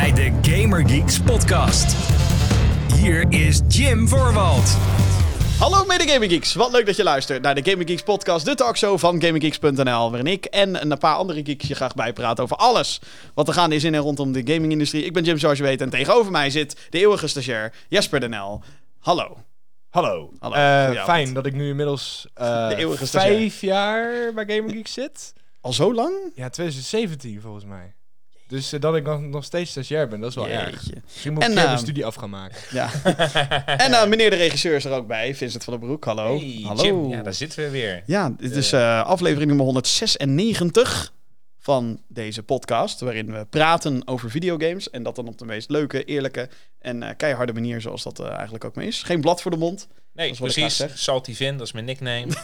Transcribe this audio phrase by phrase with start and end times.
[0.00, 1.96] bij de Gamer Geeks podcast.
[2.94, 4.76] Hier is Jim Voorwald.
[5.58, 8.54] Hallo mede Gaming Geeks, wat leuk dat je luistert naar de Gaming Geeks podcast, de
[8.54, 13.00] talkshow van GamingGeeks.nl, waarin ik en een paar andere geeks je graag bijpraten over alles
[13.34, 15.04] wat er gaande is in en rondom de gamingindustrie.
[15.04, 18.62] Ik ben Jim zoals je weet en tegenover mij zit de eeuwige stagiair Jesper Denel.
[18.98, 19.36] Hallo.
[19.90, 20.30] Hallo.
[20.38, 23.36] Hallo, Eh, fijn dat ik nu inmiddels eh, De eeuwige stagiair.
[23.36, 25.32] vijf jaar bij Gaming Geek zit.
[25.60, 26.14] Al zo lang?
[26.34, 27.94] Ja, 2017 volgens mij.
[28.52, 30.70] Dus eh, dat ik nog, nog steeds stagiair ben, dat is wel erg.
[30.70, 31.02] Jeetje.
[31.04, 32.58] Misschien moet En, ik ehm, mijn studie af gaan maken.
[32.70, 32.90] Ja.
[33.84, 36.04] en eh, meneer de regisseur is er ook bij, Vincent van der Broek.
[36.04, 36.38] Hallo.
[36.38, 36.82] Hey, Hallo.
[36.82, 37.08] Jim.
[37.08, 38.02] Ja, daar zitten we weer.
[38.06, 41.12] Ja, dit is eh, aflevering nummer 196
[41.58, 43.00] van deze podcast.
[43.00, 44.90] Waarin we praten over videogames.
[44.90, 48.64] En dat dan op de meest leuke, eerlijke en eh, keiharde manier, zoals dat eigenlijk
[48.64, 49.02] ook maar is.
[49.02, 49.88] Geen blad voor de mond.
[50.14, 50.84] Nee, is precies.
[50.94, 52.26] Salty Vin, dat is mijn nickname.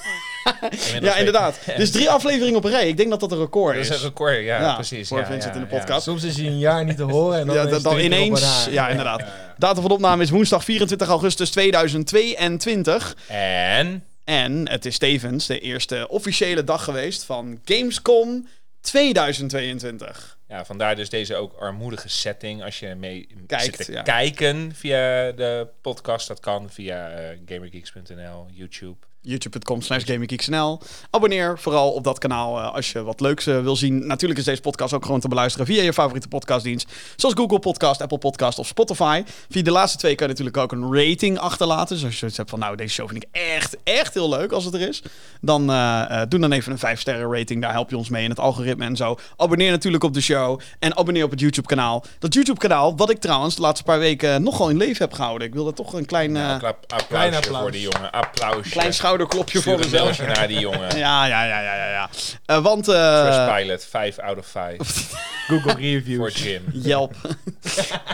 [1.01, 1.59] Ja, inderdaad.
[1.77, 2.89] Dus drie afleveringen op een rij.
[2.89, 3.91] Ik denk dat dat een record Dat is.
[3.91, 5.09] is een record, ja, Ja, precies.
[5.09, 5.79] voor ja, Vincent ja, in de ja.
[5.79, 6.03] podcast.
[6.03, 8.67] Soms is hij een jaar niet te horen en dan, Ja, is dan, ineens.
[8.71, 9.25] Ja, inderdaad.
[9.59, 13.17] Datum van opname is woensdag 24 augustus 2022.
[13.29, 18.49] En En het is tevens de eerste officiële dag geweest van Gamescom
[18.81, 20.38] 2022.
[20.49, 22.63] Ja, vandaar dus deze ook armoedige setting.
[22.63, 24.03] Als je mee Kijkt, zit te ja.
[24.03, 29.08] kijken via de podcast, dat kan via eh, gamergeeks.nl, YouTube.
[29.21, 30.81] youtube.com slash gaminggeeksnl.
[31.11, 34.07] Abonneer vooral op dat kanaal eh, als je wat leuks eh, wil zien.
[34.07, 36.93] Natuurlijk is deze podcast ook gewoon te beluisteren via je favoriete podcastdienst.
[37.17, 39.23] Zoals Google Podcast, Apple Podcast of Spotify.
[39.51, 41.95] Via de laatste twee kan je natuurlijk ook een rating achterlaten.
[41.95, 44.53] Dus als je zoiets hebt van nou deze show vind ik echt, echt heel leuk
[44.53, 45.03] als het er is.
[45.41, 47.63] Dan eh, doe dan even een 5 sterren rating.
[47.63, 49.19] Daar help je ons mee in het algoritme en zo.
[49.37, 50.61] Abonneer natuurlijk op de show.
[50.79, 52.05] En abonneer op het YouTube kanaal.
[52.19, 55.47] Dat YouTube kanaal wat ik trouwens de laatste paar weken nogal in leven heb gehouden.
[55.49, 58.11] Ik wilde toch een klein, appla- applausje voor die jongen.
[58.13, 58.71] Applausje.
[58.71, 60.19] klein schouderklopje voor een mezelf.
[60.27, 60.97] naar die jongen.
[60.99, 61.91] Ja, ja, ja, ja, ja.
[61.91, 62.11] ja.
[62.47, 64.77] Eh, want eh Trustpilot, 5 out of 5.
[65.49, 66.43] Google voor reviews.
[66.43, 66.65] Jim.
[66.73, 67.15] Yelp.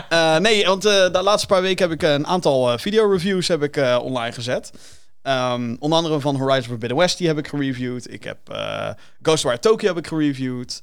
[0.09, 3.63] Eh, nee, want eh, de laatste paar weken heb ik een aantal eh, video-reviews heb
[3.63, 4.71] ik, eh, online gezet.
[5.21, 8.11] Ehm, onder andere van Horizon Forbidden West, die heb ik gereviewd.
[8.11, 8.89] Ik heb eh,
[9.21, 10.81] Ghostwire Tokyo heb ik gereviewd.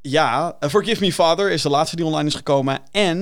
[0.00, 2.78] Ja, Forgive Me Father is de laatste die online is gekomen.
[2.90, 3.18] En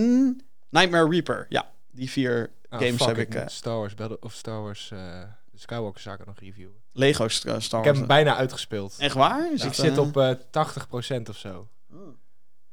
[0.70, 1.46] Nightmare Reaper.
[1.48, 3.34] Ja, die vier Ah, games fuck, heb ik...
[3.34, 4.98] eh, Star Wars Battle of Star Wars eh,
[5.54, 6.74] de Skywalker zaken nog reviewen.
[6.92, 7.98] Lego eh, Star Ik heb Wars.
[7.98, 8.94] hem bijna uitgespeeld.
[8.98, 9.52] Echt waar?
[9.52, 10.30] Is ik zit eh, op eh
[11.16, 11.68] 80% of zo.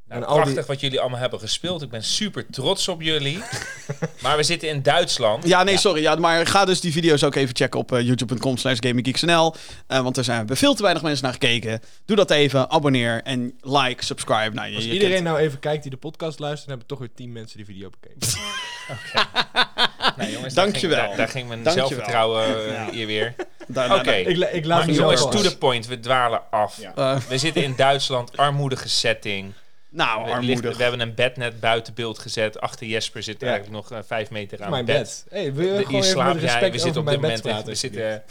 [0.05, 1.81] Nou, En die- prachtig wat jullie allemaal hebben gespeeld.
[1.81, 3.37] Ik ben super trots op jullie.
[4.23, 5.47] maar we zitten in Duitsland.
[5.47, 6.01] Ja, nee, sorry.
[6.01, 9.55] Ja, maar ga dus die video's ook even checken op youtube.com slash gaminggeeksnl.
[9.87, 11.79] Eh, want er zijn veel te weinig mensen naar gekeken.
[12.05, 12.69] Doe dat even.
[12.69, 14.55] Abonneer en like, subscribe.
[14.55, 16.97] Nou, je, Als je iedereen kent- nou even kijkt die de podcast luistert, dan hebben
[16.97, 18.19] toch weer 10 mensen die video bekeken.
[20.17, 20.97] Nee, jongens, Dankjewel.
[20.97, 21.89] Daar ging, daar, daar ging mijn Dankjewel.
[21.89, 22.91] zelfvertrouwen eh, Ja.
[22.91, 23.33] hier weer.
[23.99, 24.11] Oké.
[24.11, 25.87] ik, ik laat Maar jongens, to the point.
[25.87, 26.79] We dwalen af.
[26.95, 29.53] eh, We zitten in Duitsland, armoedige setting.
[29.89, 30.77] nou, We, ligt- armoedig.
[30.77, 32.59] we hebben een bed net buiten beeld gezet.
[32.61, 33.47] Achter Jesper zit Ja.
[33.47, 34.97] eigenlijk nog eh, vijf meter aan Mijn bed.
[34.97, 35.25] bed.
[35.29, 36.71] Hey, wil je De- gewoon hier even slaap jij.
[36.71, 38.23] We zitten op dit moment in, praten, we zitten,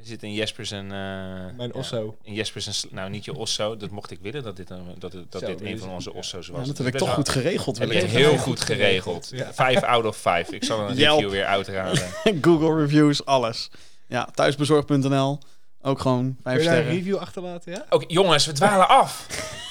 [0.00, 0.84] we zitten in Jesper's een...
[0.84, 2.16] eh, Mijn ja, osso.
[2.22, 5.12] in Jesper's sl- nou niet je osso, dat mocht ik willen dat dit, een, dat,
[5.12, 6.60] het- dat Zo, dit een van onze osso's was.
[6.60, 7.78] Ja, dat heb ik toch goed geregeld.
[7.78, 9.28] Heb ik heel goed geregeld.
[9.32, 9.52] Ja.
[9.54, 10.46] Vijf out of five.
[10.54, 11.16] Ik zal een Yelp.
[11.18, 12.02] review weer uitraden.
[12.42, 13.68] Google reviews, alles.
[14.08, 15.38] Ja, thuisbezorg.nl.
[15.82, 17.04] Ook gewoon vijf Wil je daar een sterren.
[17.04, 17.86] review achterlaten, ja?
[17.96, 19.26] Oké, jongens, we dwalen af.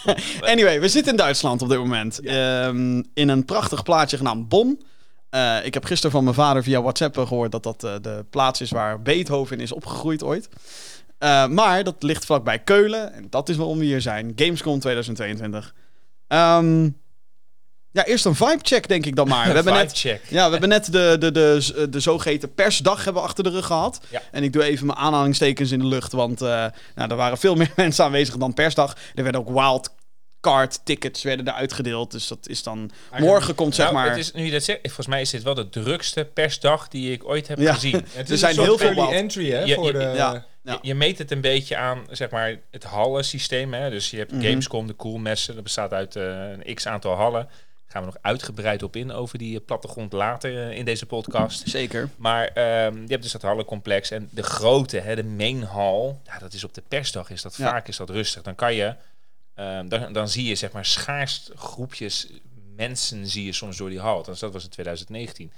[0.42, 2.20] Anyway, we zitten in Duitsland op dit moment.
[2.20, 4.82] Ehm, in een prachtig plaatsje genaamd Bonn.
[5.30, 8.62] Eh, ik heb gisteren van mijn vader via WhatsApp gehoord dat dat eh, de plaats
[8.62, 10.50] is waar Beethoven is opgegroeid ooit.
[11.18, 13.14] Eh, maar dat ligt vlakbij Keulen.
[13.14, 14.32] En dat is waarom we hier zijn.
[14.36, 15.74] Gamescom 2022.
[16.28, 16.90] Ehm,
[17.92, 19.48] ja, eerst een vibe-check denk ik dan maar.
[19.48, 20.22] We hebben net, check.
[20.30, 24.00] ja, we hebben net de, de, de, de, zogeheten persdag hebben achter de rug gehad.
[24.10, 24.22] Ja.
[24.32, 27.74] En ik doe even mijn aanhalingstekens in de lucht, want nou, er waren veel meer
[27.76, 28.96] mensen aanwezig dan persdag.
[29.16, 29.50] Er werden ook
[30.42, 32.12] wildcard tickets werden er uitgedeeld.
[32.12, 32.92] Dus dat is dan...
[33.18, 34.10] Morgen komt zeg Nou, maar...
[34.10, 37.12] het is, nu je dat zegt, volgens mij is dit wel de drukste persdag die
[37.12, 37.74] ik ooit heb Ja.
[37.74, 38.06] gezien.
[38.14, 39.60] Het Er zijn een soort heel veel entry, hè?
[39.64, 40.46] Ja, voor de, ja.
[40.64, 43.74] Je, je meet het een beetje aan zeg maar, het hallensysteem.
[43.74, 43.90] Hè?
[43.90, 44.42] Dus je hebt Mhm.
[44.42, 45.54] Gamescom, de coolmessen.
[45.54, 46.24] Dat bestaat uit eh,
[46.66, 47.44] een x-aantal hallen.
[47.46, 51.06] Daar gaan we nog uitgebreid op in over die eh, plattegrond later eh, in deze
[51.06, 51.70] podcast.
[51.70, 52.10] Zeker.
[52.18, 54.12] Maar ehm, je hebt dus dat hallencomplex.
[54.12, 57.30] En de grote, hè, de main hall, ja, dat is op de persdag.
[57.30, 57.70] Is dat Ja.
[57.70, 58.42] vaak is dat rustig.
[58.42, 58.96] Dan kan je,
[59.60, 62.28] ehm, dan, dan zie je zeg maar schaarst groepjes
[62.76, 64.24] mensen zie je soms door die hal.
[64.24, 65.52] Dus dat was in 2019.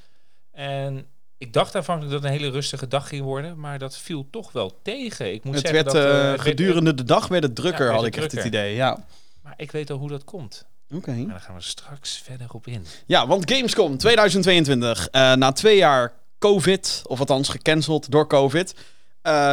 [0.51, 1.05] En
[1.37, 4.51] ik dacht aanvankelijk dat het een hele rustige dag ging worden, maar dat viel toch
[4.51, 5.33] wel tegen.
[5.33, 7.85] Ik moet Het zeggen werd dat eh, eh, werd- gedurende de dag werd het drukker,
[7.87, 8.75] Ja, had ik echt het idee.
[8.75, 9.05] Ja.
[9.41, 10.65] Maar ik weet al hoe dat komt.
[10.93, 11.11] Oké.
[11.11, 12.85] Maar daar gaan we straks verder op in.
[13.05, 18.75] Ja, want Gamescom 2022, eh, na twee jaar COVID, of althans gecanceld door COVID,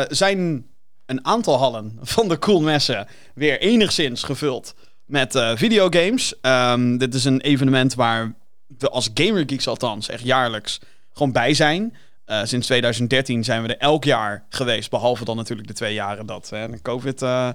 [0.08, 0.66] zijn
[1.08, 4.75] een aantal hallen van de coolmessen weer enigszins gevuld
[5.05, 6.40] met eh, videogames.
[6.40, 8.34] Ehm, dit is een evenement waar
[8.78, 10.81] we als Gamer Geeks althans echt jaarlijks
[11.12, 11.96] gewoon bij zijn.
[12.25, 14.90] Eh, sinds 2013 zijn we er elk jaar geweest.
[14.90, 17.50] Behalve dan natuurlijk de twee jaren dat hè, de COVID eh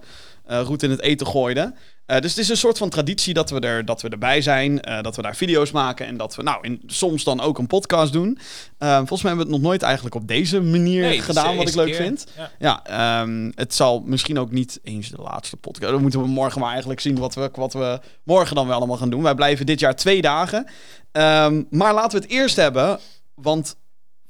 [0.45, 1.73] roet in het eten gooide.
[2.05, 4.81] Eh, dus het is een soort van traditie dat we, er, dat we erbij zijn.
[4.81, 6.05] eh, dat we daar video's maken.
[6.05, 8.37] En dat we nou in, soms dan ook een podcast doen.
[8.77, 11.25] Eh, volgens mij hebben we het nog nooit eigenlijk op deze manier Nee, het is
[11.25, 11.55] gedaan.
[11.55, 11.95] Wat ik leuk keer.
[11.95, 12.25] vind.
[12.37, 12.51] Ja.
[12.59, 12.83] Ja,
[13.21, 15.91] ehm, het zal misschien ook niet eens de laatste podcast.
[15.91, 18.97] Dan moeten we morgen maar eigenlijk zien wat we, wat we morgen dan wel allemaal
[18.97, 19.23] gaan doen.
[19.23, 20.67] Wij blijven dit jaar twee dagen.
[21.11, 22.99] Ehm, maar laten we het eerst hebben.
[23.33, 23.75] Want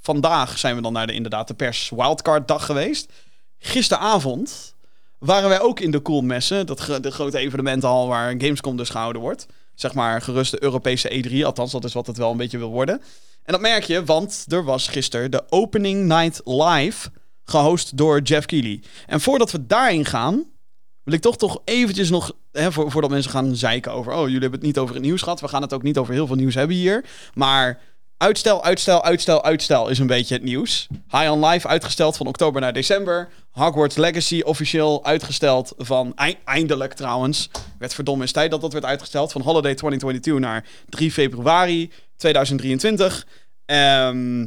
[0.01, 3.11] vandaag zijn we dan naar de inderdaad de pers wildcard dag geweest.
[3.59, 4.72] Gisteravond
[5.25, 6.65] waren wij ook in de Coolmessen.
[6.65, 9.45] Dat de grote evenementenhal waar Gamescom dus gehouden wordt.
[9.75, 11.45] Zeg maar gerust de Europese E3.
[11.45, 13.01] Althans, dat is wat het wel een beetje wil worden.
[13.43, 17.09] En dat merk je, want er was gisteren de Opening Night Live
[17.43, 18.83] gehost door Jeff Keighley.
[19.07, 20.45] En voordat we daarin gaan,
[21.03, 24.39] wil ik toch toch eventjes nog, hè, voor, voordat mensen gaan zeiken over, oh, jullie
[24.39, 25.41] hebben het niet over het nieuws gehad.
[25.41, 27.05] We gaan het ook niet over heel veel nieuws hebben hier.
[27.33, 27.81] Maar
[28.23, 30.87] uitstel, uitstel, uitstel, uitstel is een beetje het nieuws.
[31.11, 33.29] High on Life uitgesteld van oktober naar december.
[33.51, 37.49] Hogwarts Legacy officieel uitgesteld van, ei- eindelijk trouwens,
[37.79, 43.27] werd verdomme is tijd dat dat werd uitgesteld, van Holiday 2022 naar 3 februari 2023.
[43.65, 44.45] Ehm,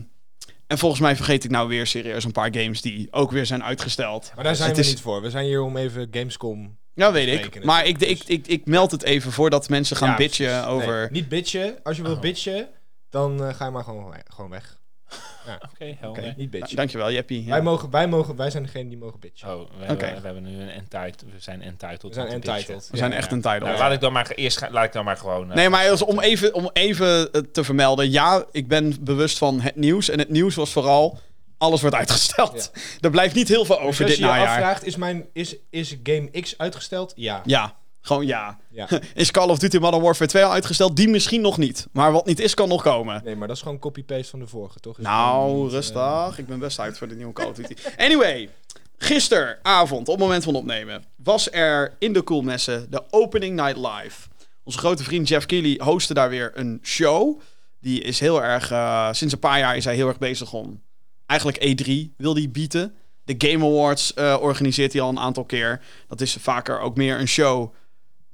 [0.66, 3.64] en volgens mij vergeet ik nou weer serieus een paar games die ook weer zijn
[3.64, 4.32] uitgesteld.
[4.34, 5.22] Maar daar zijn Het we is- niet voor.
[5.22, 6.76] We zijn hier om even Gamescom...
[6.94, 7.42] Ja, weet ik.
[7.42, 7.66] Rekenen.
[7.66, 10.98] Maar ik, ik, ik, ik meld het even voordat mensen gaan Ja, bitchen over...
[11.00, 11.76] Nee, niet bitchen.
[11.82, 12.20] Als je wil Oh.
[12.20, 12.68] bitchen,
[13.16, 14.78] dan eh, ga je maar gewoon, gewoon weg.
[15.72, 16.22] Oké, helder.
[16.24, 16.76] Niet Nou, bitchen.
[16.76, 17.44] dankjewel, Jeppie.
[17.44, 17.50] Ja.
[17.50, 19.48] wij, mogen, wij, mogen, wij zijn degene die mogen bitchen.
[19.60, 21.22] Oh, we, we hebben nu een entitled.
[21.32, 22.02] We zijn entitled.
[22.02, 22.88] We zijn entitled.
[22.90, 23.36] We zijn Ja, echt ja.
[23.36, 23.58] een title.
[23.66, 25.50] Nou, laat ik dan maar eerst ga- laat ik dan maar gewoon.
[25.50, 28.10] eh, Nee, maar als- om even, om even eh, te vermelden.
[28.10, 30.08] Ja, ik ben bewust van het nieuws.
[30.08, 31.18] En het nieuws was vooral...
[31.58, 32.70] Alles wordt uitgesteld.
[33.00, 34.46] Er blijft niet heel veel Dus over als dit je je najaar.
[34.48, 37.12] afvraagt, is, mijn, is, is Game X uitgesteld?
[37.16, 37.42] Ja.
[37.44, 37.74] Ja,
[38.06, 38.58] gewoon ja.
[38.70, 38.88] ja.
[39.14, 40.96] Is Call of Duty Modern Warfare 2 al uitgesteld?
[40.96, 41.86] Die misschien nog niet.
[41.92, 43.20] Maar wat niet is, kan nog komen.
[43.24, 44.98] Nee, maar dat is gewoon copy-paste van de vorige, toch?
[44.98, 46.38] Is Nou, niet, eh, rustig.
[46.38, 47.74] Ik ben best uit voor de nieuwe Call of Duty.
[47.96, 48.48] Anyway,
[48.96, 54.28] gisteravond, op het moment van opnemen, was er in de Coolmessen de Opening Night Live.
[54.64, 57.40] Onze grote vriend Jeff Keighley hostte daar weer een show.
[57.80, 60.82] Die is heel erg, eh, sinds een paar jaar is hij heel erg bezig om
[61.26, 62.94] eigenlijk E3 wil hij bieden.
[63.24, 65.80] De Game Awards eh, organiseert hij al een aantal keer.
[66.08, 67.74] Dat is vaker ook meer een show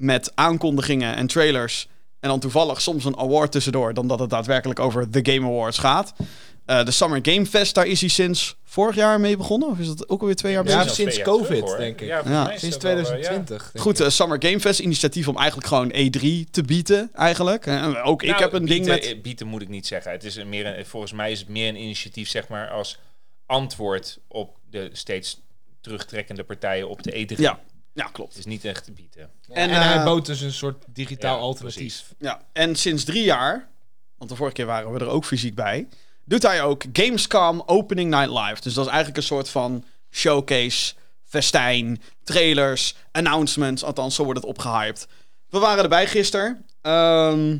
[0.02, 1.88] met aankondigingen en trailers.
[2.20, 5.78] En dan toevallig soms een award tussendoor, dan dat het daadwerkelijk over de Game Awards
[5.78, 6.12] gaat.
[6.64, 9.68] Eh, de Summer Game Fest, daar is hij sinds vorig jaar mee begonnen?
[9.68, 10.82] Of is dat ook alweer twee jaar Ja, bezig?
[10.82, 12.06] zelfs sinds jaar COVID, terug, denk ik.
[12.08, 12.46] Ja, Ja.
[12.58, 13.04] Sinds dat wel, eh, ja.
[13.04, 13.70] 2020.
[13.72, 14.06] denk Goed, ik.
[14.06, 17.66] eh, Summer Game Fest, initiatief om eigenlijk gewoon E3 te bieden, eigenlijk.
[17.66, 19.04] Eh, ook ik Nou, heb een ding bieden, met...
[19.16, 20.10] eh, Bieden moet ik niet zeggen.
[20.12, 22.98] Het is een meer een, volgens mij is het meer een initiatief, zeg maar, als
[23.46, 25.40] antwoord op de steeds
[25.80, 27.36] terugtrekkende partijen op de E3.
[27.40, 27.60] Ja,
[27.94, 28.28] ja, klopt.
[28.28, 29.30] Het is niet echt bieden.
[29.48, 31.76] En, En, hij eh, bood dus een soort digitaal Ja, alternatief.
[31.76, 32.04] precies.
[32.18, 33.68] Ja, en sinds drie jaar,
[34.16, 35.88] want de vorige keer waren we er ook fysiek bij,
[36.24, 38.60] doet hij ook Gamescom Opening Night Live.
[38.62, 40.94] Dus dat is eigenlijk een soort van showcase,
[41.24, 43.84] festijn, trailers, announcements.
[43.84, 45.06] Althans, zo wordt het opgehyped.
[45.48, 46.64] We waren erbij gisteren.
[46.80, 47.58] Ehm,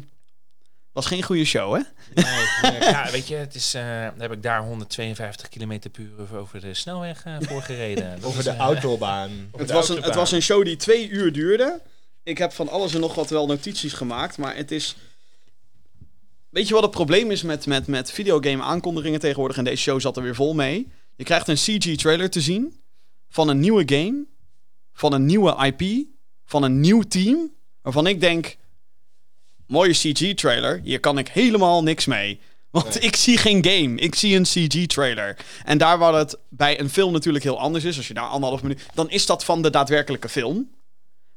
[0.93, 1.81] was geen goede show, hè?
[2.15, 2.81] Nee.
[2.81, 6.61] Ja, weet je, het is, eh, dan heb ik daar 152 km per uur over
[6.61, 8.21] de snelweg eh, voor gereden.
[8.21, 9.31] Dat Over de eh, autobaan.
[9.57, 11.81] Het de was, een, het was een show die twee uur duurde.
[12.23, 14.97] Ik heb van alles en nog wat wel notities gemaakt, maar het is...
[16.49, 19.57] Weet je wat het probleem is met, met, met videogame aankondigingen tegenwoordig?
[19.57, 20.89] En deze show zat er weer vol mee.
[21.17, 22.81] Je krijgt een CG-trailer te zien
[23.29, 24.25] van een nieuwe game,
[24.93, 26.07] van een nieuwe IP,
[26.45, 28.57] van een nieuw team, waarvan ik denk...
[29.67, 32.41] Mooie CG-trailer, hier kan ik helemaal niks mee.
[32.71, 33.03] Want Nee.
[33.03, 35.37] ik zie geen game, ik zie een CG-trailer.
[35.65, 38.63] En daar waar het bij een film natuurlijk heel anders is, als je daar anderhalf
[38.63, 38.87] minuut...
[38.95, 40.71] dan is dat van de daadwerkelijke film.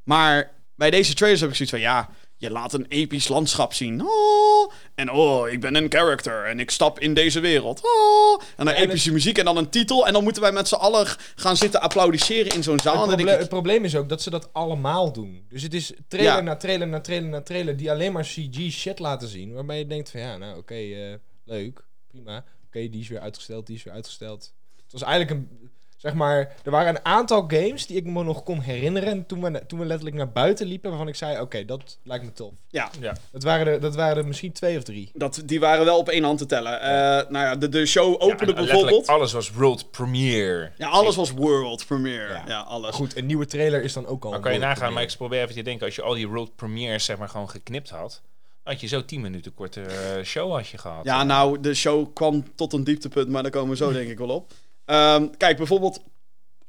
[0.03, 2.09] Maar bij deze trailers heb ik zoiets van, ja,
[2.45, 4.01] je laat een episch landschap zien.
[4.01, 7.81] Oh, en oh, ik ben een character en ik stap in deze wereld.
[7.83, 10.07] Oh, en dan Ja, epische muziek en dan een titel.
[10.07, 12.93] En dan moeten wij met z'n allen gaan zitten applaudisseren in zo'n zaal.
[12.93, 15.45] Het, proble- denk het ik, probleem is ook dat ze dat allemaal doen.
[15.49, 16.41] Dus het is trailer Ja.
[16.41, 19.53] na trailer na trailer na trailer die alleen maar CG shit laten zien.
[19.53, 21.13] Waarbij je denkt van ja, nou oké, eh,
[21.45, 22.45] leuk, prima.
[22.65, 24.53] Oké, die is weer uitgesteld, die is weer uitgesteld.
[24.83, 25.64] Het was eigenlijk een,
[26.05, 29.65] zeg maar, er waren een aantal games die ik me nog kon herinneren toen we,
[29.67, 30.89] toen we letterlijk naar buiten liepen.
[30.89, 32.51] Waarvan ik zei, oké, dat lijkt me tof.
[32.67, 33.15] ja, Ja.
[33.31, 35.11] Dat waren, er, dat waren er misschien twee of drie.
[35.13, 36.81] dat, die waren wel op één hand te tellen.
[36.81, 36.89] Eh,
[37.29, 39.07] nou ja, de, de show opende bijvoorbeeld.
[39.07, 40.71] alles was world premiere.
[40.77, 42.33] Ja, alles was world premiere.
[42.33, 42.59] Ja, Ja.
[42.59, 42.95] alles.
[42.95, 45.13] Goed, een nieuwe trailer is dan ook al Dan een kan je nagaan, maar ik
[45.17, 48.21] probeer even te denken, als je al die world premieres zeg maar gewoon geknipt had,
[48.63, 51.03] had je zo 10 minuten korte eh, show had je gehad.
[51.05, 54.17] Ja, nou, de show kwam tot een dieptepunt, maar daar komen we zo denk ik
[54.17, 54.51] wel op.
[54.85, 56.01] Ehm, kijk, bijvoorbeeld,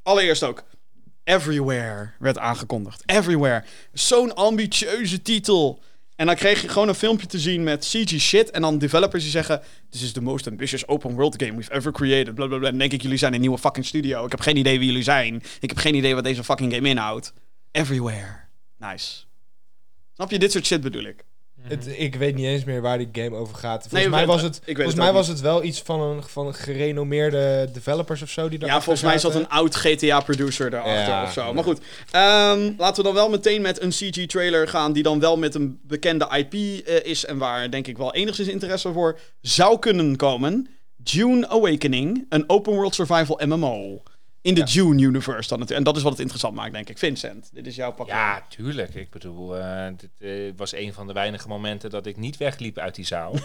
[0.03, 0.65] allereerst ook.
[1.25, 3.03] Everywhere werd aangekondigd.
[3.07, 3.65] Everywhere.
[3.93, 5.83] Zo'n ambitieuze titel.
[6.17, 8.51] En dan kreeg je gewoon een filmpje te zien met CG shit.
[8.51, 11.93] En dan developers die zeggen: This is the most ambitious open world game we've ever
[11.93, 12.35] created.
[12.35, 12.71] Blablabla.
[12.71, 14.25] Denk ik: Jullie zijn een nieuwe fucking studio.
[14.25, 15.43] Ik heb geen idee wie jullie zijn.
[15.61, 17.33] Ik heb geen idee wat deze fucking game inhoudt.
[17.71, 18.37] Everywhere.
[18.79, 19.25] Nice.
[20.15, 20.39] Snap je?
[20.39, 21.25] Dit soort shit bedoel ik.
[21.69, 23.81] Het, ik weet niet eens meer waar die game over gaat.
[23.81, 26.47] Volgens Nee, mij, was het, volgens het mij was het wel iets van een, van
[26.47, 28.49] een gerenommeerde developers of zo.
[28.49, 31.45] Die Ja, volgens mij zat een oud GTA-producer daarachter Ja, of zo.
[31.45, 31.53] ja.
[31.53, 31.81] Maar goed,
[32.11, 34.93] Ehm, laten we dan wel meteen met een CG-trailer gaan...
[34.93, 36.55] die dan wel met een bekende IP
[36.87, 37.25] eh, is...
[37.25, 40.69] en waar denk ik wel enigszins interesse voor zou kunnen komen.
[40.97, 44.03] Dune Awakening, een open-world survival MMO.
[44.47, 45.79] In de Dune-universe dan natuurlijk.
[45.79, 46.99] En dat is wat het interessant maakt, denk ik.
[46.99, 48.13] Vincent, dit is jouw pakje.
[48.13, 48.95] Ja, tuurlijk.
[48.95, 52.79] Ik bedoel, eh, dit eh, was een van de weinige momenten dat ik niet wegliep
[52.79, 53.35] uit die zaal.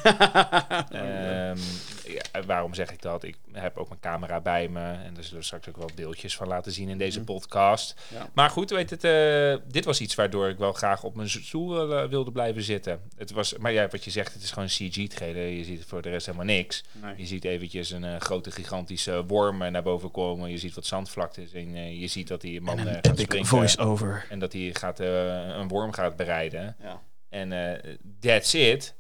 [0.92, 1.58] Ehm,
[2.06, 3.24] ja, waarom zeg ik dat?
[3.24, 4.80] Ik heb ook mijn camera bij me.
[4.80, 8.02] En er zullen straks ook wel beeldjes van laten zien in deze podcast.
[8.14, 8.30] Ja.
[8.34, 11.88] Maar goed, weet het, eh, dit was iets waardoor ik wel graag op mijn stoel
[12.08, 13.00] wilde blijven zitten.
[13.18, 15.48] Het was, maar ja, wat je zegt, het is gewoon CG-trailer.
[15.48, 16.84] Je ziet voor de rest helemaal niks.
[17.02, 17.14] Nee.
[17.18, 20.50] Je ziet eventjes een grote, gigantische worm naar boven komen.
[20.50, 23.06] Je ziet wat zandvlaktes en eh, je ziet dat die man En eh, een gaat
[23.08, 23.48] epic springen.
[23.48, 24.26] voice-over.
[24.30, 26.76] En dat hij gaat, eh, een worm gaat bereiden.
[26.82, 27.02] Ja.
[27.30, 28.94] En eh that's it.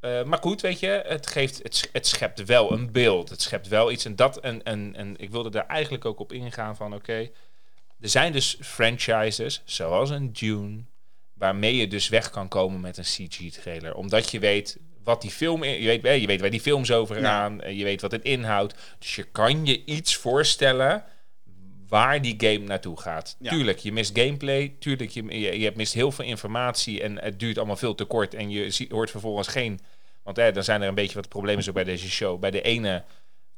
[0.00, 3.28] Eh, maar goed, weet je, het, geeft, het, het schept wel een beeld.
[3.30, 4.04] Het schept wel iets.
[4.04, 7.18] En, dat, en, en, en ik wilde daar eigenlijk ook op ingaan van, oké,
[8.00, 10.84] er zijn dus franchises, zoals een Dune,
[11.34, 13.94] waarmee je dus weg kan komen met een CG-trailer.
[13.94, 15.64] Omdat je weet wat die film...
[15.64, 17.60] Je weet, eh, je weet waar die films over gaan.
[17.60, 18.74] eh, Je weet wat het inhoudt.
[18.98, 21.04] Dus je kan je iets voorstellen
[21.90, 23.36] waar die game naartoe gaat.
[23.38, 23.50] Ja.
[23.50, 24.74] Tuurlijk, je mist gameplay.
[24.78, 28.34] Tuurlijk, je, je, je mist heel veel informatie en het duurt allemaal veel te kort.
[28.34, 29.80] En je ziet, hoort vervolgens geen...
[30.22, 32.40] Want eh, dan zijn er een beetje wat problemen zo bij deze show.
[32.40, 33.04] Bij de ene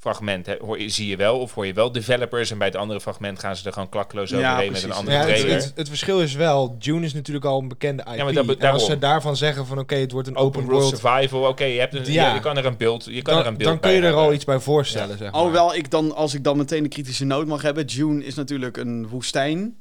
[0.02, 2.50] fragment hè, hoor je, zie je wel, of hoor je wel developers...
[2.50, 5.16] en bij het andere fragment gaan ze er gewoon klakkeloos Ja, overheen met een andere
[5.16, 5.54] Ja, het, trailer.
[5.56, 8.22] het, het verschil is wel, Dune is natuurlijk al een bekende IP.
[8.22, 10.70] maar dat be- en als ze daarvan zeggen van oké, het wordt een Open open,
[10.72, 12.28] world world, survival, oké, je, hebt een- Ja.
[12.28, 14.06] je, je kan er een beeld, je kan er een dan, beeld dan kun je
[14.06, 15.18] er al iets bij voorstellen.
[15.18, 15.40] Zeg maar.
[15.40, 17.86] Alhoewel ik dan, als ik dan meteen de kritische noot mag hebben...
[17.86, 19.76] Dune is natuurlijk een woestijn.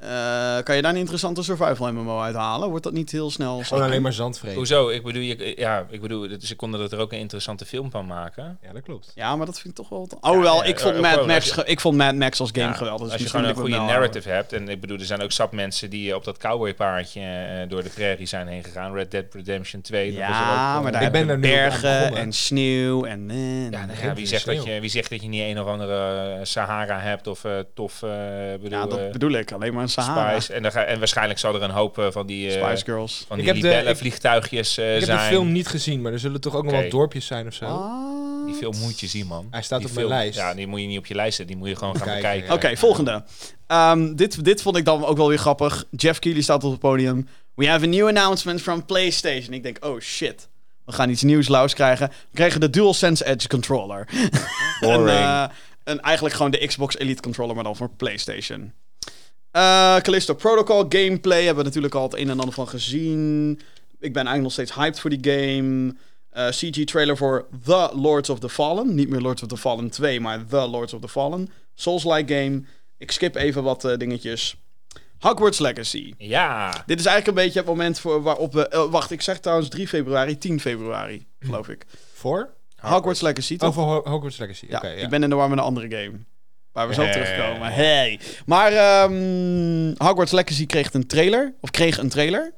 [0.00, 0.08] Eh,
[0.64, 2.68] kan je daar een interessante survival MMO uithalen?
[2.68, 3.62] Wordt dat niet heel snel...
[3.62, 4.56] Gewoon alleen maar zandvreten.
[4.56, 4.88] Hoezo?
[4.88, 8.58] Ik bedoel, je, ja, ik bedoel, ze konden er ook een interessante film van maken.
[8.62, 9.12] Ja, dat klopt.
[9.14, 10.08] Ja, maar dat vind ik toch wel...
[10.20, 12.40] Oh, wel, ja, ik, vond Mad wel, Max, als je- ge- ik vond Mad Max
[12.40, 13.02] als game Ja, geweldig.
[13.02, 14.52] Dus als je misschien gewoon een goede wel narrative hebt.
[14.52, 17.88] En ik bedoel, er zijn ook zat mensen die op dat cowboypaardje eh, door de
[17.90, 18.94] prairie zijn heen gegaan.
[18.94, 20.12] Red Dead Redemption 2.
[20.12, 23.30] dat was er ook, Ja, eh, maar daar Ik ben er bergen en sneeuw en...
[23.30, 26.30] eh, Ja, nou wie, zegt dat je, wie zegt dat je niet een of andere
[26.32, 28.10] eh, Sahara hebt of eh, tof, eh
[28.52, 29.52] bedoel, ja, dat eh, bedoel ik.
[29.52, 30.40] Alleen maar een Sahara.
[30.40, 30.52] Spice.
[30.52, 33.24] En, dan ga, en waarschijnlijk zal er een hoop eh, van die, eh Spice Girls.
[33.28, 35.18] van die heb de- libellen ik- vliegtuigjes eh, Ik heb zijn.
[35.18, 37.64] de film niet gezien, maar er zullen toch ook nog wel dorpjes zijn of zo.
[37.64, 38.46] Ah.
[38.46, 39.46] Die film moet je zien, man.
[39.50, 40.38] Hij staat Die op mijn film- lijst.
[40.38, 41.46] Ja, die moet je niet op je lijst zetten.
[41.46, 42.48] Die moet je gewoon gaan Kijken, bekijken.
[42.48, 42.54] ja.
[42.54, 43.24] Oké, volgende.
[43.66, 45.84] Ehm, dit, dit vond ik dan ook wel weer grappig.
[45.90, 47.28] Jeff Keighley staat op het podium.
[47.54, 49.52] We have a new announcement from PlayStation.
[49.54, 50.48] Ik denk, oh shit.
[50.84, 52.08] We gaan iets nieuws lauws krijgen.
[52.08, 54.08] We krijgen de DualSense Edge controller.
[54.80, 55.44] een, eh,
[55.84, 58.72] een, eigenlijk gewoon de Xbox Elite controller, maar dan voor PlayStation.
[59.56, 63.50] Eh Callisto Protocol gameplay hebben we natuurlijk al het een en ander van gezien.
[64.00, 65.94] Ik ben eigenlijk nog steeds hyped voor die game.
[66.30, 68.94] Eh, CG trailer voor The Lords of the Fallen.
[68.94, 71.48] Niet meer Lords of the Fallen 2, maar The Lords of the Fallen.
[71.74, 72.62] Souls-like game.
[72.98, 74.56] Ik skip even wat eh, dingetjes.
[75.18, 76.14] Hogwarts Legacy.
[76.18, 78.86] Ja, Dit is eigenlijk een beetje het moment voor waarop we...
[78.90, 81.86] wacht, ik zeg trouwens 3 februari, 10 februari, geloof ik.
[82.12, 82.50] Voor?
[82.76, 83.68] Hogwarts Legacy, toch?
[83.68, 84.66] Over Ho- Hogwarts Legacy.
[84.68, 84.82] Ja.
[84.82, 86.18] ik ben in de war met een andere game.
[86.76, 87.72] Waar we zo op terugkomen.
[87.72, 88.20] Hey.
[88.46, 91.54] Maar ehm, Hogwarts Legacy kreeg een trailer.
[91.60, 92.52] Of kreeg een trailer.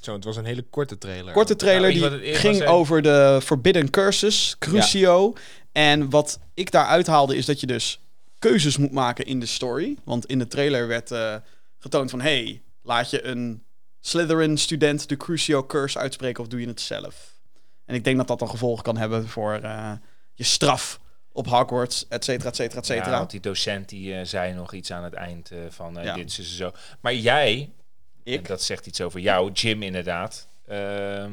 [0.00, 1.32] Zo, het was een hele korte trailer.
[1.32, 5.34] Korte trailer weet je die ging was, over de Forbidden Curses, Crucio.
[5.72, 8.00] En wat ik daaruit haalde is dat je dus
[8.38, 9.96] keuzes moet maken in de story.
[10.04, 11.34] Want in de trailer werd eh,
[11.78, 12.20] getoond van...
[12.20, 13.62] Hey, laat je een
[14.00, 17.32] Slytherin-student de Crucio Curse uitspreken of doe je het zelf?
[17.84, 19.92] En ik denk dat dat dan gevolgen kan hebben voor eh,
[20.32, 21.00] je straf
[21.32, 23.16] op Hogwarts, et cetera, et cetera, et Ja, cetera.
[23.18, 26.14] want die docent die eh, zei nog iets aan het eind eh, van eh, Ja.
[26.14, 26.72] dit is zo.
[27.00, 27.70] Maar jij,
[28.24, 28.46] en ik?
[28.46, 31.32] dat zegt iets over jou, Jim inderdaad, ehm,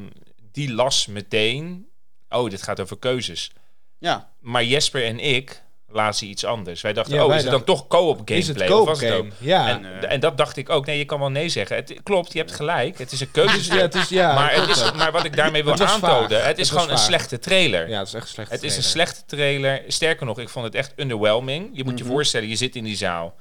[0.52, 1.88] die las meteen,
[2.28, 3.50] oh, dit gaat over keuzes.
[3.98, 5.62] Ja, Maar Jesper en ik
[5.92, 6.80] lazen iets anders.
[6.80, 8.38] Wij dachten, Ja, oh, wij is het dan toch co-op gameplay?
[8.38, 8.98] Is het ook?
[8.98, 9.30] game?
[9.38, 9.68] Ja.
[9.68, 10.86] En, en dat dacht ik ook.
[10.86, 11.76] Nee, je kan wel nee zeggen.
[11.76, 12.98] Het klopt, je hebt gelijk.
[12.98, 13.74] Het is een keuze.
[13.74, 16.70] ja, het is, ja, maar, het is, maar wat ik daarmee wil aantonen, het is
[16.70, 17.88] gewoon een slechte trailer.
[17.88, 18.50] Ja, het is echt een slecht.
[18.50, 19.82] Het is een slechte trailer.
[19.88, 21.70] Sterker nog, ik vond het echt underwhelming.
[21.72, 23.34] Je moet je voorstellen, je zit in die zaal.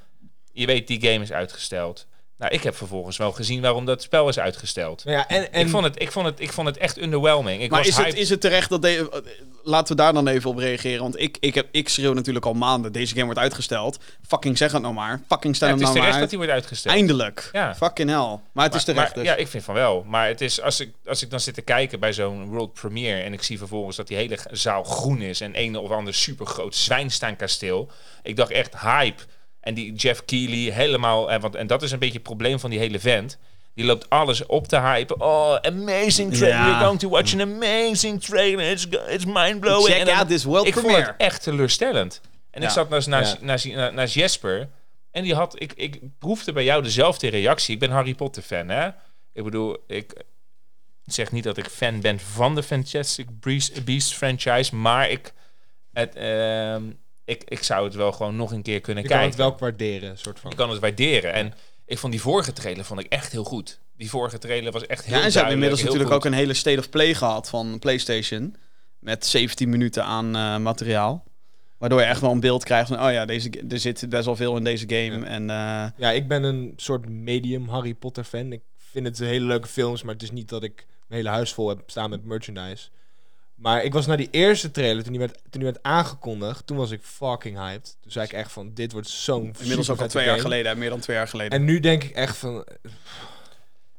[0.51, 2.07] Je weet, die game is uitgesteld.
[2.39, 5.05] Nou, ik heb vervolgens wel gezien waarom dat spel is uitgesteld.
[5.05, 7.61] Nou ja, en, en ik, vond het, ik, vond het, ik vond het echt underwhelming.
[7.61, 8.81] Ik Maar was is het, is het terecht dat...
[8.81, 9.23] De,
[9.63, 11.01] laten we daar dan even op reageren.
[11.01, 12.91] Want ik, ik, heb, ik schreeuw natuurlijk al maanden.
[12.91, 13.99] Deze game wordt uitgesteld.
[14.27, 15.21] Fucking zeg het nou maar.
[15.27, 16.95] Fucking stel Ja, hem het is nou terecht maar dat die wordt uitgesteld.
[16.95, 17.49] Eindelijk.
[17.51, 17.75] Ja.
[17.75, 18.39] Fucking hell.
[18.51, 19.33] Maar het is Maar- terecht maar- dus.
[19.33, 20.03] Ja, ik vind van wel.
[20.07, 23.21] Maar het is, als, ik, als ik dan zit te kijken bij zo'n world premiere...
[23.21, 25.41] en ik zie vervolgens dat die hele zaal groen is...
[25.41, 27.89] en een of ander supergroot Zwijnstaankasteel...
[28.23, 29.21] ik dacht echt hype.
[29.61, 31.31] En die Jeff Keighley helemaal...
[31.31, 33.37] En, want, en dat is een beetje het probleem van die hele vent...
[33.73, 35.21] Die loopt alles op te hypen.
[35.21, 36.57] Oh, amazing trailer.
[36.57, 36.65] Ja.
[36.67, 38.71] You're going to watch an amazing trailer.
[38.71, 39.87] It's, it's mind-blowing.
[39.87, 42.21] Check En dan- out this world ik vond het echt teleurstellend.
[42.51, 43.45] En ik zat naast, naast, Ja.
[43.45, 44.69] naast, naast, naast Jesper.
[45.11, 47.73] En die had, ik, ik proefde bij jou dezelfde reactie.
[47.73, 48.87] Ik ben Harry Potter fan, hè?
[49.33, 50.13] Ik bedoel, ik
[51.05, 55.33] zeg niet dat ik fan ben van de Fantastic Beasts Beasts franchise, maar ik,
[55.93, 56.83] het, ehm,
[57.29, 59.37] ik, ik zou het wel gewoon nog een keer kunnen je kan kijken.
[59.37, 60.51] het wel waarderen, soort van.
[60.51, 61.33] Ik kan het waarderen.
[61.33, 61.53] En
[61.85, 63.79] ik vond die vorige trailer vond ik echt heel goed.
[63.97, 66.53] Die vorige trailer was echt heel Ja, en ze hebben inmiddels natuurlijk ook een hele
[66.53, 68.55] state of play gehad van PlayStation.
[68.99, 71.23] Met 17 minuten aan eh, materiaal.
[71.77, 74.35] Waardoor je echt wel een beeld krijgt van, oh ja, deze, er zit best wel
[74.35, 75.19] veel in deze game.
[75.19, 75.23] Ja.
[75.23, 78.51] En eh, Ja, ik ben een soort medium Harry Potter fan.
[78.51, 81.53] Ik vind het hele leuke films, maar het is niet dat ik mijn hele huis
[81.53, 82.89] vol heb staan met merchandise.
[83.59, 86.77] Maar ik was naar die eerste trailer, toen die werd, toen die werd aangekondigd, toen
[86.77, 87.97] was ik fucking hyped.
[88.01, 90.89] Toen zei ik echt van, dit wordt zo'n inmiddels ook al twee jaar geleden, meer
[90.89, 91.51] dan twee jaar geleden.
[91.51, 92.65] En nu denk ik echt van.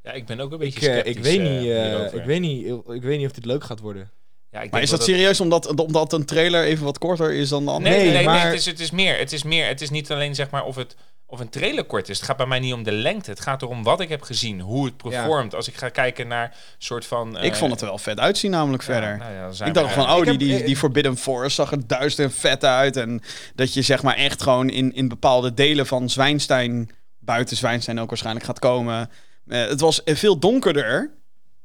[0.03, 1.17] Ja, ik ben ook een ik, beetje eh, sceptisch.
[1.17, 2.19] ik, weet eh, niet, eh, hierover.
[2.19, 4.11] ik, weet niet, ik weet niet of dit leuk gaat worden.
[4.51, 7.49] Ja, ik maar denk is dat serieus omdat, omdat een trailer even wat korter is
[7.49, 7.97] dan de andere?
[7.97, 9.19] Nee, nee, Nee, het, is, het is meer.
[9.19, 9.67] Het is meer.
[9.67, 10.97] Het is niet alleen zeg maar of het
[11.31, 12.17] of een trailer kort is.
[12.17, 13.31] Het gaat bij mij niet om de lengte.
[13.31, 15.55] Het gaat erom wat ik heb gezien, hoe het performt.
[15.55, 17.39] Als ik ga kijken naar soort van.
[17.39, 19.17] Ik eh, vond het er wel vet uitzien namelijk ja, verder.
[19.17, 22.25] nou ja, Ik dacht van, oh, Ik die, die, die Forbidden Forest zag er duister
[22.25, 22.97] en vet uit.
[22.97, 23.23] En
[23.55, 28.09] dat je zeg maar echt gewoon in, in bepaalde delen van Zwijnstein, buiten Zwijnstein ook
[28.09, 29.11] waarschijnlijk gaat komen.
[29.47, 31.11] Eh, het was eh, veel donkerder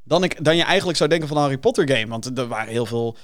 [0.03, 2.07] dan, ik, dan je eigenlijk zou denken van een Harry Potter game.
[2.07, 3.17] Want er waren heel veel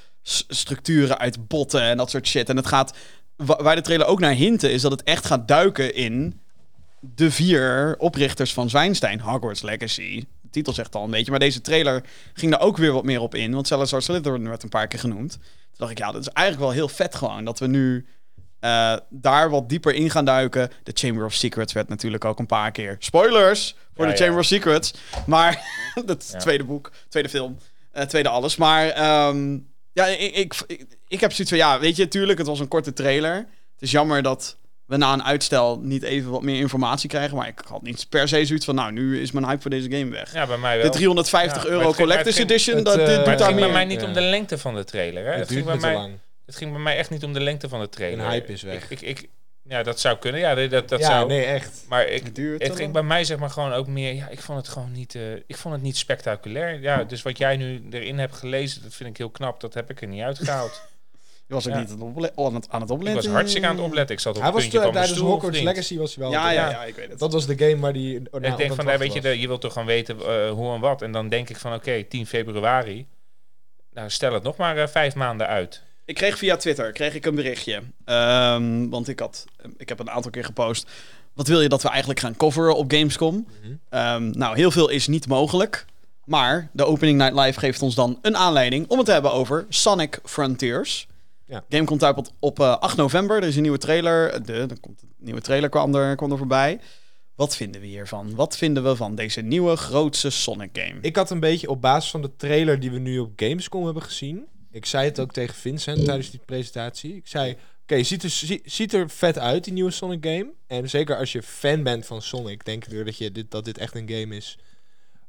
[0.48, 2.50] structuren uit botten en dat soort shit.
[2.50, 2.98] En het gaat,
[3.46, 6.40] waar de trailer ook naar hinten, is dat het echt gaat duiken in
[7.00, 9.20] de vier oprichters van Zwijnstein.
[9.20, 10.26] Hogwarts Legacy.
[10.42, 11.32] De titel zegt al een beetje.
[11.32, 13.54] Maar deze trailer ging daar ook weer wat meer op in.
[13.54, 15.32] Want Salazar Slytherin werd een paar keer genoemd.
[15.32, 15.42] Toen
[15.78, 17.46] dacht ik, ja, dat is eigenlijk wel heel vet gewoon.
[17.46, 18.06] Dat we nu
[18.60, 20.70] eh, daar wat dieper in gaan duiken.
[20.84, 22.96] De Chamber of Secrets werd natuurlijk ook een paar keer.
[23.00, 24.24] Spoilers voor Ja, de ja.
[24.24, 24.94] Chamber of Secrets.
[25.26, 25.62] Maar
[25.96, 26.40] dat het Ja.
[26.40, 27.58] tweede boek, tweede film,
[27.92, 28.56] eh, tweede alles.
[28.56, 29.58] Maar ehm,
[29.94, 32.68] ja, ik, ik, ik, ik heb zoiets van, ja, weet je, tuurlijk, het was een
[32.68, 33.34] korte trailer.
[33.36, 37.38] Het is jammer dat we na een uitstel niet even wat meer informatie krijgen.
[37.38, 39.92] Maar ik had niet per se zoiets van, nou, nu is mijn hype voor deze
[39.92, 40.34] game weg.
[40.34, 40.86] Ja, bij mij wel.
[40.92, 43.42] De 350 Ja, maar euro ging- Collector's ging- Edition, het, dat dit eh, doet het
[43.44, 44.08] ging bij mij niet Ja.
[44.08, 45.24] om de lengte van de trailer.
[45.26, 45.30] Hè?
[45.30, 46.14] Het Het, ging duurt bij mij, lang.
[46.46, 48.26] het ging bij mij echt niet om de lengte van de trailer.
[48.26, 48.90] Een hype is weg.
[48.90, 49.30] Ik, ik, ik-
[49.64, 50.40] ja, dat zou kunnen.
[50.42, 51.28] Ja, dat, dat ja, zou.
[51.28, 51.86] nee, echt.
[51.88, 54.14] Maar ik, Het duurt het ging bij mij zeg maar gewoon ook meer.
[54.14, 55.16] Ja, ik vond het gewoon niet.
[55.16, 56.82] eh, ik vond het niet spectaculair.
[56.82, 59.60] Ja, dus wat jij nu erin hebt gelezen, dat vind ik heel knap.
[59.60, 60.82] Dat heb ik er niet uitgehaald.
[61.48, 61.80] Je was ook Ja.
[61.80, 63.24] niet aan het, aan het, aan het ik opletten.
[63.24, 64.16] was hartstikke aan het opletten.
[64.16, 65.30] Ik zat op Hij het was van tijdens stoel.
[65.30, 65.70] Hogwarts vriend.
[65.76, 66.34] Legacy was hij wel.
[66.34, 66.70] Ja, ja, Ja.
[66.70, 67.20] ja, ik weet het.
[67.20, 68.16] Dat was de game waar die.
[68.42, 70.80] Ik denk van, daar weet je, de, je wilt toch gewoon weten eh, hoe en
[70.80, 71.02] wat.
[71.02, 73.08] En dan denk ik van, oké, 10 februari.
[73.94, 75.84] Nou, stel het nog maar eh, vijf maanden uit.
[76.06, 77.82] Ik kreeg via Twitter kreeg ik een berichtje.
[78.06, 79.46] Ehm, want ik, had,
[79.78, 80.90] ik heb een aantal keer gepost.
[81.34, 83.48] Wat wil je dat we eigenlijk gaan coveren op Gamescom?
[83.62, 83.74] Mhm.
[83.90, 85.86] Ehm, nou, heel veel is niet mogelijk.
[86.26, 89.66] Maar de Opening Night Live geeft ons dan een aanleiding om het te hebben over
[89.70, 91.08] Sonic Frontiers.
[91.46, 91.64] Ja.
[91.70, 93.38] Game komt uit op, op eh, 8 november.
[93.38, 94.46] Er is een nieuwe trailer.
[94.46, 96.80] De, er komt een nieuwe trailer kwam er, kwam er voorbij.
[97.36, 98.36] Wat vinden we hiervan?
[98.36, 101.02] Wat vinden we van deze nieuwe grootste Sonic game?
[101.02, 104.04] Ik had een beetje op basis van de trailer die we nu op Gamescom hebben
[104.04, 104.48] gezien.
[104.72, 107.16] Ik zei het ook tegen Vincent tijdens die presentatie.
[107.16, 110.52] Ik zei: Oké, ziet, er, zie- ziet er vet uit, die nieuwe Sonic game.
[110.68, 113.66] En zeker als je fan bent van Sonic, denk ik weer dat, je dit, dat
[113.66, 114.58] dit echt een game is.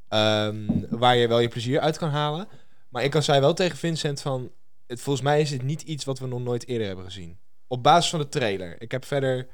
[0.08, 2.48] ehm, waar je wel je plezier uit kan halen.
[2.88, 4.50] Maar ik zei wel tegen Vincent van...
[4.86, 7.38] Het, volgens mij is het niet iets wat we nog nooit eerder hebben gezien.
[7.66, 8.76] Op basis van de trailer.
[8.82, 9.48] Ik heb verder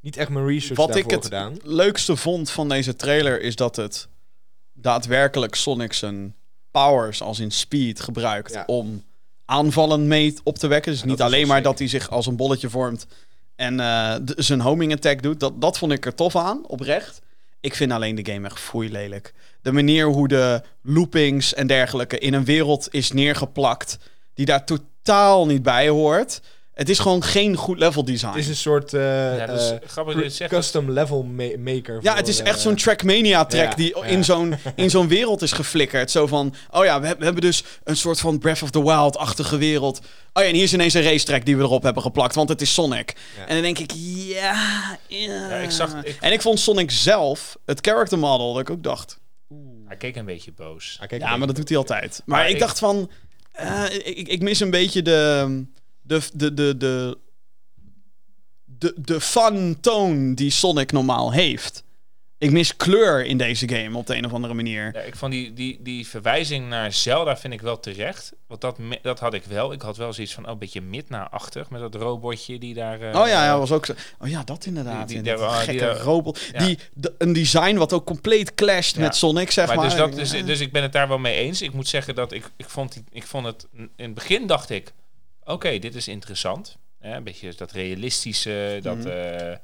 [0.00, 1.56] niet echt mijn research Wat ik daarvoor het gedaan.
[1.62, 4.08] leukste vond van deze trailer is dat het
[4.72, 6.34] daadwerkelijk Sonic zijn
[6.70, 8.64] powers als in speed gebruikt Ja.
[8.66, 9.04] om
[9.48, 10.92] aanvallen mee op te wekken.
[10.92, 11.64] Dus Ja, niet alleen maar sick.
[11.64, 13.06] dat hij zich als een bolletje vormt
[13.56, 15.40] en eh, zijn homing attack doet.
[15.40, 17.20] Dat, dat vond ik er tof aan, oprecht.
[17.60, 19.34] Ik vind alleen de game echt foei lelijk.
[19.62, 23.98] De manier hoe de loopings en dergelijke in een wereld is neergeplakt
[24.34, 26.40] die daar totaal niet bij hoort.
[26.78, 28.28] Het is gewoon geen goed level design.
[28.30, 29.00] Het is een soort eh,
[29.36, 30.50] Ja, het zegt.
[30.52, 31.94] custom level ma- maker.
[31.94, 34.04] Ja, voor, het is echt eh, zo'n Trackmania-track ja, die ja.
[34.74, 36.10] in zo'n wereld is geflikkerd.
[36.10, 38.82] Zo van, oh ja, we, heb- we hebben dus een soort van Breath of the
[38.82, 39.98] Wild-achtige wereld.
[40.32, 42.60] Oh ja, en hier is ineens een racetrack die we erop hebben geplakt, want het
[42.60, 43.14] is Sonic.
[43.36, 43.46] Ja.
[43.46, 43.92] En dan denk ik,
[44.28, 44.98] ja,
[45.62, 49.18] ik zag- ik- En ik vond Sonic zelf, het character model, dat ik ook dacht...
[49.86, 50.98] Hij keek een beetje boos.
[51.18, 52.22] Ja, maar dat doet hij altijd.
[52.24, 53.10] Maar, Maar ik, ik- dacht van,
[53.52, 55.64] eh, ik, ik mis een beetje de,
[56.08, 57.18] de, de, de, de,
[58.64, 61.86] de, de fun toon die Sonic normaal heeft.
[62.38, 64.90] Ik mis kleur in deze game op de een of andere manier.
[64.94, 68.32] Ja, ik vond die, die, die verwijzing naar Zelda vind ik wel terecht.
[68.46, 69.72] Want dat, dat had ik wel.
[69.72, 71.70] Ik had wel zoiets van, oh, een beetje midna-achtig.
[71.70, 73.00] Met dat robotje die daar...
[73.00, 73.94] eh, Oh ja, ja, was ook zo.
[74.20, 75.08] Oh ja, dat inderdaad.
[75.08, 76.40] Die- Die, die- die, die- gekke die- die- robot.
[76.52, 76.58] ja.
[76.64, 76.78] Die,
[77.18, 79.00] een design wat ook compleet clasht Ja.
[79.00, 79.76] met Sonic, zeg maar.
[79.76, 81.62] maar dus, dat, dus, dus ik ben het daar wel mee eens.
[81.62, 83.66] Ik moet zeggen dat ik, ik, vond, die, ik vond het...
[83.72, 84.92] In het begin dacht ik,
[85.52, 86.78] oké, dit is interessant.
[87.00, 88.96] Een beetje dat realistische, dat...
[88.96, 89.06] Mhm.
[89.08, 89.58] eh, eh,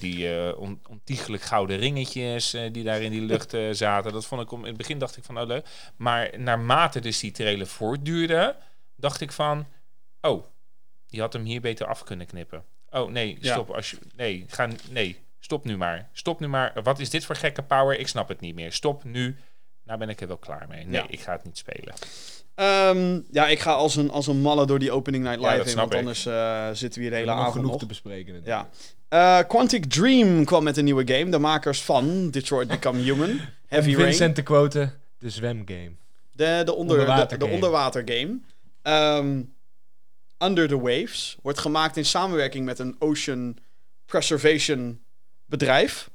[0.00, 4.12] die eh, on, ontiegelijk gouden ringetjes die daar in die lucht zaten.
[4.12, 5.66] Dat vond ik om, in het begin dacht ik van, oh leuk.
[5.96, 8.56] Maar naarmate dus die trailer voortduurde,
[8.96, 9.66] dacht ik van,
[10.20, 10.44] oh,
[11.06, 12.64] die had hem hier beter af kunnen knippen.
[12.90, 13.52] Oh nee, Ja.
[13.52, 13.70] stop.
[13.70, 16.08] Als je, nee, ga, nee, stop nu maar.
[16.12, 16.82] Stop nu maar.
[16.82, 17.98] Wat is dit voor gekke power?
[17.98, 18.72] Ik snap het niet meer.
[18.72, 19.36] Stop nu.
[19.84, 20.84] Nou ben ik er wel klaar mee.
[20.84, 21.08] Nee, Ja.
[21.08, 21.94] ik ga het niet spelen.
[22.58, 25.62] Ehm, ja, ik ga als een, als een malle door die opening night Ja, live
[25.64, 25.98] in, snap want ik.
[25.98, 27.78] anders eh, zitten we hier de hele avond genoeg nog.
[27.80, 28.42] te bespreken.
[28.44, 28.68] Ja.
[29.08, 31.30] Eh, Quantic Dream kwam met een nieuwe game.
[31.30, 33.40] De makers van Detroit Become Human.
[33.66, 34.04] Heavy Rain.
[34.04, 35.90] Vincent te quoten, de zwemgame.
[36.32, 37.54] De, de, onder, de, Onderwater de game.
[37.54, 38.38] onderwater game.
[38.82, 39.42] Ehm,
[40.38, 41.36] Under the Waves.
[41.42, 43.56] Wordt gemaakt in samenwerking met een ocean
[44.06, 45.00] preservation
[45.46, 46.10] bedrijf.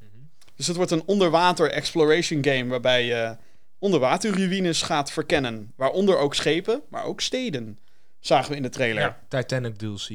[0.56, 3.36] Dus het wordt een onderwater exploration game waarbij je
[3.84, 5.74] onderwaterruïnes gaat verkennen.
[5.76, 7.80] Waaronder ook schepen, maar ook steden.
[8.20, 9.02] Zagen we in de trailer.
[9.02, 9.20] Ja.
[9.28, 10.08] Titanic DLC.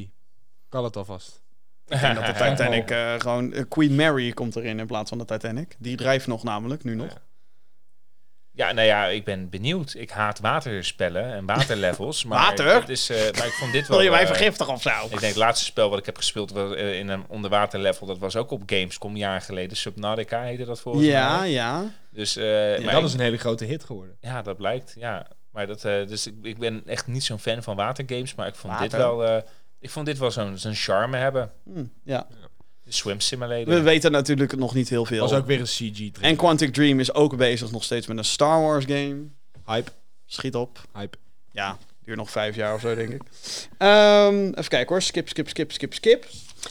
[0.69, 1.43] Kan het alvast.
[1.87, 3.53] Ik denk dat de Titanic eh, gewoon...
[3.53, 5.77] eh, Queen Mary komt erin in plaats van de Titanic.
[5.79, 7.11] Die drijft nog namelijk, nu nog.
[7.13, 7.23] Ja.
[8.59, 9.95] Ja, nou ja, ik ben benieuwd.
[9.97, 12.25] Ik haat waterspellen en waterlevels.
[12.25, 12.81] Maar Water?
[12.81, 13.97] dit is, eh, maar ik vond dit wel...
[13.97, 14.91] Wil je mij eh, vergiftigen of zo?
[15.05, 18.19] Ik denk het laatste spel wat ik heb gespeeld was, eh, in een onderwaterlevel, dat
[18.19, 19.77] was ook op Gamescom jaren geleden.
[19.77, 21.51] Subnautica heette dat volgens Ja, mij.
[21.51, 21.85] ja.
[22.11, 22.45] Dus, eh,
[22.85, 24.17] maar dat ik- is een hele grote hit geworden.
[24.21, 24.95] Ja, dat blijkt.
[24.99, 28.47] Ja, maar dat, eh, dus ik, ik ben echt niet zo'n fan van watergames, maar
[28.47, 28.99] ik vond dit Water.
[29.17, 29.43] wel, eh,
[29.81, 31.51] ik vond dit wel zo'n zo'n charme hebben.
[31.65, 32.27] Hm, ja.
[32.89, 33.75] Swim Simulator.
[33.75, 35.21] We weten natuurlijk nog niet heel veel.
[35.21, 38.25] was ook weer een CG En Quantic Dream is ook bezig nog steeds met een
[38.25, 39.17] Star Wars game.
[39.67, 39.91] Hype.
[40.27, 40.81] Schiet op.
[40.95, 41.17] Hype.
[41.53, 43.23] Ja, duurt nog vijf jaar of zo, denk ik.
[43.79, 45.03] Ehm, even kijken hoor.
[45.03, 46.27] Skip, skip, skip, skip, skip.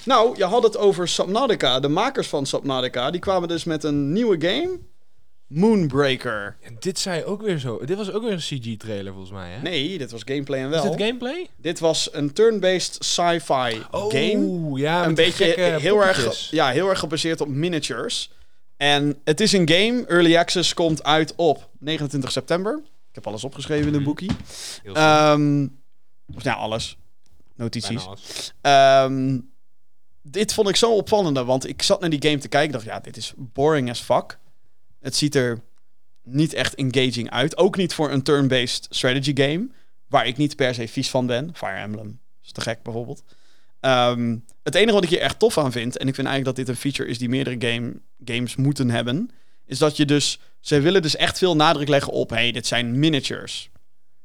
[0.06, 1.80] Nou, je had het over Subnautica.
[1.80, 4.80] De makers van Subnautica, die kwamen dus met een nieuwe game.
[5.48, 6.58] Moonbreaker.
[6.62, 7.86] En dit zei ook weer zo.
[7.86, 9.62] Dit was ook weer een CG-trailer volgens mij, hè?
[9.62, 10.92] Nee, dit was gameplay en Is wel.
[10.92, 11.50] dit gameplay?
[11.58, 14.72] Dit was een turn-based sci-fi game.
[14.80, 16.50] ja, een beetje heel erg, poppetjes.
[16.50, 18.32] ja, heel erg gebaseerd op miniatures.
[18.78, 20.06] En het is een game.
[20.08, 22.80] Early Access komt uit op 29 september.
[23.10, 24.08] Ik heb alles opgeschreven in een Mhm.
[24.10, 24.32] boekie.
[24.94, 25.68] Ehm
[26.36, 26.98] of ja, alles.
[27.56, 28.06] Notities.
[28.06, 28.54] Alles.
[28.62, 29.40] Ehm,
[30.22, 32.68] dit vond ik zo opvallende, want ik zat naar die game te kijken.
[32.70, 34.38] Ik dacht, ja, dit is boring as fuck.
[35.00, 35.62] Het ziet er
[36.24, 37.58] niet echt engaging uit.
[37.58, 39.70] Ook niet voor een turn-based strategy game,
[40.08, 41.50] waar ik niet per se vies van ben.
[41.54, 43.24] Fire Emblem is te gek bijvoorbeeld.
[43.80, 46.66] Ehm, het enige wat ik hier echt tof aan vind, en ik vind eigenlijk dat
[46.66, 47.94] dit een feature is die meerdere game,
[48.26, 49.30] games moeten hebben,
[49.66, 53.00] is dat je dus, ze willen dus echt veel nadruk leggen op, hey, dit zijn
[53.00, 53.70] miniatures.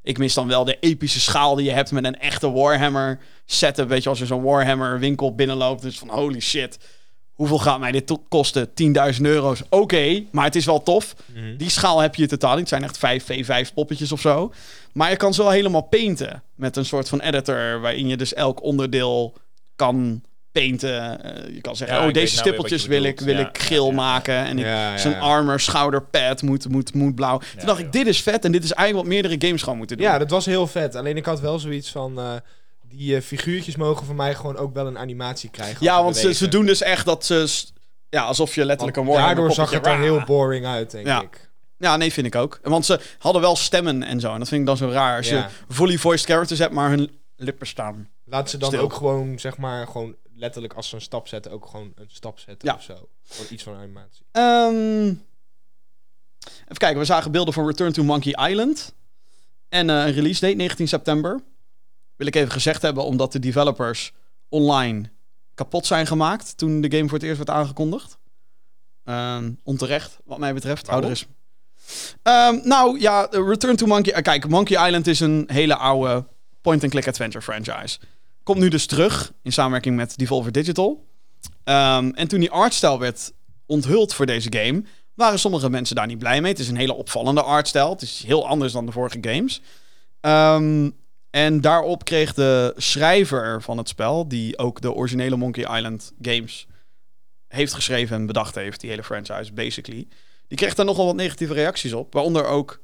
[0.02, 3.88] Ik mis dan wel de epische schaal die je hebt met een echte Warhammer setup.
[3.88, 6.78] Weet je, als je zo'n Warhammer winkel binnenloopt, dus van holy shit,
[7.34, 8.68] hoeveel gaat mij dit kosten?
[9.14, 9.62] 10.000 euro's.
[9.68, 11.14] Oké, maar het is wel tof.
[11.34, 11.56] Mhm.
[11.56, 12.60] Die schaal heb je totaal niet.
[12.60, 14.52] Het zijn echt 5 V5 poppetjes of zo.
[14.92, 18.34] Maar je kan ze wel helemaal painten met een soort van editor waarin je dus
[18.34, 19.32] elk onderdeel
[19.76, 21.24] kan painten.
[21.24, 23.86] Eh, je kan zeggen, Ja, oh deze nou stippeltjes wil ik, wil Ja, ik geel
[23.88, 23.92] ja.
[23.94, 27.38] maken en ik, Ja, ja, zijn armor, schouderpad moet, moet, moet blauw.
[27.38, 29.96] Toen dacht ik, dit is vet en dit is eigenlijk wat meerdere games gewoon moeten
[29.96, 30.06] doen.
[30.06, 30.94] Ja, dat was heel vet.
[30.94, 32.18] Alleen ik had wel zoiets van...
[32.18, 32.32] eh,
[32.92, 35.84] die eh, figuurtjes mogen voor mij gewoon ook wel een animatie krijgen.
[35.84, 37.64] Ja, want ze, doen dus echt dat ze...
[38.08, 41.22] Ja, alsof je letterlijk een Warhammer Daardoor zag het er heel boring uit, denk Ja.
[41.22, 41.50] ik.
[41.78, 42.58] Ja, nee, vind ik ook.
[42.62, 44.32] Want ze hadden wel stemmen en zo.
[44.32, 45.16] En dat vind ik dan zo raar.
[45.16, 45.36] Als Ja.
[45.68, 48.08] je fully voiced characters hebt, maar hun lippen staan.
[48.24, 48.80] Laat ze dan Stil.
[48.82, 52.38] ook gewoon, zeg maar, gewoon letterlijk als ze een stap zetten, ook gewoon een stap
[52.38, 52.74] zetten Ja.
[52.74, 53.08] of zo.
[53.28, 54.24] Gewoon iets van animatie.
[54.32, 55.06] Ehm,
[56.44, 58.94] even kijken, we zagen beelden van Return to Monkey Island.
[59.68, 61.40] En eh, een release date, 19 september.
[62.22, 64.12] Wil ik even gezegd hebben, omdat de developers
[64.48, 65.10] online
[65.54, 68.18] kapot zijn gemaakt toen de game voor het eerst werd aangekondigd.
[69.04, 70.86] Ehm, onterecht, wat mij betreft.
[70.86, 71.08] Waarom?
[71.08, 71.26] eens.
[72.22, 74.12] Ehm, nou ja, Return to Monkey...
[74.12, 76.26] eh, kijk, Monkey Island is een hele oude
[76.60, 77.98] point-and-click adventure franchise.
[78.42, 81.06] Komt nu dus terug in samenwerking met Devolver Digital.
[81.64, 83.32] Ehm, en toen die artstijl werd
[83.66, 86.50] onthuld voor deze game, waren sommige mensen daar niet blij mee.
[86.50, 87.90] Het is een hele opvallende artstijl.
[87.90, 89.60] Het is heel anders dan de vorige games.
[91.32, 96.66] En daarop kreeg de schrijver van het spel, die ook de originele Monkey Island games
[97.48, 100.06] heeft geschreven en bedacht heeft, die hele franchise, basically.
[100.48, 102.12] Die kreeg daar nogal wat negatieve reacties op.
[102.12, 102.80] Waaronder ook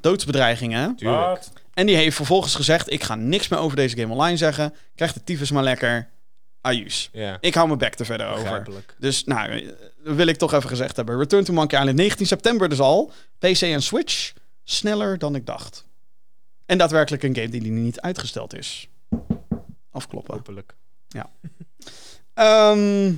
[0.00, 0.96] doodsbedreigingen.
[0.96, 1.42] Tuurlijk.
[1.74, 4.74] En die heeft vervolgens gezegd: Ik ga niks meer over deze game online zeggen.
[4.94, 6.08] Krijg de tyfus maar lekker.
[6.60, 7.08] Ajuus.
[7.12, 8.66] Ja, Ik hou mijn bek er verder over.
[8.98, 9.74] Dus nou,
[10.04, 11.18] dat wil ik toch even gezegd hebben.
[11.18, 13.12] Return to Monkey Island 19 september dus al.
[13.38, 14.32] PC en Switch.
[14.64, 15.88] Sneller dan ik dacht.
[16.70, 18.88] En daadwerkelijk een game die niet uitgesteld is.
[19.90, 20.34] Afkloppen.
[20.34, 20.74] Hopelijk.
[22.34, 23.12] Ehm,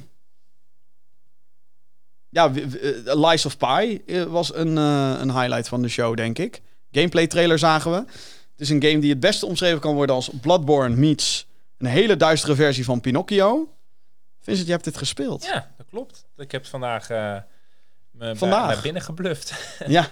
[2.29, 5.89] ja, w- w- eh, Lies of Pi eh, was een, eh, een highlight van de
[5.89, 6.63] show, denk ik.
[6.93, 7.97] Gameplay trailer zagen we.
[7.97, 11.47] Het is een game die het beste omschreven kan worden als Bloodborne meets
[11.79, 13.75] een hele duistere versie van Pinocchio.
[14.41, 15.45] Vincent, je hebt dit gespeeld.
[15.45, 16.25] Ja, dat klopt.
[16.37, 17.37] Ik heb vandaag eh
[18.11, 18.65] me Vandaag?
[18.67, 19.53] bij- naar binnen gebluft.
[19.87, 20.09] Ja.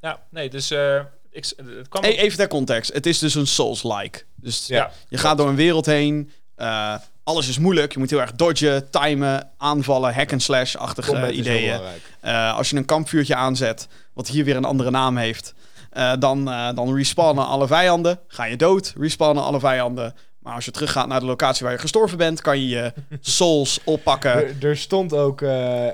[0.00, 2.02] ja, nee, dus eh, ik, het kwam...
[2.02, 2.92] Hey, even ter context.
[2.92, 4.22] Het is dus een Souls-like.
[4.34, 4.76] Dus Ja.
[4.76, 6.30] ja, je gaat door een wereld heen.
[6.54, 7.92] eh, alles is moeilijk.
[7.92, 11.80] Je moet heel erg dodgen, timen, aanvallen, hack and slash-achtige ideeën.
[12.20, 15.54] Eh, als je een kampvuurtje aanzet, wat hier weer een andere naam heeft,
[15.90, 18.20] eh, dan, eh, dan respawnen alle vijanden.
[18.26, 20.14] Ga je dood, respawnen alle vijanden.
[20.38, 23.78] Maar als je teruggaat naar de locatie waar je gestorven bent, kan je je souls
[23.84, 24.32] oppakken.
[24.32, 25.86] Er, er stond ook, eh,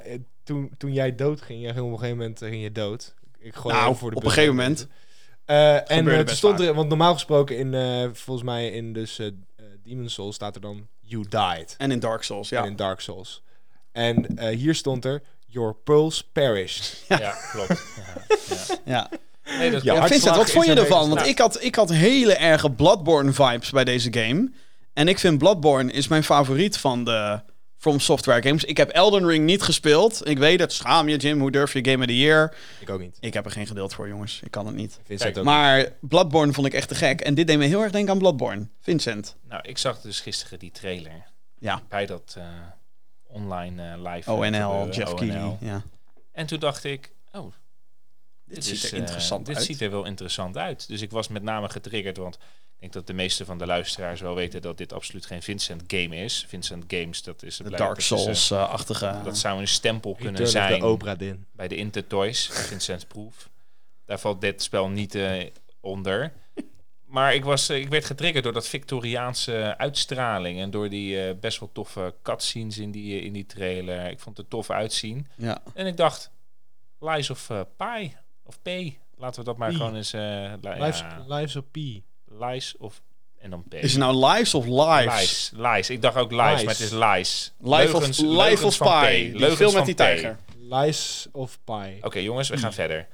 [0.44, 3.14] toen, toen jij dood ging, jij ging op een gegeven moment ging je dood.
[3.38, 4.86] Ik gooi Nou, even voor de op een gegeven moment.
[5.48, 9.20] Eh, en Gebeurde eh, stond er, want normaal gesproken in, eh, volgens mij in dus
[9.84, 11.74] Demon Souls staat er dan You died.
[11.78, 12.62] En in Dark Souls, ja.
[12.62, 13.42] En in Dark Souls.
[13.92, 17.04] En eh, hier stond er Your pearls perished.
[17.08, 17.68] ja, klopt.
[17.96, 18.36] Ja,
[18.84, 19.08] ja.
[19.44, 19.58] ja.
[19.58, 20.08] Nee, dat Ja, klopt.
[20.08, 21.08] Vincent, wat vond je ervan?
[21.08, 24.50] Want ik had, ik had hele erge Bloodborne-vibes bij deze game.
[24.92, 27.40] En ik vind Bloodborne is mijn favoriet van de
[27.78, 28.64] From Software games.
[28.64, 30.28] Ik heb Elden Ring niet gespeeld.
[30.28, 32.54] Ik weet het, schaam je Jim, hoe durf je Game of the Year?
[32.80, 33.16] Ik ook niet.
[33.20, 34.40] Ik heb er geen geduld voor, jongens.
[34.44, 34.92] Ik kan het niet.
[35.04, 37.20] Vincent Kijk, ook Maar Bloodborne vond ik echt te gek.
[37.20, 38.68] En dit deed me heel erg denken aan Bloodborne.
[38.80, 39.36] Vincent.
[39.48, 41.24] Nou, ik zag dus gisteren die trailer
[41.58, 41.82] Ja.
[41.88, 42.44] bij dat eh,
[43.26, 44.30] online eh, live.
[44.32, 45.16] ONL, gebeuren, Jeff ONL.
[45.18, 45.56] Keighley.
[45.60, 45.82] Ja.
[46.32, 47.52] En toen dacht ik, oh,
[48.44, 49.64] Dit dit, ziet is, er eh, interessant dit uit.
[49.64, 50.88] ziet er wel interessant uit.
[50.88, 52.38] Dus ik was met name getriggerd, want
[52.80, 55.82] ik denk dat de meeste van de luisteraars wel weten dat dit absoluut geen Vincent
[55.86, 56.44] game is.
[56.48, 59.20] Vincent Games, dat is De Dark Souls-achtige...
[59.24, 61.46] dat zou een stempel kunnen zijn the Obra Dinn.
[61.52, 63.48] bij de Intertoys, Vincent Proof.
[64.04, 65.46] Daar valt dit spel niet eh,
[65.80, 66.32] onder.
[67.04, 70.60] Maar ik, was, eh, ik werd getriggerd door dat Victoriaanse uitstraling.
[70.60, 74.10] En door die eh, best wel toffe cutscenes in die, in die trailer.
[74.10, 75.26] Ik vond het er tof uitzien.
[75.36, 75.62] ja.
[75.74, 76.30] En ik dacht,
[77.00, 78.16] Lies of eh Pi.
[78.44, 78.68] Of P.
[79.16, 79.76] Laten we dat maar Pi.
[79.76, 80.12] gewoon eens...
[80.12, 81.76] eh li- Lives, ja, Lives of P.
[82.40, 83.02] Lies of...
[83.38, 83.74] En dan P.
[83.74, 85.20] Is het nou Lives of Lives?
[85.20, 85.52] Lies.
[85.56, 85.90] Lies.
[85.90, 86.62] Ik dacht ook lies, Lies.
[86.62, 87.52] maar het is lies.
[87.58, 89.06] Life of, Life leugens of van Pi.
[89.06, 89.10] P.
[89.10, 89.96] Die Leugens film met van die P.
[89.96, 90.38] tijger.
[90.58, 91.98] Lies of Pi.
[92.00, 93.08] Oké, jongens, we gaan verder.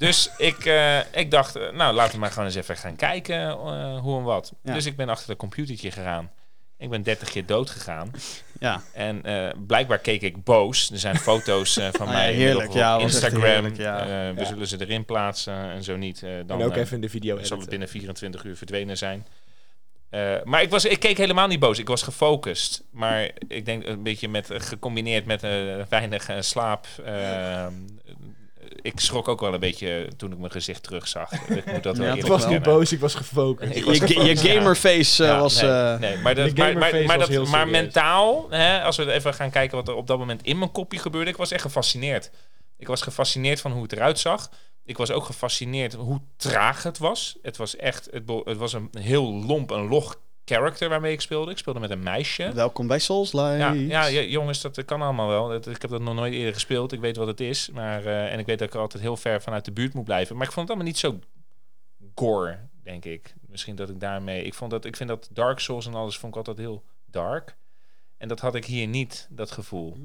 [0.00, 3.48] Dus ik, eh, ik dacht, eh, nou, laten we maar gewoon eens even gaan kijken
[3.48, 4.52] eh, hoe en wat.
[4.62, 4.74] Ja.
[4.74, 6.30] Dus ik ben achter de computertje gegaan.
[6.80, 8.10] Ik ben 30 keer dood gegaan.
[8.60, 8.82] Ja.
[8.92, 10.90] En eh, blijkbaar keek ik boos.
[10.90, 12.68] Er zijn foto's eh, van Ah, ja, mij heerlijk.
[12.68, 13.42] op Ja, echt Instagram.
[13.42, 14.00] heerlijk, ja.
[14.00, 14.44] Eh, we Ja.
[14.46, 16.22] zullen ze erin plaatsen en zo niet.
[16.22, 17.68] eh, dan en ook even in de video zal het editen.
[17.70, 19.26] binnen 24 uur verdwenen zijn.
[20.10, 21.78] Eh, maar ik, was, ik keek helemaal niet boos.
[21.78, 22.82] Ik was gefocust.
[22.90, 25.40] Maar ik denk een beetje met, gecombineerd met
[25.88, 26.86] weinig slaap.
[28.82, 31.32] Ik schrok ook wel een beetje toen ik mijn gezicht terugzag.
[31.32, 33.74] Ik moet dat wel Ja, Ik was niet boos, ik was gefocust.
[33.74, 35.60] Ik was Je, je gefocust, gamerface eh, Ja, was...
[35.60, 39.76] nee, eh, nee, maar, dat, maar, maar, dat, mentaal, hè, als we even gaan kijken
[39.76, 42.30] wat er op dat moment in mijn kopje gebeurde, ik was echt gefascineerd.
[42.78, 44.50] Ik was gefascineerd van hoe het eruit zag.
[44.84, 47.36] Ik was ook gefascineerd hoe traag het was.
[47.42, 50.16] Het was echt, het, het was een heel lomp en log
[50.54, 51.50] character waarmee ik speelde.
[51.50, 52.52] Ik speelde met een meisje.
[52.52, 53.30] Welkom bij Souls.
[53.30, 55.48] Ja, ja, ja, jongens, dat kan allemaal wel.
[55.48, 56.92] Dat, ik heb dat nog nooit eerder gespeeld.
[56.92, 57.70] Ik weet wat het is.
[57.70, 60.04] Maar, eh, en ik weet dat ik er altijd heel ver vanuit de buurt moet
[60.04, 60.36] blijven.
[60.36, 61.18] Maar ik vond het allemaal niet zo
[62.14, 63.34] gore, denk ik.
[63.46, 64.44] Misschien dat ik daarmee...
[64.44, 67.56] Ik, vond dat, ik vind dat Dark Souls en alles vond ik altijd heel dark.
[68.16, 69.96] En dat had ik hier niet, dat gevoel.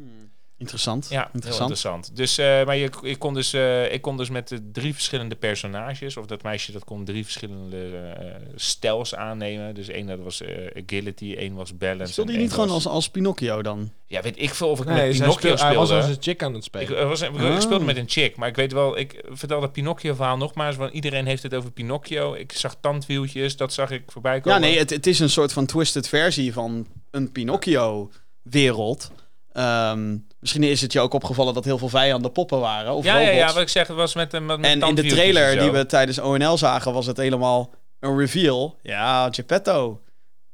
[0.58, 1.08] Interessant.
[1.10, 1.54] Ja, interessant.
[1.54, 1.62] heel
[1.94, 2.16] interessant.
[2.16, 5.36] Dus, eh, maar je, ik, kon dus, eh, ik kon dus met de drie verschillende
[5.36, 7.78] personages, of dat meisje dat kon drie verschillende
[8.18, 9.76] eh stijls aannemen.
[9.76, 12.12] Dus één dat was eh, agility, één was balance.
[12.12, 13.92] Speelde en je niet gewoon was- als, als Pinocchio dan?
[14.08, 16.06] Ja, weet ik veel of ik Nee, met Pinocchio speel- hij was speelde.
[16.08, 16.98] als een chick aan het Ik, spelen.
[16.98, 17.54] er was, ik, Oh.
[17.56, 20.94] ik speelde met een chick, maar ik weet wel, ik vertel dat Pinocchio-verhaal nogmaals, want
[20.94, 22.34] iedereen heeft het over Pinocchio.
[22.34, 24.60] Ik zag tandwieltjes, dat zag ik voorbij komen.
[24.62, 29.12] Ja, nee, het, het is een soort van twisted versie van een Pinocchio-wereld.
[29.56, 32.94] Ehm, misschien is het je ook opgevallen dat heel veel vijanden poppen waren.
[32.94, 33.40] Of ja, ja, robots.
[33.48, 35.86] ja, wat ik zeg, het was met, met, met en in de trailer die we
[35.86, 38.80] tijdens ONL zagen, was het helemaal een reveal.
[38.82, 40.02] Ja, Geppetto.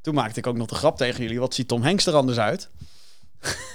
[0.02, 1.40] Toen maakte ik ook nog de grap tegen jullie.
[1.40, 2.70] Wat ziet Tom Hanks er anders uit?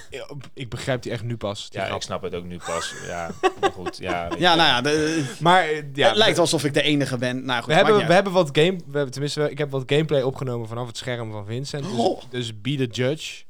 [0.09, 1.69] Ja, Ik begrijp die echt nu pas.
[1.69, 1.97] die Ja, grap.
[1.97, 2.93] ik snap het ook nu pas.
[3.07, 3.29] Ja,
[3.61, 3.97] maar goed.
[3.97, 7.45] Ja, Ja, nou ja, de- Maar eh, ja, het lijkt alsof ik de enige ben.
[7.45, 10.21] Nou, goed, we hebben, we hebben wat game, we hebben, tenminste, ik heb wat gameplay
[10.21, 11.83] opgenomen vanaf het scherm van Vincent.
[11.83, 12.21] Dus, Oh.
[12.29, 13.43] dus be the judge.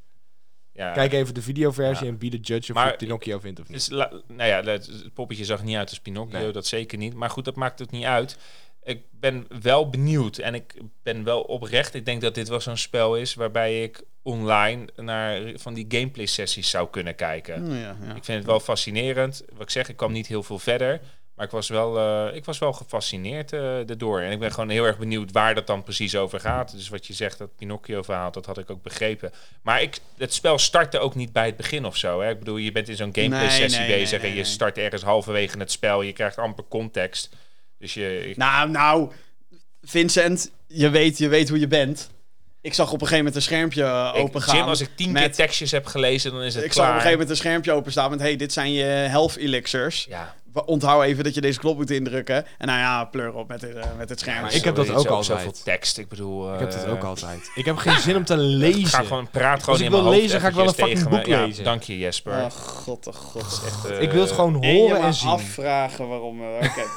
[0.78, 0.92] Ja.
[0.92, 2.12] Kijk even de videoversie Ja.
[2.12, 3.90] en be the judge of Maar- je Pinocchio vindt of niet.
[3.90, 6.50] La- nou ja, het, het poppetje zag niet uit als Pinocchio, Nee.
[6.52, 7.14] dat zeker niet.
[7.14, 8.38] Maar goed, dat maakt het niet uit.
[8.82, 11.94] Ik ben wel benieuwd en ik ben wel oprecht.
[11.94, 16.26] Ik denk dat dit wel zo'n spel is waarbij ik online naar van die gameplay
[16.26, 17.66] sessies zou kunnen kijken.
[17.70, 18.14] Ja, ja.
[18.14, 19.42] Ik vind het wel fascinerend.
[19.52, 21.00] Wat ik zeg, ik kwam niet heel veel verder.
[21.38, 24.20] Maar ik was wel, eh, ik was wel gefascineerd eh erdoor.
[24.20, 26.72] En ik ben gewoon heel erg benieuwd waar dat dan precies over gaat.
[26.72, 29.32] Dus wat je zegt, dat Pinocchio-verhaal, dat had ik ook begrepen.
[29.62, 32.20] Maar ik, het spel startte ook niet bij het begin of zo.
[32.20, 32.30] Hè?
[32.30, 34.22] Ik bedoel, je bent in zo'n gameplay-sessie Nee, nee, bezig...
[34.22, 36.02] nee, en je start ergens halverwege het spel.
[36.02, 37.28] Je krijgt amper context.
[37.78, 38.28] Dus je...
[38.28, 39.10] ik- Nou, nou,
[39.82, 42.10] Vincent, je weet, je weet hoe je bent.
[42.60, 44.56] Ik zag op een gegeven moment een schermpje uh, ik- open gaan.
[44.56, 46.84] Jim, als ik tien keer met- tekstjes heb gelezen, dan is het Ik zag op
[46.84, 46.88] klaar.
[46.88, 48.20] een gegeven moment een schermpje openstaan met...
[48.20, 50.06] hey, dit zijn je health elixirs.
[50.08, 52.46] Ja, Onthoud even dat je deze knop moet indrukken.
[52.58, 54.40] En nou ja, pleur op met, dit, eh, met het scherm.
[54.42, 55.24] Maar ik heb dat ook zo- altijd.
[55.40, 56.54] Zoveel tekst, ik bedoel...
[56.54, 57.50] Ik heb dat eh, ook altijd.
[57.54, 58.86] Ik heb geen zin om te lezen.
[58.86, 61.08] Ga gewoon, praat gewoon ik in wil mijn hoofd lezen, ga ik wel een fucking
[61.08, 61.64] boek Ja, lezen.
[61.64, 62.32] dank je, Jesper.
[62.44, 63.62] Oh god, oh god.
[63.66, 65.28] Echt, eh, ik wil het gewoon En je horen en zien.
[65.30, 66.40] afvragen waarom.
[66.42, 66.82] eh, Oké.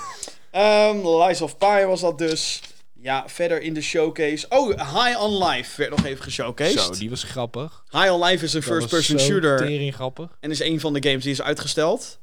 [0.51, 2.61] Ehm, Lies of Pi was dat dus.
[3.01, 4.45] Ja, verder in de showcase.
[4.49, 6.79] Oh, High on Life werd nog even geshowcased.
[6.79, 7.83] Zo, die was grappig.
[7.89, 9.57] High on Life is een first-person shooter.
[9.57, 10.37] tering grappig.
[10.39, 12.19] En is een van de games die is uitgesteld.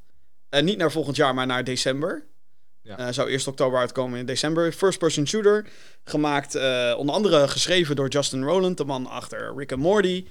[0.48, 2.26] Eh, niet naar volgend jaar, maar naar december.
[2.82, 2.98] Ja.
[2.98, 4.72] Eh, zou eerst oktober uitkomen in december.
[4.72, 5.66] First-person shooter.
[6.04, 10.26] Gemaakt, eh, onder andere geschreven door Justin Roland, de man achter Rick and Morty.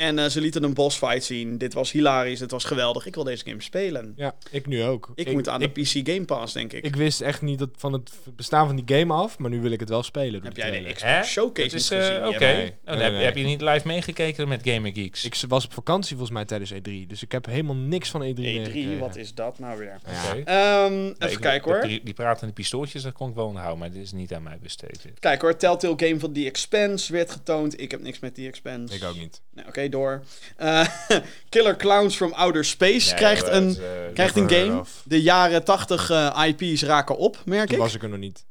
[0.00, 1.58] En eh, ze lieten een boss fight zien.
[1.58, 3.06] Dit was hilarisch, dit was geweldig.
[3.06, 4.12] Ik wil deze game spelen.
[4.16, 5.12] Ja, ik nu ook.
[5.14, 6.84] Ik, moet aan ik, de PC Game Pass, denk ik.
[6.84, 9.70] ik wist echt niet dat van het bestaan van die game af, maar nu wil
[9.70, 10.42] ik het wel spelen.
[10.42, 10.78] Heb de jij de.
[10.78, 11.22] Xbox Hè?
[11.22, 12.26] Showcase is, niet eh, gezien?
[12.26, 12.38] Oké.
[12.38, 12.74] Nee.
[12.84, 13.24] Nou, Nee, heb, nee.
[13.24, 15.24] heb je niet live meegekeken met Gamer Geeks?
[15.24, 18.26] Ik was op vakantie volgens mij tijdens E3, dus ik heb helemaal niks van E3
[18.26, 18.98] E3, meegekregen.
[18.98, 19.98] wat is dat nou weer?
[20.44, 20.84] Ja.
[20.84, 21.80] Ehm, even ik- kijken hoor.
[21.82, 24.58] Die, die pratende pistooltjes, dat kon ik wel onthouden, maar dit is niet aan mij
[24.62, 25.04] besteed.
[25.18, 27.80] Kijk hoor, Telltale Game van The Expanse werd getoond.
[27.80, 28.94] Ik heb niks met The Expanse.
[28.94, 29.40] Ik ook niet.
[29.54, 30.22] Nee, Oké, door.
[30.56, 30.86] Eh,
[31.48, 34.80] Killer Clowns from Outer Space Ja, krijgt, ja, een, eh, krijgt een game.
[34.80, 35.02] of.
[35.04, 37.82] De jaren 80 eh, IP's raken op, merk Toen ik.
[37.82, 38.44] was ik er nog niet.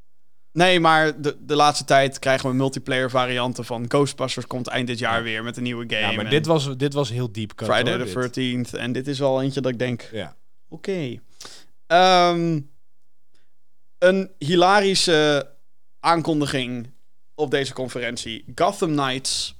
[0.51, 4.47] Nee, maar de, de laatste tijd krijgen we multiplayer varianten van Ghostbusters.
[4.47, 6.01] Komt eind dit jaar weer met een nieuwe game.
[6.01, 7.55] Ja, maar dit was, dit was heel diep.
[7.55, 8.67] cut, Friday hoor, the dit.
[8.67, 8.79] 13th.
[8.79, 10.35] En dit is wel eentje dat ik denk, Ja.
[10.69, 11.19] Oké.
[11.87, 12.59] Ehm,
[13.97, 15.49] een hilarische
[15.99, 16.91] aankondiging
[17.35, 18.43] op deze conferentie.
[18.55, 19.55] Gotham Knights.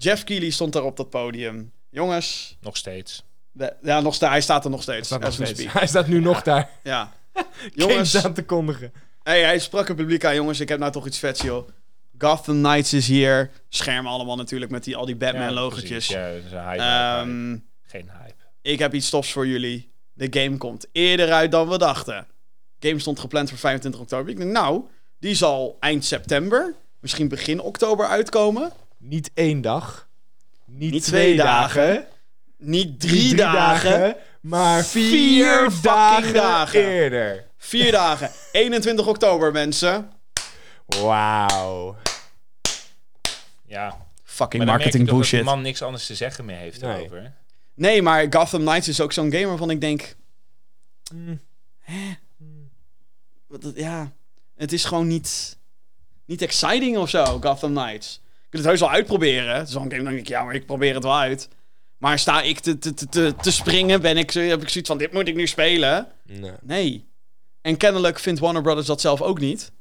[0.00, 1.72] Jeff Keighley stond daar op dat podium.
[1.90, 3.22] Jongens, Nog steeds.
[3.52, 5.06] de- ja, nog sta, hij staat er nog Hij steeds.
[5.08, 5.72] staat, nog steeds.
[5.72, 6.70] hij staat nu nog daar.
[6.82, 7.12] Ja.
[7.74, 8.92] Jongens aan te kondigen.
[9.22, 10.34] hey, hij sprak het publiek aan.
[10.34, 11.68] Jongens, ik heb nou toch iets vets, joh.
[12.18, 13.50] Gotham Knights is hier.
[13.68, 15.88] Schermen allemaal natuurlijk met die, al die Ja, Batman-logotjes.
[15.88, 16.08] precies.
[16.14, 16.82] Ja, dat is een hype.
[16.82, 17.60] Ehm, hype.
[17.82, 18.34] Geen hype.
[18.62, 19.92] ik heb iets tofs voor jullie.
[20.12, 22.26] De game komt eerder uit dan we dachten.
[22.80, 24.30] game stond gepland voor 25 oktober.
[24.30, 24.82] Ik denk, nou,
[25.18, 28.72] die zal eind september, misschien begin oktober uitkomen.
[28.98, 30.08] Niet één dag.
[30.66, 31.86] Niet, Niet twee, twee dagen.
[31.86, 32.06] dagen.
[32.56, 36.80] Niet drie, dagen, Maar vier, dagen, dagen.
[36.84, 37.46] eerder.
[37.56, 38.30] Vier dagen.
[38.52, 40.10] 21 oktober, mensen.
[40.86, 41.96] Wauw.
[43.66, 44.06] Ja.
[44.24, 45.30] Fucking Maar dan merk je marketing bullshit.
[45.38, 46.96] dat de man niks anders te zeggen meer heeft Nee.
[46.96, 47.32] erover.
[47.74, 50.16] Nee, maar Gotham Knights is ook zo'n game waarvan ik denk...
[51.14, 51.40] Mm.
[53.74, 54.12] Ja,
[54.56, 55.58] het is gewoon niet,
[56.24, 58.20] niet exciting of zo, Gotham Knights.
[58.48, 59.66] Ik wil het heus wel uitproberen.
[59.66, 61.48] Game, dan denk ik, ja, maar ik probeer het wel uit.
[61.98, 64.98] Maar sta ik te, te, te, te, te springen, ben ik, heb ik zoiets van,
[64.98, 66.08] dit moet ik nu spelen?
[66.24, 66.52] Nee.
[66.62, 67.08] Nee.
[67.60, 69.72] En kennelijk vindt Warner Brothers dat zelf ook niet.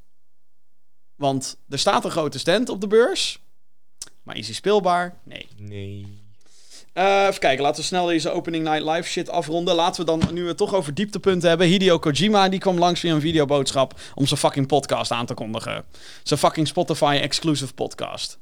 [1.16, 3.40] Want er staat een grote stand op de beurs.
[4.24, 5.18] Maar is hij speelbaar?
[5.24, 5.48] Nee.
[5.58, 6.26] Nee.
[6.94, 9.76] Eh, even kijken, laten we snel deze Opening Night Live shit afronden.
[9.76, 11.68] Laten we dan, nu we het toch over dieptepunten hebben...
[11.68, 14.00] Hideo Kojima, die kwam langs via een videoboodschap...
[14.16, 15.86] om zijn fucking podcast aan te kondigen.
[16.24, 18.40] Zijn fucking Spotify-exclusive podcast.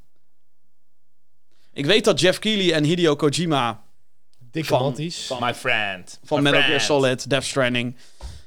[1.76, 3.84] Ik weet dat Jeff Keighley en Hideo Kojima...
[4.52, 5.26] Dikke Van- matties.
[5.28, 6.20] van- My friend.
[6.24, 6.82] van Metal Gear.
[6.82, 7.96] Solid, Death Stranding...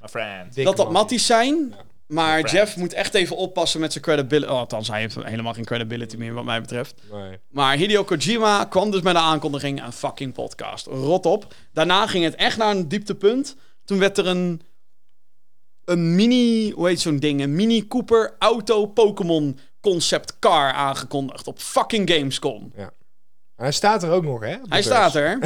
[0.00, 0.54] My friend.
[0.54, 1.74] Dikke dat dat matties zijn...
[2.06, 4.52] Maar Jeff moet echt even oppassen met zijn credibility.
[4.52, 6.94] Oh, althans, hij heeft helemaal geen credibility meer, wat mij betreft.
[7.12, 7.38] Nee.
[7.48, 10.86] Maar Hideo Kojima kwam dus met de aankondiging een fucking podcast.
[10.86, 11.54] Rot op.
[11.72, 13.56] Daarna ging het echt naar een dieptepunt.
[13.84, 14.62] Toen werd er een,
[15.84, 17.40] een mini, hoe heet zo'n ding?
[17.42, 22.72] Een mini Cooper Auto Pokémon concept car aangekondigd op fucking Gamescom.
[23.58, 24.56] Hij staat er ook nog, hè?
[24.68, 25.38] Hij staat er.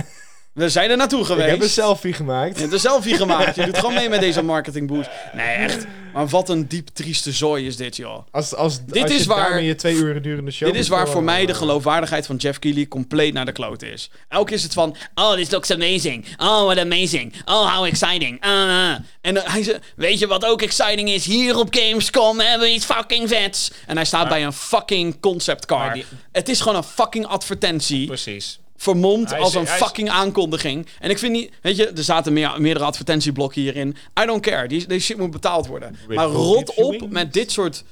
[0.52, 1.50] We zijn er naartoe Ik geweest.
[1.50, 2.54] heb een selfie gemaakt.
[2.54, 3.54] Je hebt een selfie gemaakt.
[3.56, 5.08] Je doet gewoon mee met deze marketing boost.
[5.32, 5.86] Nee, echt.
[6.12, 8.26] Maar wat een diep trieste zooi is dit, joh.
[8.30, 10.88] Als, als, Dit als is je waar- daarmee je twee uur durende show Dit is
[10.88, 14.10] waar voor mij de eh, geloofwaardigheid van Jeff Keighley compleet naar de kloot is.
[14.28, 16.24] Elke keer is het van, oh, this looks amazing.
[16.38, 17.32] Oh, what amazing.
[17.44, 18.40] Oh, how exciting.
[18.44, 18.94] Ah, ah.
[19.20, 21.24] En dan hij zegt, weet je wat ook exciting is?
[21.26, 23.70] Hier op Gamescom hebben we iets fucking vets.
[23.86, 25.78] En hij staat bij een fucking concept car.
[25.78, 28.06] Maar die- Het is gewoon een fucking advertentie.
[28.06, 28.58] Precies.
[28.82, 30.86] Vermomd als een fucking aankondiging.
[30.98, 33.96] En ik vind niet, weet je, er zaten meer, meerdere advertentieblokken hierin.
[34.22, 35.96] I don't care, die, deze shit moet betaald worden.
[36.08, 37.84] Maar rot op met dit soort.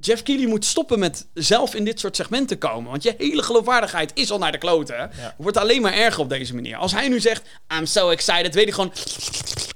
[0.00, 2.90] Jeff Keighley moet stoppen met zelf in dit soort segmenten komen.
[2.90, 4.96] Want je hele geloofwaardigheid is al naar de kloten.
[4.96, 5.34] Ja.
[5.38, 6.76] Wordt alleen maar erger op deze manier.
[6.76, 7.42] Als hij nu zegt,
[7.78, 8.92] I'm so excited, weet ik gewoon...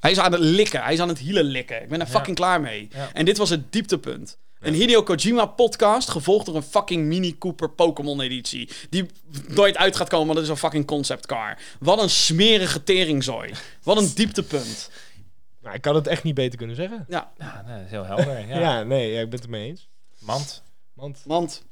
[0.00, 1.82] Hij is aan het likken, hij is aan het hielen likken.
[1.82, 2.88] Ik ben er fucking klaar mee.
[2.92, 3.10] Ja.
[3.12, 4.38] En dit was het dieptepunt.
[4.60, 8.68] Een Hideo Kojima podcast, gevolgd door een fucking Mini Cooper Pokémon editie.
[8.90, 9.06] Die
[9.48, 11.58] nooit uit gaat komen, want het is een fucking concept car.
[11.78, 13.52] Wat een smerige teringzooi.
[13.82, 14.90] Wat een dieptepunt.
[15.62, 17.04] Nou, ik kan het echt niet beter kunnen zeggen.
[17.08, 18.38] Ja, Ja, nee, dat is heel helder.
[18.48, 18.58] Ja.
[18.60, 19.88] Ja, nee, ja, ik ben het ermee eens.
[20.18, 20.62] Mand.
[20.94, 21.62] Want want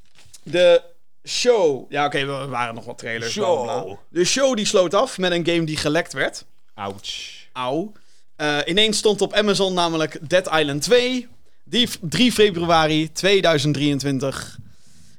[0.43, 0.81] de
[1.23, 1.91] show...
[1.91, 3.33] Ja, oké, we waren nog wat trailers.
[3.33, 3.81] bla, bla, bla.
[3.81, 3.97] Show.
[4.09, 6.45] De show die sloot af met een game die gelekt werd.
[6.73, 7.37] ouch.
[7.53, 7.91] Auw.
[8.35, 11.27] Eh, ineens stond op Amazon namelijk Dead Island 2.
[11.69, 14.57] Die f- 3 februari 2023.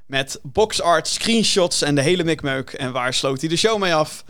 [0.07, 2.71] Met boxart, screenshots en de hele mikmeuk.
[2.73, 4.25] En waar sloot hij de show mee af?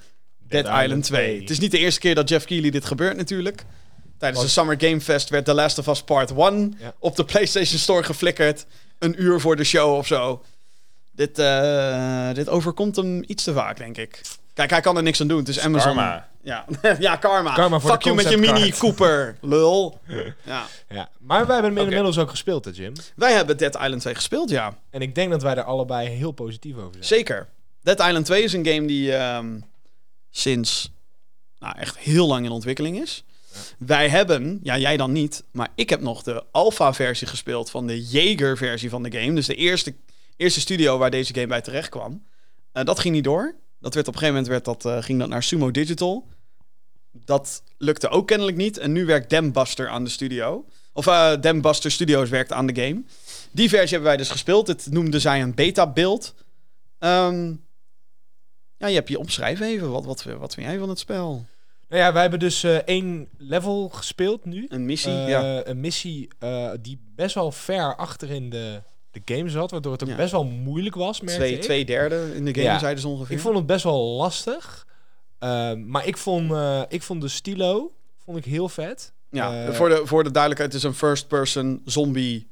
[0.49, 1.41] Dead, Island 2.
[1.41, 3.65] Het is niet de eerste keer dat Jeff Keighley dit gebeurt natuurlijk.
[4.19, 6.95] Tijdens de Summer Game Fest werd The Last of Us Part 1 Ja.
[6.99, 8.67] op de PlayStation Store geflikkerd.
[8.99, 10.45] Een uur voor de show of zo.
[11.13, 14.21] Dit, eh, dit overkomt hem iets te vaak, denk ik.
[14.55, 15.39] Kijk, hij kan er niks aan doen.
[15.39, 15.95] Het is Amazon.
[15.95, 16.29] Karma.
[16.43, 16.65] Ja,
[16.99, 17.55] ja karma.
[17.55, 18.71] Karma Fuck you met je Mini.
[18.71, 19.99] Cooper, lul.
[20.45, 20.67] ja.
[20.89, 21.09] Ja.
[21.19, 22.93] Maar wij hebben hem inmiddels ook gespeeld, hè, Jim.
[23.17, 24.79] Wij hebben Dead Island 2 gespeeld, ja.
[24.91, 27.05] En ik denk dat wij er allebei heel positief over zijn.
[27.05, 27.49] Zeker.
[27.83, 29.61] Dead Island 2 is een game die ehm,
[30.31, 30.93] sinds
[31.59, 33.25] nou, echt heel lang in ontwikkeling is.
[33.79, 38.05] Wij hebben, ja jij dan niet, maar ik heb nog de alpha-versie gespeeld van de
[38.07, 39.35] Jaeger-versie van de game.
[39.35, 39.95] Dus de eerste,
[40.37, 42.25] eerste studio waar deze game bij terecht kwam.
[42.73, 43.55] Eh, dat ging niet door.
[43.81, 46.27] Dat werd op een gegeven moment werd dat, eh, ging dat naar Sumo Digital.
[47.13, 48.79] Dat lukte ook kennelijk niet.
[48.79, 50.65] En nu werkt Dambuster aan de studio.
[50.93, 51.05] Of
[51.41, 53.03] Dambuster Studios werkt aan de game.
[53.51, 54.67] Die versie hebben wij dus gespeeld.
[54.67, 56.35] Het noemden zij een beta-build.
[56.99, 57.55] Ehm,
[58.77, 59.91] ja, je hebt je omschrijven even.
[59.91, 61.47] Wat, wat, wat vind jij van het spel?
[61.89, 64.67] Nou ja, wij hebben dus eh, één level gespeeld nu.
[64.69, 65.13] Een missie?
[65.13, 65.67] Ja.
[65.67, 66.29] Een missie
[66.81, 69.71] die best wel ver achter in de, de game zat.
[69.71, 70.17] Waardoor het ook Ja.
[70.17, 71.63] best wel moeilijk was, merkte Twee, ik.
[71.63, 72.79] twee derde in de game, Ja.
[72.79, 73.37] zeiden ze ongeveer.
[73.37, 74.87] Ik vond het best wel lastig.
[75.39, 77.93] Ehm, maar ik vond, eh, ik vond de stilo
[78.25, 79.13] vond ik heel vet.
[79.31, 82.49] ja, eh, voor, de, voor de duidelijkheid, het is een first-person zombie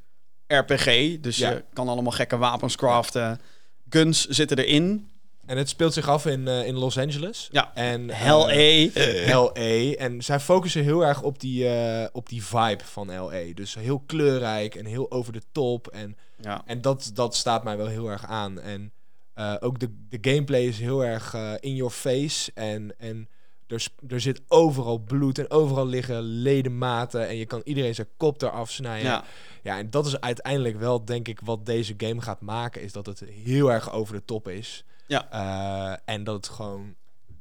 [0.46, 1.20] RPG.
[1.20, 1.50] Dus Ja.
[1.50, 3.40] je kan allemaal gekke wapens craften.
[3.88, 5.08] Guns zitten erin.
[5.48, 7.48] En het speelt zich af in, eh, in Los Angeles.
[7.52, 7.74] Ja.
[7.74, 8.90] En, eh, Hell
[9.28, 9.34] A.
[9.40, 9.94] LA.
[9.94, 13.42] En zij focussen heel erg op die, eh, op die vibe van LA.
[13.54, 15.86] Dus heel kleurrijk en heel over de top.
[15.86, 16.62] En, Ja.
[16.66, 18.60] en dat, dat staat mij wel heel erg aan.
[18.60, 18.92] En
[19.34, 22.50] eh, ook de, de gameplay is heel erg eh, in your face.
[22.54, 23.28] En, en
[23.66, 27.28] er, er zit overal bloed en overal liggen ledematen.
[27.28, 29.10] En je kan iedereen zijn kop eraf snijden.
[29.10, 29.24] Ja.
[29.62, 32.82] Ja, en dat is uiteindelijk wel, denk ik, wat deze game gaat maken.
[32.82, 34.84] Is dat het heel erg over de top is.
[35.08, 35.30] Ja.
[35.30, 36.94] Eh, en dat het gewoon,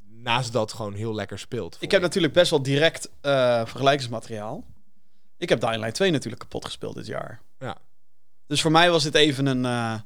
[0.08, 1.78] naast dat, gewoon heel lekker speelt.
[1.80, 4.64] Ik heb natuurlijk best wel direct eh, vergelijkingsmateriaal.
[5.38, 7.42] Ik heb Dying Light 2 natuurlijk kapot gespeeld dit jaar.
[7.60, 7.78] Ja.
[8.48, 10.00] Dus voor mij was dit even een eh,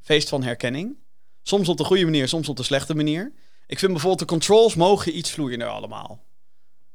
[0.00, 0.96] feest van herkenning.
[1.42, 3.32] Soms op de goede manier, soms op de slechte manier.
[3.66, 6.24] Ik vind bijvoorbeeld de controls mogen iets vloeiender allemaal.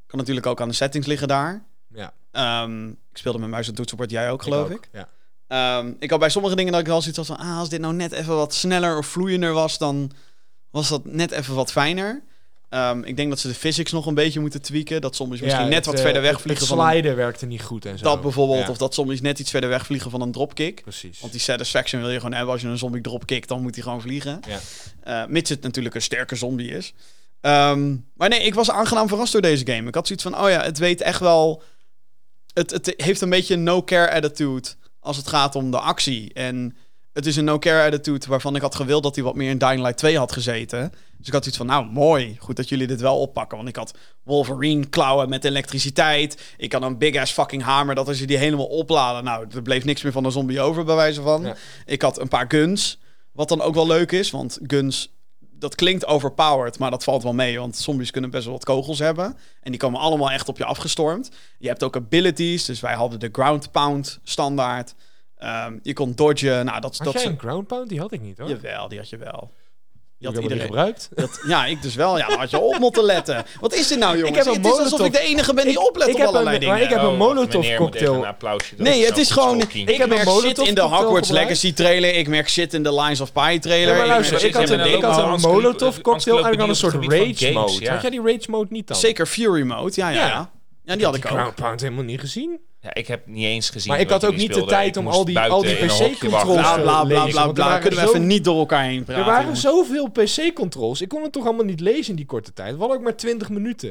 [0.05, 1.65] Kan natuurlijk ook aan de settings liggen daar.
[1.87, 4.75] Ja, Ehm, ik speelde met muis en toetsenbord, jij ook geloof ik.
[4.75, 5.09] ook, Ja.
[5.53, 7.37] Ehm, ik had bij sommige dingen dat ik wel zoiets had van...
[7.37, 9.77] Ah, als dit nou net even wat sneller of vloeiender was...
[9.77, 10.11] dan
[10.71, 12.23] was dat net even wat fijner.
[12.69, 15.01] Ehm, ik denk dat ze de physics nog een beetje moeten tweaken.
[15.01, 16.85] Dat zombies misschien net het, wat eh, verder het- wegvliegen Het van...
[16.85, 18.03] een- sliden werkte niet goed en zo.
[18.03, 18.59] Dat bijvoorbeeld.
[18.65, 20.81] Ja, Of dat zombies net iets verder wegvliegen van een dropkick.
[20.81, 21.19] Precies.
[21.19, 22.53] Want die satisfaction wil je gewoon hebben.
[22.53, 24.39] Als je een zombie dropkick, dan moet hij gewoon vliegen.
[24.47, 24.59] Ja.
[25.23, 26.93] Eh, mits het natuurlijk een sterke zombie is.
[27.41, 29.87] Ehm, maar nee, ik was aangenaam verrast door deze game.
[29.87, 31.63] Ik had zoiets van, oh ja, het weet echt wel...
[32.53, 34.67] Het, het heeft een beetje een no-care attitude
[35.03, 36.33] als het gaat om de actie.
[36.33, 36.75] En
[37.13, 39.81] het is een no-care attitude waarvan ik had gewild dat hij wat meer in Dying
[39.81, 40.91] Light 2 had gezeten.
[41.17, 43.57] Dus ik had iets van, nou mooi, goed dat jullie dit wel oppakken.
[43.57, 43.93] Want ik had
[44.23, 46.53] Wolverine klauwen met elektriciteit.
[46.57, 49.23] Ik had een big-ass fucking hamer dat als je die helemaal opladen...
[49.23, 51.41] Nou, er bleef niks meer van een zombie over, bij wijze van.
[51.41, 51.55] Ja.
[51.85, 52.99] Ik had een paar guns,
[53.31, 54.31] wat dan ook wel leuk is.
[54.31, 55.12] Want guns,
[55.63, 57.59] dat klinkt overpowered, maar dat valt wel mee.
[57.59, 59.37] Want zombies kunnen best wel wat kogels hebben.
[59.61, 61.31] En die komen allemaal echt op je afgestormd.
[61.57, 64.93] Je hebt ook abilities, dus wij hadden de ground pound standaard.
[65.37, 67.89] Ehm, je kon dodgen, nou dat, Had dat jij een ground pound?
[67.89, 68.49] Die had ik niet hoor.
[68.49, 69.51] Jawel, die had je wel.
[70.31, 70.65] Die had ik iedereen.
[70.65, 71.09] gebruikt.
[71.15, 72.17] Dat, ja, ik dus wel.
[72.17, 73.45] Ja, dan had je op moeten letten.
[73.59, 74.37] Wat is dit nou, jongens?
[74.37, 76.53] heb een het is alsof molotov- ik de enige ben die oplet ik op allerlei
[76.55, 76.75] een- dingen.
[76.75, 78.25] maar ik heb een Oh, Molotov cocktail.
[78.25, 78.35] een
[78.77, 79.59] Nee, het is gewoon...
[79.61, 81.29] Ik, heb een merk Molotov shit in de Hogwarts.
[81.29, 82.13] Legacy trailer.
[82.15, 83.95] Ik merk shit in de Lines of Pi trailer.
[83.97, 87.51] Ja, maar ik ik had een, ik had Molotov cocktail en dan een soort rage
[87.51, 87.73] mode.
[87.79, 87.91] ja.
[87.93, 88.97] Had jij die rage mode niet dan?
[88.97, 89.91] Zeker Fury Mode.
[89.95, 90.49] Ja, ja,
[90.83, 90.95] Ja.
[90.95, 91.31] die had ik ook.
[91.31, 92.59] Ground Pound helemaal niet gezien.
[92.83, 93.91] Ja, ik heb niet eens gezien.
[93.91, 96.43] Maar ik had ook niet de tijd om al die- al die PC-controls.
[96.43, 97.77] Bla, bla, bla, lezen, bla, bla.
[97.79, 101.01] Kunnen we zo- even niet door elkaar heen praten, Er waren zoveel PC-controls.
[101.01, 102.73] Ik kon het toch allemaal niet lezen in die korte tijd.
[102.73, 103.89] We hadden ook maar 20 minuten.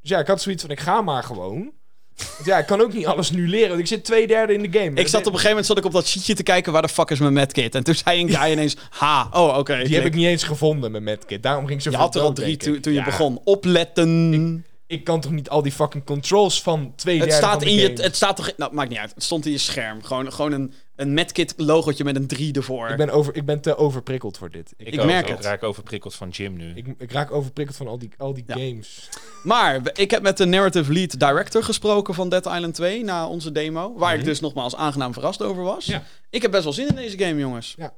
[0.00, 1.70] Dus ja, ik had zoiets van, ik ga maar gewoon.
[2.16, 3.68] Want ja, ik kan ook niet alles nu leren.
[3.68, 5.00] Want ik zit twee derde in de game.
[5.00, 6.88] Ik zat op een gegeven moment zat ik op dat sheetje te kijken waar de
[6.88, 7.74] fuck is mijn medkit.
[7.74, 9.82] En toen zei een guy ineens, ha, oh oké.
[9.84, 11.42] Die heb ik niet eens gevonden met Medkit.
[11.42, 13.40] Daarom ging ze Je veel had er al drie toen, toen je Ja, begon.
[13.44, 14.32] Opletten.
[14.32, 17.70] Ik kan toch niet al die fucking controls van twee Het derde staat van de
[17.70, 19.14] in je, het staat toch, nou maakt niet uit.
[19.14, 20.02] Het stond in je scherm.
[20.02, 22.88] Gewoon, gewoon een, een medkit logotje met een 3 ervoor.
[22.88, 24.72] Ik ben, over, ik ben te overprikkeld voor dit.
[24.76, 25.44] Ik, Ik, Ik ook, merk ik het.
[25.44, 26.72] raak overprikkeld van Jim nu.
[26.74, 28.54] ik, ik raak overprikkeld van al die, al die Ja.
[28.54, 29.08] games.
[29.42, 33.52] Maar ik heb met de narrative lead director gesproken van Dead Island 2 na onze
[33.52, 33.94] demo.
[33.96, 34.28] Waar ik Mhm.
[34.28, 35.84] dus nogmaals aangenaam verrast over was.
[35.86, 36.02] Ja.
[36.30, 37.74] Ik heb best wel zin in deze game, jongens.
[37.78, 37.92] Ja.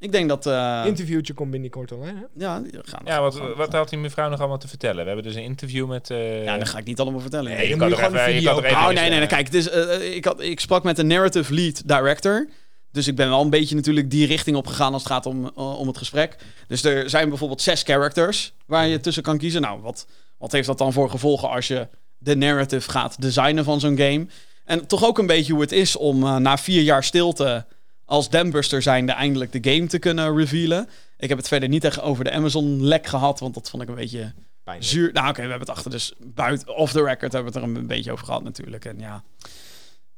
[0.00, 0.46] Ik denk dat...
[0.46, 2.44] eh, Interviewtje komt binnenkort online, hè?
[2.44, 5.00] ja, gaan ja, wat, wat had die mevrouw nog allemaal te vertellen?
[5.00, 6.10] We hebben dus een interview met...
[6.10, 7.52] eh, Ja, dat ga ik niet allemaal vertellen.
[7.52, 8.04] Nee, je kan er even...
[8.04, 9.26] een Je kan er video even Oh, nee, nee, nee.
[9.26, 9.68] Kijk, dus,
[10.00, 12.48] ik, had, ik sprak met de narrative lead director.
[12.92, 15.46] Dus ik ben wel een beetje natuurlijk die richting op gegaan als het gaat om,
[15.54, 16.36] om het gesprek.
[16.66, 19.60] Dus er zijn bijvoorbeeld zes characters waar je tussen kan kiezen.
[19.60, 20.06] Nou, wat,
[20.38, 21.88] wat heeft dat dan voor gevolgen als je
[22.18, 24.26] de narrative gaat designen van zo'n game?
[24.64, 27.66] En toch ook een beetje hoe het is om na vier jaar stilte
[28.10, 30.88] als Dambuster zijnde eindelijk de game te kunnen revealen.
[31.18, 33.94] Ik heb het verder niet echt over de Amazon-lek gehad, want dat vond ik een
[33.94, 34.32] beetje
[34.64, 34.88] Pijnlijk.
[34.90, 35.12] zuur.
[35.12, 37.76] Nou, oké, we hebben het achter, dus buiten off the record hebben we het er
[37.76, 38.84] een beetje over gehad natuurlijk.
[38.84, 39.22] En ja,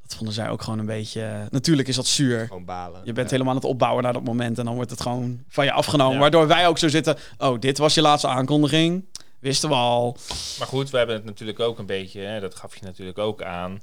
[0.03, 1.47] dat vonden zij ook gewoon een beetje.
[1.51, 2.47] Natuurlijk is dat zuur.
[2.47, 3.01] Gewoon balen.
[3.05, 3.33] Je bent Ja.
[3.33, 6.15] helemaal aan het opbouwen naar dat moment en dan wordt het gewoon van je afgenomen.
[6.15, 6.21] Ja.
[6.21, 7.17] Waardoor wij ook zo zitten.
[7.39, 9.05] Oh, dit was je laatste aankondiging.
[9.39, 10.17] Wisten we al.
[10.59, 13.43] Maar goed, we hebben het natuurlijk ook een beetje, hè, dat gaf je natuurlijk ook
[13.43, 13.81] aan.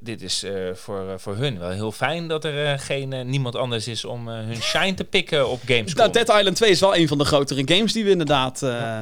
[0.00, 3.56] Dit is eh, voor, eh, voor hun wel heel fijn dat er eh, geen niemand
[3.56, 5.94] anders is om eh, hun shine te pikken op Gamescom.
[6.00, 8.62] Nou, Dead Island 2 is wel een van de grotere games die we inderdaad.
[8.62, 8.98] eh,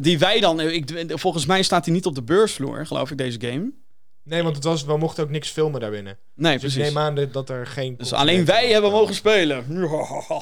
[0.00, 0.60] Die wij dan.
[0.60, 3.70] Ik, volgens mij staat hij niet op de beursvloer, geloof ik, deze game.
[4.24, 6.18] Nee, want het was, we mochten ook niks filmen daarbinnen.
[6.34, 6.92] Nee, Dus ik precies.
[6.94, 7.94] neem aan dat- dat er geen...
[7.96, 9.64] Dus alleen wij hebben mogen spelen.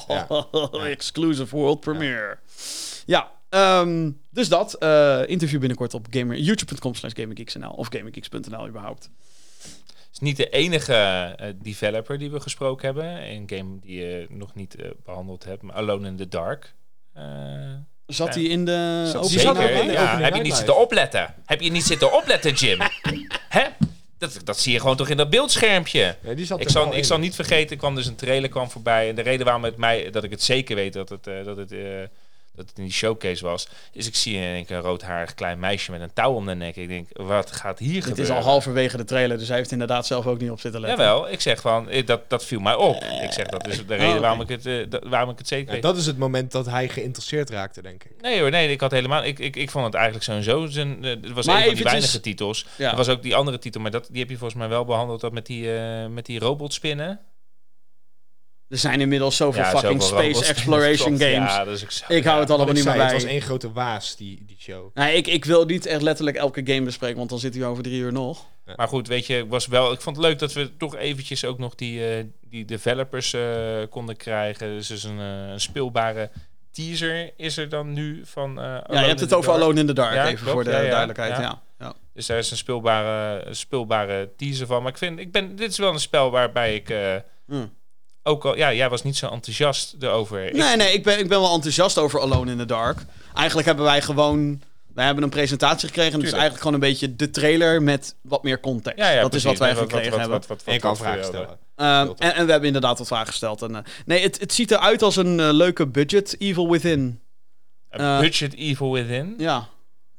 [0.07, 0.27] Ja.
[0.89, 2.37] Exclusive world premiere.
[3.05, 4.73] Ja, ehm, dus dat.
[4.73, 9.09] eh, interview binnenkort op gamer, youtube.com slash gaminggeeksnl of gaminggeeks.nl überhaupt.
[10.21, 10.93] Niet de enige
[11.37, 13.29] eh, developer die we gesproken hebben.
[13.31, 16.73] Een game die je nog niet eh, behandeld hebt, maar Alone in the Dark.
[17.13, 17.23] Eh,
[18.05, 19.23] Zat hij in de Zat-
[19.55, 20.19] open in de ja.
[20.19, 21.33] Heb je niet zitten opletten?
[21.45, 22.79] Heb je niet zitten opletten, Jim?
[23.49, 23.63] Hè?
[24.17, 26.15] Dat, dat zie je gewoon toch in dat beeldschermpje.
[26.23, 27.05] Ja, die zat Ik zal, ik in.
[27.05, 29.09] zal niet vergeten, er kwam dus een trailer kwam voorbij.
[29.09, 31.71] En de reden waarom het mij, dat ik het zeker weet dat het, dat het,
[32.55, 35.59] dat het in die showcase was, is ik zie in één keer een roodharig klein
[35.59, 36.75] meisje met een touw om de nek.
[36.75, 38.35] Ik denk, wat gaat hier Het gebeuren?
[38.35, 41.05] is al halverwege de trailer, dus hij heeft inderdaad zelf ook niet op zitten letten.
[41.05, 42.95] Jawel, ik zeg van, eh, dat, dat viel mij op.
[42.95, 45.47] Ik zeg, dat is de reden Oh, waarom, ik het, eh, dat- waarom ik het
[45.47, 48.11] zeker Ja, dat is het moment dat hij geïnteresseerd raakte, denk ik.
[48.21, 49.23] Nee hoor, nee, ik had helemaal.
[49.23, 50.65] Ik, ik, ik vond het eigenlijk sowieso.
[50.65, 52.65] Zijn, eh, het was Maar een van die weinige titels.
[52.77, 52.91] Ja.
[52.91, 55.21] Er was ook die andere titel, maar dat, die heb je volgens mij wel behandeld.
[55.21, 57.19] Dat met die, eh met die robotspinnen.
[58.71, 60.49] Er zijn inmiddels zoveel Ja, fucking zoveel space robots.
[60.49, 61.99] exploration games.
[62.07, 63.13] Ja, ik hou het allemaal niet meer Het bij.
[63.13, 64.91] was één grote waas, die, die show.
[64.95, 67.83] Nee, ik, ik wil niet echt letterlijk elke game bespreken, want dan zit hij over
[67.83, 68.45] drie uur nog.
[68.75, 69.91] Maar goed, weet je, ik was wel.
[69.91, 73.41] Ik vond het leuk dat we toch eventjes ook nog die, eh, die developers eh,
[73.89, 74.67] konden krijgen.
[74.67, 76.29] Dus, dus een, eh, een speelbare
[76.71, 78.49] teaser is er dan nu van.
[78.59, 79.63] eh, Ja, je hebt het over Dark.
[79.63, 81.31] Alone in the Dark, Ja, even klopt, voor de ja, ja, duidelijkheid.
[81.35, 81.41] ja.
[81.41, 81.61] Ja.
[81.79, 81.93] Ja.
[82.13, 84.81] Dus daar is een speelbare, speelbare teaser van.
[84.83, 86.89] Maar ik vind, ik ben, dit is wel een spel waarbij ik.
[86.89, 87.15] eh,
[87.47, 87.65] Hm.
[88.23, 90.45] Ook al, ja, jij was niet zo enthousiast erover.
[90.45, 92.99] Ik- Nee, nee, ik ben, ik ben wel enthousiast over Alone in the Dark.
[93.33, 94.61] Eigenlijk hebben wij gewoon...
[94.93, 96.19] Wij hebben een presentatie gekregen.
[96.19, 96.41] Dus Tuurlijk.
[96.41, 98.99] eigenlijk gewoon een beetje de trailer met wat meer context.
[98.99, 99.51] ja, ja, dat precies.
[99.51, 100.37] is wat wij Nee, gekregen wat, hebben.
[100.39, 101.57] Wat, wat, wat, En je kan vragen stellen.
[101.75, 103.61] Ehm, te- en, en we hebben inderdaad wat vragen gesteld.
[103.61, 107.19] En, eh, nee, het, het ziet eruit als een eh, leuke budget Evil Within.
[107.89, 109.33] Een Eh, budget Evil Within.
[109.37, 109.67] Ja.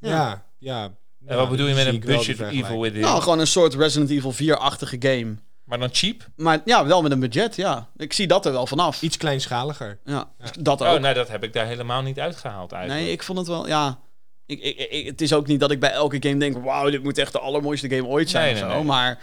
[0.00, 0.90] Ja, ja.
[1.26, 2.40] en wat bedoel je met een ik budget.
[2.40, 3.00] Evil Within?
[3.00, 5.34] Nou, gewoon een soort Resident Evil 4-achtige game.
[5.64, 6.26] Maar dan cheap?
[6.36, 7.88] Maar ja, wel met een budget, ja.
[7.96, 9.02] Ik zie dat er wel vanaf.
[9.02, 9.98] Iets kleinschaliger.
[10.04, 10.94] Ja, dat ook.
[10.94, 13.02] Oh, nee, dat heb ik daar helemaal niet uitgehaald eigenlijk.
[13.04, 13.98] Nee, ik vond het wel, ja.
[14.46, 17.02] Ik, ik, ik- het is ook niet dat ik bij elke game denk: wauw, dit
[17.02, 18.44] moet echt de allermooiste game ooit zijn.
[18.54, 18.76] Nee, nee, zo.
[18.76, 18.84] nee.
[18.84, 19.18] Maar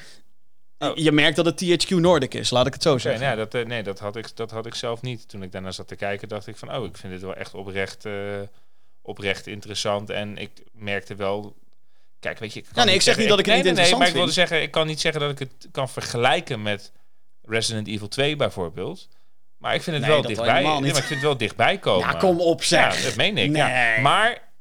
[0.82, 0.98] Oh.
[0.98, 3.22] je merkt dat het THQ Nordic is, laat ik het zo zeggen.
[3.22, 5.30] nou, dat, eh, nee, dat had, ik, dat had ik zelf niet.
[5.30, 6.76] Toen ik daarna zat te kijken, dacht ik van...
[6.76, 8.14] oh, ik vind dit wel echt oprecht, eh,
[9.02, 10.10] oprecht interessant.
[10.10, 11.56] En ik merkte wel...
[12.20, 12.60] Kijk, weet je...
[12.60, 14.08] Ik Ja, nee, ik zeg niet dat ik het nee, niet nee, nee, interessant maar
[14.08, 14.62] ik wilde zeggen...
[14.62, 16.92] Ik kan niet zeggen dat ik het kan vergelijken met
[17.42, 19.08] Resident Evil 2 bijvoorbeeld.
[19.58, 20.64] Maar ik vind het Nee, wel dichtbij.
[20.64, 22.08] Nee, maar ik vind het wel dichtbij komen.
[22.08, 22.98] Ja, kom op zeg.
[22.98, 23.56] Ja, dat meen ik.
[23.56, 23.68] Ja.
[23.68, 24.02] Nee.
[24.02, 24.52] Maar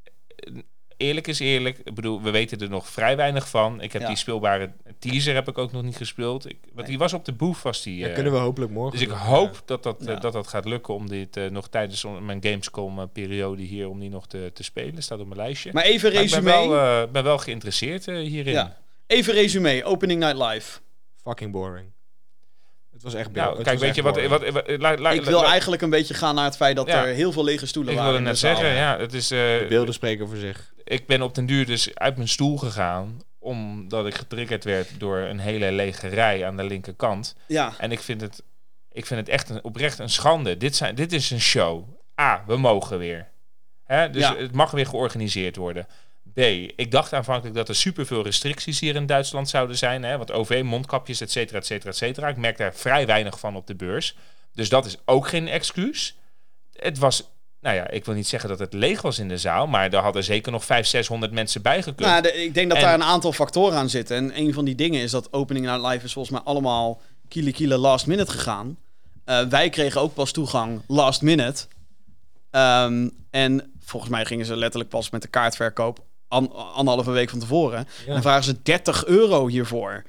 [0.98, 1.78] eerlijk is eerlijk.
[1.84, 3.80] Ik bedoel, we weten er nog vrij weinig van.
[3.80, 4.08] Ik heb Ja.
[4.08, 6.50] die speelbare teaser heb ik ook nog niet gespeeld.
[6.50, 7.96] Ik, want die was op de boef, was die.
[7.98, 10.14] Ja, eh, kunnen we hopelijk morgen dus ik hoop dat dat, eh, Ja.
[10.20, 14.26] dat dat gaat lukken om dit eh, nog tijdens mijn Gamescom-periode hier, om die nog
[14.26, 15.02] te, te spelen.
[15.02, 15.72] Staat op mijn lijstje.
[15.72, 16.68] Maar even Maar ik ben resume.
[16.68, 18.52] wel, eh, ben wel geïnteresseerd eh, hierin.
[18.52, 18.76] Ja.
[19.06, 19.84] Even resume.
[19.84, 20.78] Opening Night Live.
[21.22, 21.90] Fucking boring.
[22.98, 24.26] Het was echt Nou, kijk, weet je wat...
[24.26, 26.86] wat, wat la- la- Ik wil la- eigenlijk een beetje gaan naar het feit dat
[26.86, 27.04] Ja.
[27.06, 28.12] er heel veel lege stoelen Ik waren.
[28.12, 29.30] wilde in net zeggen, ja, het is...
[29.30, 30.72] eh, De beelden spreken voor zich.
[30.84, 35.18] ik ben op den duur dus uit mijn stoel gegaan omdat ik getriggerd werd door
[35.18, 37.34] een hele lege rij aan de linkerkant.
[37.46, 37.72] Ja.
[37.78, 38.42] En ik vind het,
[38.92, 40.56] ik vind het echt een, oprecht een schande.
[40.56, 41.84] Dit, zijn, dit is een show.
[42.20, 43.28] A, we mogen weer.
[43.84, 44.10] Hè?
[44.10, 44.36] Dus Ja.
[44.36, 45.86] het mag weer georganiseerd worden.
[46.38, 50.02] B, ik dacht aanvankelijk dat er superveel restricties hier in Duitsland zouden zijn.
[50.02, 50.16] Hè?
[50.18, 52.28] Want OV, mondkapjes, et cetera, et cetera, et cetera.
[52.28, 54.16] Ik merk daar vrij weinig van op de beurs.
[54.54, 56.16] Dus dat is ook geen excuus.
[56.72, 57.22] Het was,
[57.60, 59.66] nou ja, ik wil niet zeggen dat het leeg was in de zaal.
[59.66, 62.08] Maar er hadden zeker nog 500, 600 mensen bijgekund.
[62.08, 64.16] Nou, de- ik denk dat En- daar een aantal factoren aan zitten.
[64.16, 67.52] En een van die dingen is dat Opening Night Live is volgens mij allemaal kiele
[67.52, 68.78] kiele last minute gegaan.
[69.24, 71.66] Eh, wij kregen ook pas toegang last minute.
[72.50, 77.38] Ehm, en volgens mij gingen ze letterlijk pas met de kaartverkoop an- anderhalve week van
[77.38, 77.88] tevoren.
[78.06, 78.14] Ja.
[78.14, 80.02] En vragen ze 30 euro hiervoor.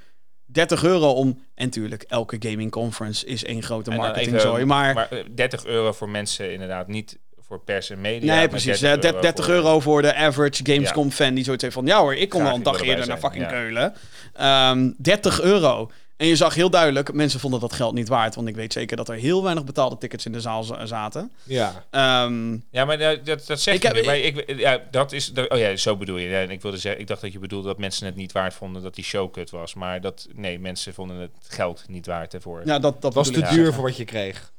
[0.46, 1.44] 30 euro om...
[1.56, 4.66] En tuurlijk, elke gaming conference is één grote dan marketingzooi.
[4.66, 8.28] Maar, eh, 30 euro voor mensen inderdaad niet voor pers en media.
[8.32, 8.80] nee, maar precies.
[8.80, 11.86] 30 30, 30 voor- euro voor de average Gamescom-fan die zoiets heeft van...
[11.86, 13.50] Ja hoor, ik kom Graag, wel een dag eerder naar fucking ja.
[13.50, 13.94] Keulen.
[14.34, 15.92] Ehm 30 euro.
[16.20, 18.36] En je zag heel duidelijk, mensen vonden dat geld niet waard.
[18.36, 21.32] Want ik weet zeker dat er heel weinig betaalde tickets in de zaal zaten.
[21.44, 21.86] Ja.
[21.92, 25.34] Ehm, Ja, maar dat, dat, dat zeg Ik je heb- maar ik, ja, dat is,
[25.34, 26.30] dat- oh ja, zo bedoel je.
[26.30, 28.54] Ja, en ik wilde zeggen, ik dacht dat je bedoelde dat mensen het niet waard
[28.54, 29.74] vonden dat die show kut was.
[29.74, 32.62] Maar dat, nee, mensen vonden het geld niet waard ervoor.
[32.66, 33.74] ja, dat, was te duur zeggen.
[33.74, 34.52] voor wat je kreeg.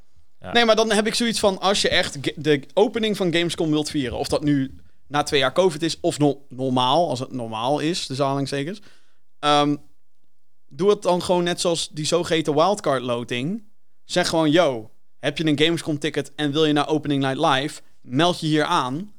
[0.53, 1.61] Nee, maar dan heb ik zoiets van...
[1.61, 4.19] Als je echt de opening van Gamescom wilt vieren...
[4.19, 4.75] Of dat nu
[5.07, 8.81] na twee jaar COVID is of no- normaal, als het normaal is, de zalingstekens.
[9.39, 9.77] Ehm
[10.73, 13.65] doe het dan gewoon net zoals die zogeheten wildcard loting.
[14.05, 17.81] Zeg gewoon, yo, heb je een Gamescom ticket en wil je naar Opening Night Live?
[18.01, 19.13] Meld je hier aan.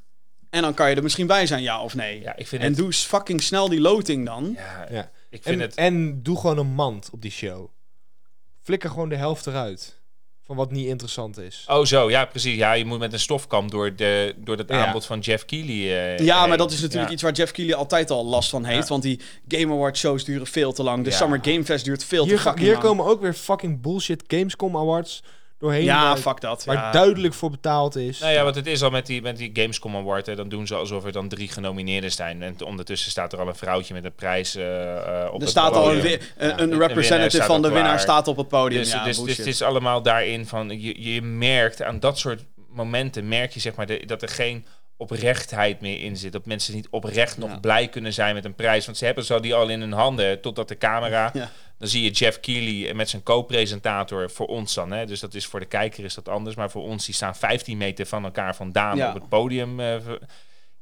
[0.50, 2.20] En dan kan je er misschien bij zijn, ja of nee.
[2.20, 2.76] Ja, ik vind en het...
[2.76, 4.52] doe fucking snel die loting dan.
[4.56, 5.10] Ja, Ja.
[5.30, 5.74] ik vind En, het...
[5.74, 7.68] en doe gewoon een mand op die show.
[8.60, 10.00] Flikker gewoon de helft eruit.
[10.46, 11.64] Van wat niet interessant is.
[11.68, 12.56] Oh zo, ja precies.
[12.56, 14.86] Ja, je moet met een stofkam door, de, door het Ja.
[14.86, 17.12] aanbod van Jeff Keighley eh, Ja, maar dat is natuurlijk Ja.
[17.14, 18.82] iets waar Jeff Keighley altijd al last van heeft.
[18.82, 18.88] Ja.
[18.88, 21.04] Want die Game Awards shows duren veel te lang.
[21.04, 21.16] De Ja.
[21.16, 22.86] Summer Game Fest duurt veel Hier, te ga- fucking hier lang.
[22.86, 25.22] komen ook weer fucking bullshit Gamescom Awards
[25.62, 25.84] doorheen.
[25.84, 26.64] Ja, waar, fuck dat.
[26.64, 26.90] waar ja.
[26.90, 28.18] duidelijk voor betaald is.
[28.18, 30.66] Nou ja, wat het is al met die, met die Gamescom Award, hè, dan doen
[30.66, 32.42] ze alsof er dan drie genomineerden zijn.
[32.42, 34.92] En ondertussen staat er al een vrouwtje met een prijs eh,
[35.22, 36.20] eh, op Er het staat al een, podium.
[36.36, 38.80] een, Ja, een de representative van de winnaar staat op het podium.
[38.82, 42.44] Dus, ja, dus, dus het is allemaal daarin van, je, je merkt aan dat soort
[42.68, 46.32] momenten, merk je zeg maar de- dat er geen oprechtheid meer in zit.
[46.32, 47.58] Dat mensen niet oprecht nog Ja.
[47.58, 48.84] blij kunnen zijn met een prijs.
[48.86, 51.30] Want ze hebben zo die al in hun handen, totdat de camera...
[51.32, 51.50] Ja.
[51.82, 54.92] Dan zie je Jeff Keighley met zijn co-presentator voor ons dan.
[54.92, 55.06] Hè?
[55.06, 56.56] Dus dat is voor de kijker is dat anders.
[56.56, 59.08] Maar voor ons, die staan 15 meter van elkaar vandaan Ja.
[59.08, 59.80] op het podium.
[59.80, 59.96] eh,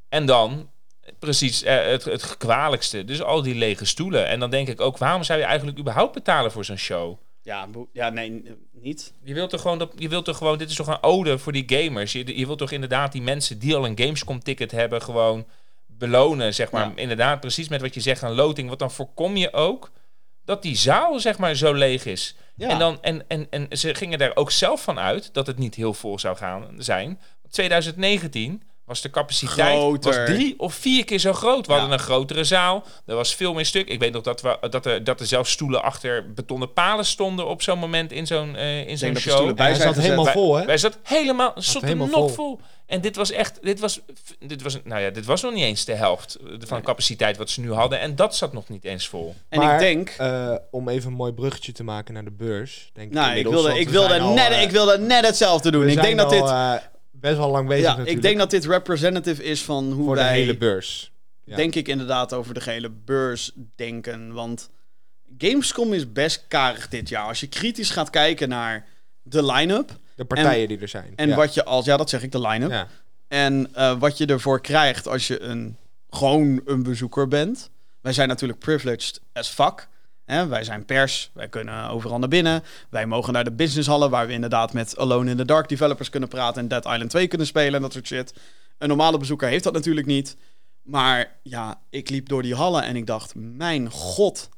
[0.08, 0.70] en dan,
[1.18, 3.04] precies, eh, het, het kwalijkste.
[3.04, 4.26] Dus al die lege stoelen.
[4.26, 7.16] En dan denk ik ook, waarom zou je eigenlijk überhaupt betalen voor zo'n show?
[7.42, 8.42] Ja, ja, nee,
[8.72, 9.12] niet.
[9.24, 11.52] Je wilt toch gewoon, dat, je wilt toch gewoon, dit is toch een ode voor
[11.52, 12.12] die gamers.
[12.12, 15.46] Je, je wilt toch inderdaad die mensen die al een Gamescom ticket hebben, gewoon
[15.86, 16.86] belonen, zeg maar.
[16.88, 16.92] Ja.
[16.96, 18.66] Inderdaad, precies met wat je zegt aan loting.
[18.68, 19.90] Want dan voorkom je ook
[20.50, 22.34] dat die zaal, zeg maar, zo leeg is.
[22.54, 22.68] Ja.
[22.68, 25.74] En, dan, en, en, en ze gingen daar ook zelf van uit dat het niet
[25.74, 27.20] heel vol zou gaan zijn.
[27.50, 30.14] 2019 was de capaciteit Groter.
[30.26, 31.66] was drie of vier keer zo groot.
[31.66, 31.78] We Ja.
[31.78, 32.84] hadden een grotere zaal.
[33.06, 33.88] Er was veel meer stuk.
[33.88, 37.46] Ik weet nog dat, we, dat, er, dat er zelfs stoelen achter betonnen palen stonden
[37.46, 39.32] op zo'n moment in zo'n eh, in zo'n denk dat de show.
[39.32, 40.02] stoelen bij zat gezet.
[40.02, 40.64] helemaal vol, hè?
[40.64, 42.28] Wij zat helemaal, stond helemaal nog vol.
[42.28, 42.60] vol.
[42.86, 44.00] En dit was echt, dit was,
[44.38, 47.50] dit was, nou ja, dit was nog niet eens de helft van de capaciteit wat
[47.50, 48.00] ze nu hadden.
[48.00, 49.34] En dat zat nog niet eens vol.
[49.48, 50.14] En Maar, ik denk...
[50.18, 52.90] eh, om even een mooi bruggetje te maken naar de beurs.
[52.92, 55.88] Denk nou, ik inmiddels, wilde, ik, wilde al, net, eh, ik wilde net hetzelfde doen.
[55.88, 56.82] Ik denk dat al, dit...
[57.20, 58.16] best wel lang bezig Ja, natuurlijk.
[58.16, 60.32] ik denk dat dit representative is van hoe voor wij...
[60.32, 61.12] de hele beurs.
[61.44, 61.56] Ja.
[61.56, 64.32] denk ik inderdaad over de gehele beurs denken.
[64.32, 64.70] Want
[65.38, 67.26] Gamescom is best karig dit jaar.
[67.26, 68.86] Als je kritisch gaat kijken naar
[69.22, 71.12] de line-up De partijen die er zijn.
[71.16, 71.36] en ja.
[71.36, 71.84] wat je als...
[71.84, 72.70] Ja, dat zeg ik, de line-up.
[72.70, 72.88] Ja.
[73.28, 75.76] En eh, wat je ervoor krijgt als je een,
[76.10, 77.70] gewoon een bezoeker bent.
[78.00, 79.88] Wij zijn natuurlijk privileged as fuck.
[80.30, 80.46] Hè?
[80.46, 82.62] Wij zijn pers, wij kunnen overal naar binnen.
[82.90, 86.28] Wij mogen naar de businesshallen waar we inderdaad met Alone in the Dark developers kunnen
[86.28, 88.34] praten en Dead Island 2 kunnen spelen en dat soort shit.
[88.78, 90.36] Een normale bezoeker heeft dat natuurlijk niet.
[90.82, 94.48] Maar ja, ik liep door die hallen en ik dacht, mijn god.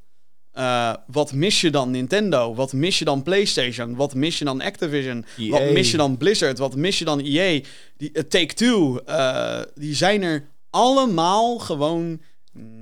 [0.52, 2.54] Eh, wat mis je dan Nintendo?
[2.54, 3.94] Wat mis je dan PlayStation?
[3.96, 5.24] Wat mis je dan Activision?
[5.38, 5.50] EA.
[5.50, 6.58] Wat mis je dan Blizzard?
[6.58, 7.60] Wat mis je dan EA?
[7.96, 12.20] Die, eh, Take-Two, eh, die zijn er allemaal gewoon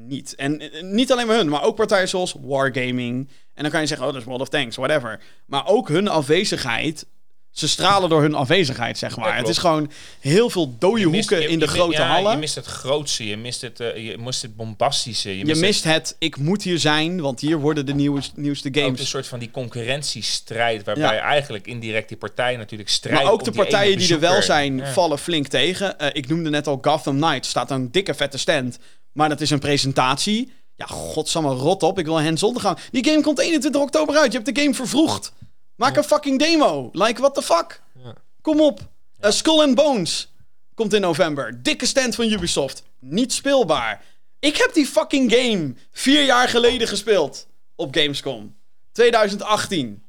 [0.07, 0.35] niet.
[0.35, 3.29] En eh, niet alleen maar hun, maar ook partijen zoals Wargaming.
[3.55, 5.21] En dan kan je zeggen, oh, dat is World of Tanks, whatever.
[5.47, 7.07] Maar ook hun afwezigheid...
[7.51, 9.37] Ze stralen door hun afwezigheid, zeg maar.
[9.37, 9.91] het is gewoon
[10.21, 12.33] heel veel dode mist- hoeken je- in de je grote ja, hallen.
[12.33, 15.39] Je mist het grootste, je mist het, eh, je mist het bombastische.
[15.39, 18.83] Je Je mist, het, ik moet hier zijn, want hier worden de nieuwste het, ook
[18.83, 19.01] games.
[19.01, 21.21] een soort van die concurrentiestrijd, waarbij Ja.
[21.21, 25.19] eigenlijk indirect die partijen natuurlijk strijden Maar ook de partijen die er wel zijn, vallen
[25.19, 25.99] flink tegen.
[25.99, 27.49] Eh, ik noemde net al Gotham Knights.
[27.49, 28.79] Staat een dikke vette stand.
[29.21, 30.53] Maar dat is een presentatie.
[30.75, 31.99] Ja, godsamme, rot op.
[31.99, 32.79] Ik wil hands-on gaan.
[32.91, 34.33] Die game komt 21 oktober uit.
[34.33, 35.33] Je hebt de game vervroegd.
[35.77, 36.89] Maak een fucking demo.
[36.93, 37.83] Like, what the fuck?
[38.05, 38.15] Ja.
[38.41, 38.81] Kom op.
[39.19, 40.33] Eh, Skull and Bones
[40.75, 41.63] komt in november.
[41.63, 42.83] Dikke stand van Ubisoft.
[42.99, 44.05] Niet speelbaar.
[44.39, 47.47] Ik heb die fucking game vier jaar geleden gespeeld.
[47.75, 48.57] Op Gamescom.
[48.93, 50.03] 2018.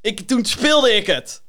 [0.00, 1.42] Ik, toen speelde ik het.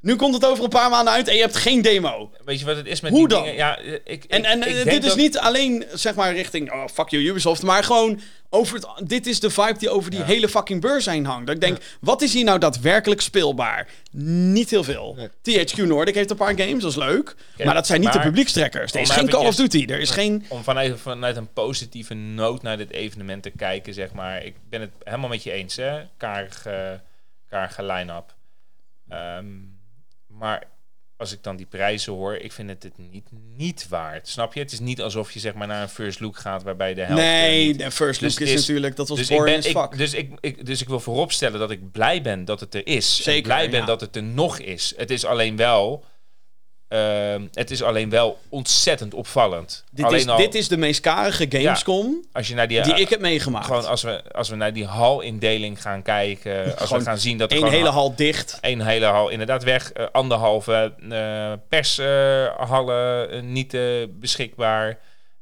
[0.00, 2.30] Nu komt het over een paar maanden uit en je hebt geen demo.
[2.44, 3.42] Weet je wat het is met Hoe die dan?
[3.42, 3.56] dingen?
[3.56, 6.84] Ja, ik, En, en ik eh, dit is dat- niet alleen, zeg maar, richting, oh,
[6.92, 8.20] fuck you Ubisoft, maar gewoon
[8.50, 10.24] over het, dit is de vibe die over die Ja.
[10.26, 11.46] hele fucking beurs heen hangt.
[11.46, 13.88] Dat ik denk, wat is hier nou daadwerkelijk speelbaar?
[14.12, 15.16] Niet heel veel.
[15.42, 17.34] THQ Nordic heeft een paar games, dat is leuk.
[17.64, 18.92] maar dat zijn niet de publiekstrekkers.
[18.92, 20.44] Er is geen Call of Duty, er is geen...
[20.48, 24.44] Om vanuit, vanuit een positieve noot naar dit evenement te kijken, zeg maar.
[24.44, 26.00] Ik ben het helemaal met je eens, hè.
[26.16, 27.00] Karige,
[27.48, 28.34] karige line-up.
[29.08, 29.46] Ehm,
[30.40, 30.62] maar
[31.16, 34.28] als ik dan die prijzen hoor, ik vind het het niet, niet waard.
[34.28, 34.60] Snap je?
[34.60, 37.22] Het is niet alsof je zeg maar naar een first look gaat waarbij de helft...
[37.22, 39.74] Nee, de first Dus look het is is- natuurlijk, dat was dus ik, boring ben,
[39.74, 42.74] as ik, dus, ik, ik, dus ik wil vooropstellen dat ik blij ben dat het
[42.74, 43.16] er is.
[43.16, 43.86] En Zeker, blij ben ja.
[43.86, 44.94] dat het er nog is.
[44.96, 46.04] Het is alleen wel...
[46.90, 49.84] ehm, het is alleen wel ontzettend opvallend.
[49.90, 52.94] dit, alleen is, al, dit is de meest karige Gamescom als je naar die, die
[52.94, 53.66] ik heb meegemaakt.
[53.66, 57.50] gewoon als we, als we naar die halindeling gaan kijken, als we gaan zien dat
[57.50, 58.58] er gewoon hele hal dicht.
[58.60, 64.98] een hele hal inderdaad weg, eh, anderhalve eh pershallen eh, niet eh, beschikbaar.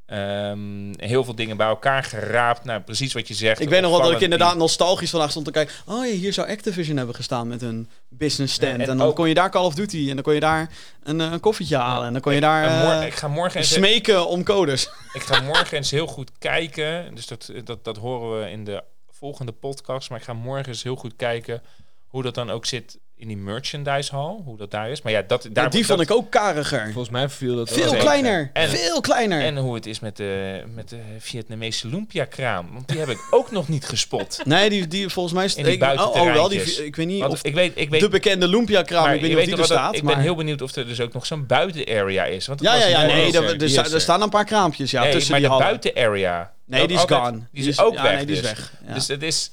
[0.08, 2.64] Ehm, heel veel dingen bij elkaar geraapt.
[2.64, 3.60] Nou, precies wat je zegt.
[3.60, 5.74] Ik weet nog wel dat ik inderdaad nostalgisch vandaag stond te kijken.
[5.86, 8.68] Oh ja, hier zou Activision hebben gestaan met een business stand.
[8.72, 10.40] Ja, en en dan ook- kon je daar Call of Duty en dan kon je
[10.40, 10.70] daar
[11.02, 12.06] een, eh, een koffietje halen.
[12.06, 14.90] En dan kon je daar eh, ik ga morgen eens, smeken om codes.
[15.12, 17.14] ik ga morgen eens heel goed kijken.
[17.14, 20.10] Dus dat, dat, dat horen we in de volgende podcast.
[20.10, 21.62] Maar ik ga morgen eens heel goed kijken
[22.06, 24.36] hoe dat dan ook zit in die merchandise hall.
[24.44, 25.02] Hoe dat daar is.
[25.02, 26.82] Maar ja, dat, daar, Ja, die dat- vond ik ook kariger.
[26.84, 28.50] Volgens mij viel dat Veel kleiner.
[28.52, 29.40] En- veel kleiner.
[29.42, 32.68] En hoe het is met de, met de Vietnamese lumpia-kraam.
[32.72, 34.40] Want die heb ik ook nog niet gespot.
[34.44, 35.44] nee, die, die volgens mij...
[35.44, 37.72] is In die ik, oh, oh, wel, die, ik weet niet Want of ik weet,
[37.74, 39.94] ik weet, de bekende Lumpia-kraam, maar ik weet niet of die er staat.
[39.96, 40.14] ik maar...
[40.14, 42.46] ben heel benieuwd of er dus ook nog zo'n buitenarea is.
[42.46, 44.00] Want Ja, was ja, ja, nee, er, er, er er.
[44.00, 45.68] staan een paar kraampjes ja, nee, tussen maar die de hallen.
[45.70, 46.52] buitenarea.
[46.66, 47.40] Nee, die is gone.
[47.52, 48.14] Die is, ook ja, weg.
[48.16, 48.72] nee, die is weg.
[48.94, 49.50] Dus het is,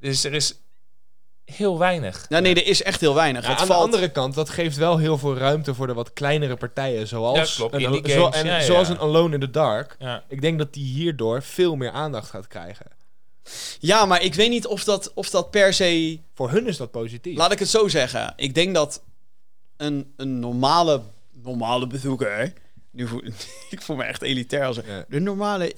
[0.00, 0.54] dus er is
[1.56, 2.26] heel weinig.
[2.28, 3.42] Ja, nee, er is echt heel weinig.
[3.44, 3.78] Ja, het aan valt...
[3.78, 7.06] de andere kant, dat geeft wel heel veel ruimte voor de wat kleinere partijen.
[7.08, 9.96] Zoals, Ja, een, zo- en ja, zoals een Alone in the Dark.
[9.98, 10.24] Ja.
[10.28, 12.86] Ik denk dat die hierdoor veel meer aandacht gaat krijgen.
[13.78, 16.18] Ja, maar ik weet niet of dat, of dat per se...
[16.34, 17.36] Voor hun is dat positief.
[17.36, 18.32] Laat ik het zo zeggen.
[18.36, 19.02] Ik denk dat
[19.76, 21.00] een, een normale,
[21.42, 22.52] normale bezoeker...
[22.92, 23.22] Nu voel,
[23.70, 25.04] ik voel me echt elitair als Ja.
[25.08, 25.72] de normale...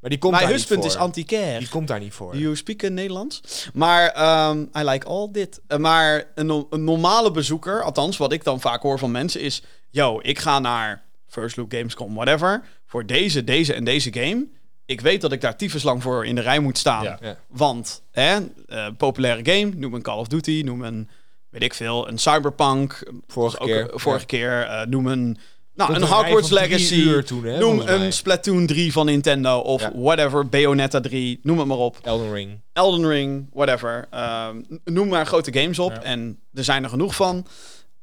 [0.00, 0.92] maar die komt Mijn daar niet huspunt voor.
[0.94, 1.58] is anti-care.
[1.58, 2.32] Die komt daar niet voor.
[2.32, 3.40] Do you speak in Nederlands?
[3.74, 5.60] Maar ehm, I like all dit.
[5.66, 9.40] Eh, maar een, no- een normale bezoeker, althans wat ik dan vaak hoor van mensen
[9.40, 9.62] is...
[9.90, 12.62] Yo, ik ga naar First Look, Gamescom, whatever.
[12.86, 14.46] Voor deze, deze en deze game.
[14.86, 17.02] Ik weet dat ik daar tyfus lang voor in de rij moet staan.
[17.04, 17.18] Ja.
[17.20, 17.36] Ja.
[17.48, 21.08] Want, hè, eh, populaire game, noem een Call of Duty, noem een,
[21.48, 23.12] weet ik veel, een Cyberpunk.
[23.26, 23.90] Vorige Ook, keer.
[23.90, 25.38] eh, vorige keer, eh, noem een,
[25.78, 26.94] nou, een Hogwarts Legacy.
[26.94, 27.94] uur toen, hè, noem mij.
[27.94, 29.92] een Splatoon 3 van Nintendo of Ja.
[29.94, 31.96] whatever, Bayonetta 3, noem het maar op.
[32.02, 32.60] Elden Ring.
[32.72, 34.06] Elden Ring, whatever.
[34.10, 35.90] Ehm, noem maar grote games op.
[35.92, 36.02] Ja.
[36.02, 37.46] En er zijn er genoeg van.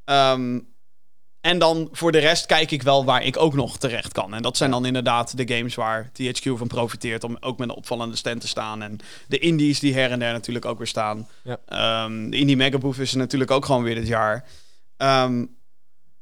[0.06, 0.60] Ehm,
[1.42, 4.34] en dan voor de rest kijk ik wel waar ik ook nog terecht kan.
[4.34, 7.24] En dat zijn dan inderdaad de games waar THQ van profiteert.
[7.24, 8.82] Om ook met een opvallende stand te staan.
[8.82, 8.98] En
[9.28, 11.28] de indies die her en der natuurlijk ook weer staan.
[11.44, 11.58] Ja.
[11.68, 14.46] Ehm, de Indie Megabooth is er natuurlijk ook gewoon weer dit jaar.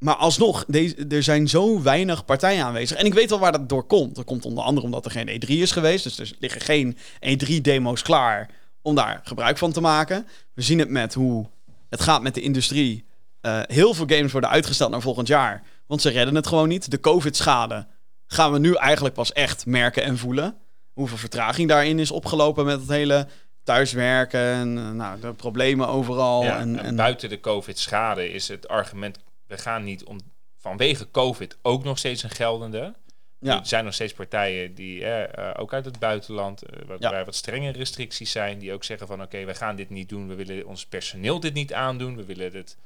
[0.04, 2.98] Maar alsnog, deze, er zijn zo weinig partijen aanwezig.
[2.98, 4.16] En ik weet wel waar dat door komt.
[4.16, 6.04] Dat komt onder andere omdat er geen E3 is geweest.
[6.04, 8.50] Dus er liggen geen E3-demo's klaar
[8.82, 10.28] om daar gebruik van te maken.
[10.54, 11.50] We zien het met hoe
[11.90, 13.06] het gaat met de industrie.
[13.42, 15.64] Eh, heel veel games worden uitgesteld naar volgend jaar.
[15.88, 16.92] Want ze redden het gewoon niet.
[16.92, 17.88] De COVID-schade
[18.28, 20.56] gaan we nu eigenlijk pas echt merken en voelen.
[20.94, 23.28] Hoeveel vertraging daarin is opgelopen met het hele
[23.64, 24.40] thuiswerken.
[24.40, 26.44] En eh, nou, de problemen overal.
[26.44, 29.18] Ja, en, en, en- buiten de COVID-schade is het argument...
[29.54, 30.20] we gaan niet om,
[30.58, 32.94] vanwege COVID ook nog steeds een geldende.
[33.40, 33.60] Ja.
[33.60, 37.12] Er zijn nog steeds partijen die, eh, ook uit het buitenland, eh, Ja.
[37.12, 40.28] waar wat strenge restricties zijn, die ook zeggen van oké, we gaan dit niet doen,
[40.28, 42.78] we willen ons personeel dit niet aandoen, we willen het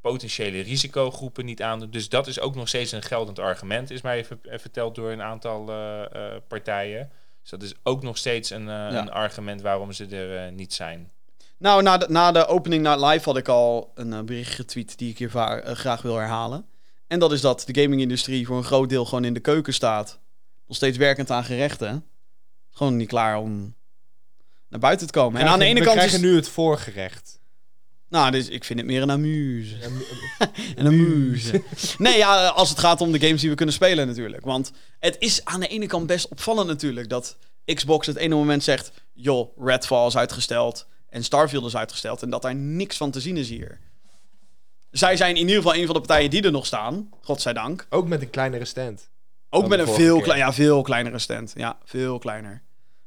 [0.00, 1.90] potentiële risicogroepen niet aandoen.
[1.90, 5.10] Dus dat is ook nog steeds een geldend argument, is mij even eh, verteld door
[5.10, 7.12] een aantal eh, partijen.
[7.40, 11.10] Dus dat is ook nog steeds een, een argument waarom ze er niet zijn.
[11.58, 14.98] Nou, na de, na de opening night live had ik al een eh, bericht getweet
[14.98, 16.66] die ik hier eh, graag wil herhalen.
[17.06, 20.18] En dat is dat de gaming-industrie voor een groot deel gewoon in de keuken staat.
[20.66, 22.04] Nog steeds werkend aan gerechten.
[22.70, 23.74] Gewoon niet klaar om
[24.68, 25.40] naar buiten te komen.
[25.40, 26.24] En aan de ene we kant krijgen is...
[26.24, 27.40] nu het voorgerecht.
[28.08, 29.76] Nou, dus ik vind het meer een amuse.
[30.76, 31.62] Een amuse.
[31.98, 34.44] nee, ja, als het gaat om de games die we kunnen spelen natuurlijk.
[34.44, 38.64] Want het is aan de ene kant best opvallend natuurlijk dat Xbox het ene moment
[38.64, 38.92] zegt...
[39.12, 42.22] joh, Redfall is uitgesteld en Starfield is uitgesteld.
[42.22, 43.78] En dat daar niks van te zien is hier.
[44.90, 47.10] Zij zijn in ieder geval een van de partijen die er nog staan.
[47.22, 47.86] Godzijdank.
[47.90, 49.10] Ook met een kleinere stand.
[49.50, 50.24] Ook met een veel, keer.
[50.24, 51.52] klei- ja, veel kleinere stand.
[51.56, 52.62] Ja, veel kleiner.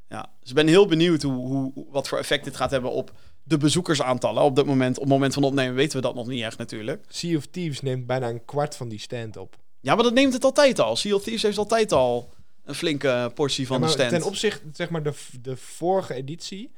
[0.08, 0.30] Ja.
[0.40, 3.12] Dus ik ben heel benieuwd hoe, hoe, wat voor effect dit gaat hebben op
[3.44, 4.44] de bezoekersaantallen.
[4.44, 7.06] Op, dit moment, op het moment van opnemen weten we dat nog niet echt natuurlijk.
[7.08, 9.56] Sea of Thieves neemt bijna een kwart van die stand op.
[9.80, 10.96] Ja, maar dat neemt het altijd al.
[10.96, 12.34] Sea of Thieves heeft altijd al
[12.66, 14.22] een flinke portie van Ja, de maar stand.
[14.22, 16.72] Ten opzichte, zeg maar, de, de vorige editie,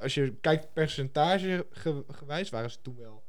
[0.00, 3.24] als je kijkt percentage ge- gewijs, waren ze toen wel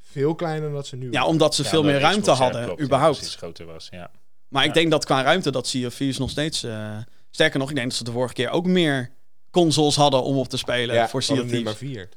[0.00, 2.44] veel kleiner dan dat ze nu ja, omdat ze Ja, veel meer ruimte Xbox, ja,
[2.44, 3.16] hadden, klopt, ja, überhaupt.
[3.18, 4.10] precies, groter was, ja.
[4.48, 4.74] maar ik Ja.
[4.74, 6.62] denk dat qua ruimte dat Sea of Thieves nog steeds...
[6.62, 6.96] eh,
[7.30, 9.10] sterker nog, ik denk dat ze de vorige keer ook meer
[9.50, 11.62] consoles hadden om op te spelen ja, voor Sea of Thieves.
[11.62, 12.08] maar vier.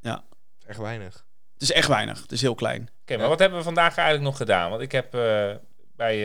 [0.00, 0.24] Ja.
[0.66, 1.24] Echt weinig.
[1.52, 2.22] Het is echt weinig.
[2.22, 2.88] Het is heel klein.
[3.02, 4.70] Oké, maar wat hebben we vandaag eigenlijk nog gedaan?
[4.70, 5.50] Want ik heb eh,
[5.96, 6.16] bij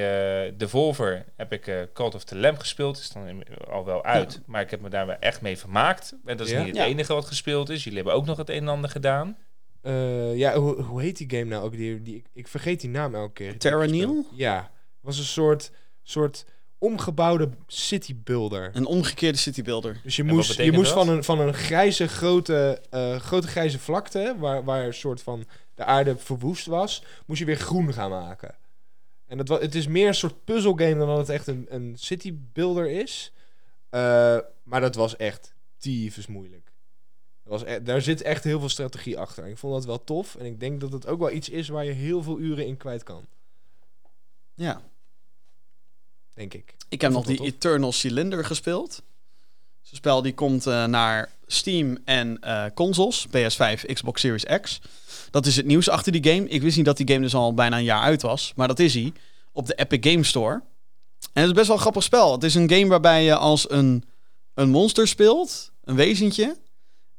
[0.48, 2.98] eh Devolver heb ik eh Cult of the Lamb gespeeld.
[2.98, 6.16] is dan al wel uit, maar ik heb me daar wel echt mee vermaakt.
[6.26, 6.58] En dat is Ja?
[6.60, 6.86] niet het Ja.
[6.86, 7.84] enige wat gespeeld is.
[7.84, 9.38] Jullie hebben ook nog het een en ander gedaan.
[9.82, 11.72] Eh, ja, hoe, hoe heet die game nou ook?
[11.72, 13.58] Die, die, ik, ik vergeet die naam elke keer.
[13.58, 14.26] Terra Nil?
[14.34, 15.72] Ja, het was een soort,
[16.04, 16.46] soort
[16.78, 18.70] omgebouwde city builder.
[18.74, 20.00] Een omgekeerde citybuilder.
[20.04, 21.06] Dus je moest, je moest dat?
[21.06, 25.46] van een, van een grijze grote, eh, grote grijze vlakte, waar, waar een soort van
[25.76, 28.56] de aarde verwoest was, moest je weer groen gaan maken.
[29.30, 32.34] En wa- het is meer een soort puzzelgame dan dat het echt een, een city
[32.54, 33.32] builder is.
[33.90, 36.72] Eh, maar dat was echt tyfus moeilijk.
[37.44, 39.48] Dat was e- daar zit echt heel veel strategie achter.
[39.48, 40.36] Ik vond dat wel tof.
[40.36, 42.78] En ik denk dat het ook wel iets is waar je heel veel uren in
[42.78, 43.26] kwijt kan.
[44.54, 44.82] Ja.
[46.34, 46.76] Denk ik.
[46.90, 49.02] Ik heb nog die Eternal Cylinder gespeeld.
[49.82, 53.28] Het spel die komt eh, naar Steam en eh, consoles.
[53.28, 54.82] PS5, Xbox Series X.
[55.32, 56.48] Dat is het nieuws achter die game.
[56.48, 58.54] Ik wist niet dat die game dus al bijna een jaar uit was.
[58.56, 59.14] Maar dat is hij.
[59.52, 60.62] Op de Epic Game Store.
[61.34, 62.32] En het is best wel een grappig spel.
[62.32, 64.04] Het is een game waarbij je als een,
[64.54, 65.72] een monster speelt.
[65.84, 66.58] Een wezentje.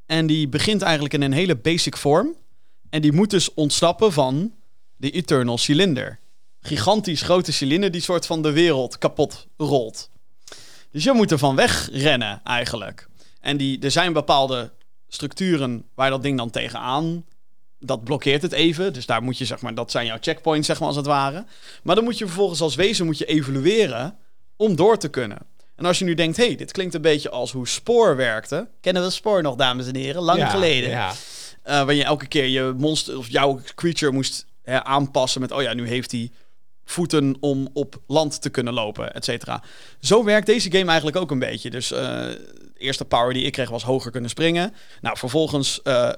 [0.07, 2.37] En die begint eigenlijk in een hele basic vorm.
[2.91, 4.55] En die moet dus ontsnappen van
[4.97, 6.19] de Eternal Cylinder.
[6.61, 10.11] Gigantisch grote cilinder die soort van de wereld kapot rolt.
[10.91, 13.09] Dus je moet ervan wegrennen eigenlijk.
[13.41, 14.73] En die, er zijn bepaalde
[15.09, 17.25] structuren waar dat ding dan tegenaan.
[17.81, 18.93] Dat blokkeert het even.
[18.93, 21.45] Dus daar moet je, zeg maar, dat zijn jouw checkpoints, zeg maar, als het ware.
[21.83, 24.17] Maar dan moet je vervolgens als wezen moet je evolueren
[24.57, 25.39] om door te kunnen.
[25.77, 28.69] En als je nu denkt, hey, dit klinkt een beetje als hoe Spoor werkte.
[28.81, 30.23] Kennen we Spoor nog, dames en heren?
[30.23, 30.91] Lang Ja, geleden.
[30.91, 31.13] Ja.
[31.63, 35.63] Eh, waar je elke keer je monster of jouw creature moest hè, aanpassen met, oh
[35.63, 36.31] ja, nu heeft hij
[36.85, 39.63] voeten om op land te kunnen lopen, et cetera.
[40.01, 41.71] Zo werkt deze game eigenlijk ook een beetje.
[41.71, 44.75] Dus eh, de eerste power die ik kreeg was hoger kunnen springen.
[45.01, 46.11] Nou, vervolgens eh,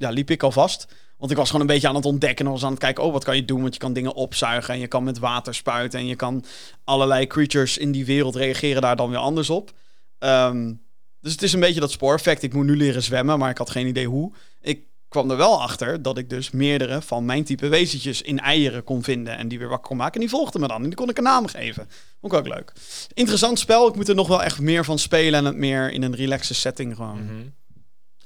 [0.00, 0.86] ja, liep ik al vast.
[1.16, 3.12] Want ik was gewoon een beetje aan het ontdekken en was aan het kijken, oh,
[3.12, 3.60] wat kan je doen?
[3.60, 6.44] Want je kan dingen opzuigen en je kan met water spuiten en je kan
[6.84, 9.72] allerlei creatures in die wereld reageren daar dan weer anders op.
[10.18, 10.72] Ehm,
[11.20, 12.42] dus het is een beetje dat spooreffect.
[12.42, 14.32] Ik moet nu leren zwemmen, maar ik had geen idee hoe.
[14.60, 18.84] Ik kwam er wel achter dat ik dus meerdere van mijn type wezentjes in eieren
[18.84, 20.14] kon vinden en die weer wakker kon maken.
[20.14, 21.88] En die volgden me dan en die kon ik een naam geven.
[22.20, 22.72] Vond ik ook leuk.
[23.14, 23.88] Interessant spel.
[23.88, 26.54] Ik moet er nog wel echt meer van spelen en het meer in een relaxe
[26.54, 27.24] setting gewoon.
[27.26, 27.34] Maar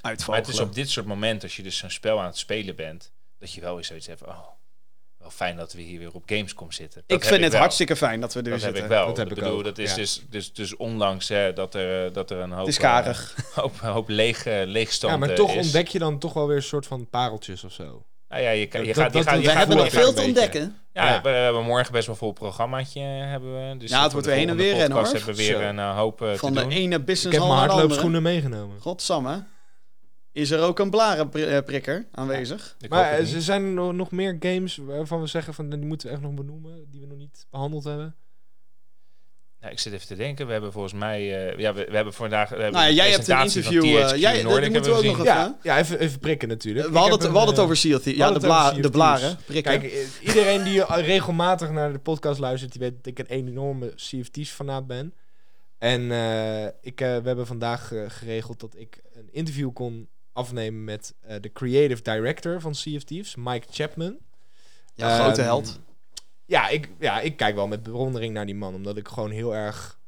[0.04, 0.40] uitvogelen.
[0.46, 3.12] het is op dit soort momenten, als je dus zo'n spel aan het spelen bent,
[3.38, 4.46] dat je wel weer zoiets hebt van, oh,
[5.18, 7.02] wel fijn dat we hier weer op Gamescom zitten.
[7.06, 7.60] Dat ik heb vind het wel.
[7.60, 8.74] hartstikke fijn dat we er Dat zitten.
[8.82, 9.06] heb ik wel.
[9.06, 9.96] Dat heb ik ik bedoel, ook, dat is ja.
[9.96, 13.34] dus, dus, dus ondanks hè, dat, er, dat er een hoop, Het is eh, karig.
[13.54, 15.64] hoop, hoop leeg, eh, leegstand Ja, maar eh, toch is.
[15.64, 18.04] ontdek je dan toch wel weer een soort van pareltjes of zo.
[18.28, 19.92] Nou ja, je, kan- je Dat- gaat, je dat- gaat, je we hebben nog ik
[19.92, 20.78] veel te ontdekken.
[20.92, 21.16] Ja, Ja.
[21.22, 23.76] We, we hebben morgen best wel vol programmaatje hebben we.
[23.76, 25.06] Dus Ja, het wordt weer heen en weer rennen, hoor.
[25.06, 25.60] hebben we weer Zo.
[25.60, 26.70] een eh, hoop eh, Van te de doen.
[26.70, 28.00] ene Ik business heb hall mijn naar de andere.
[28.00, 28.80] hardloopschoenen meegenomen.
[28.80, 29.44] Godsamme.
[30.34, 32.76] Is er ook een blarenprikker aanwezig?
[32.88, 36.14] Maar er zijn er nog, nog meer games waarvan we zeggen van die moeten we
[36.14, 38.16] echt nog benoemen, die we nog niet behandeld hebben.
[39.60, 40.46] Ja, ik zit even te denken.
[40.46, 41.48] We hebben volgens mij...
[41.48, 42.48] eh, ja, we, we hebben vandaag...
[42.48, 43.84] We hebben Nou ja, jij hebt een van interview.
[43.84, 45.24] eh, jij, dat moeten we ook nog even.
[45.24, 46.86] Ja, ja even, even prikken natuurlijk.
[46.86, 48.90] We Ik hadden het, we hadden het eh, over Sea we Ja, de, bla, de
[48.90, 49.36] blaren.
[49.46, 49.80] Prikken.
[49.80, 53.92] Kijk, iedereen die al regelmatig naar de podcast luistert, die weet dat ik een enorme
[53.94, 55.14] CFT's fanaat ben.
[55.78, 61.14] En eh, ik, eh, we hebben vandaag geregeld dat ik een interview kon afnemen met
[61.20, 64.18] eh, de creative director van Sea of Thieves, Mike Chapman.
[64.94, 65.80] ja, grote Ehm, held.
[66.46, 69.54] Ja ik, ja, ik kijk wel met bewondering naar die man, omdat ik gewoon heel
[69.54, 69.98] erg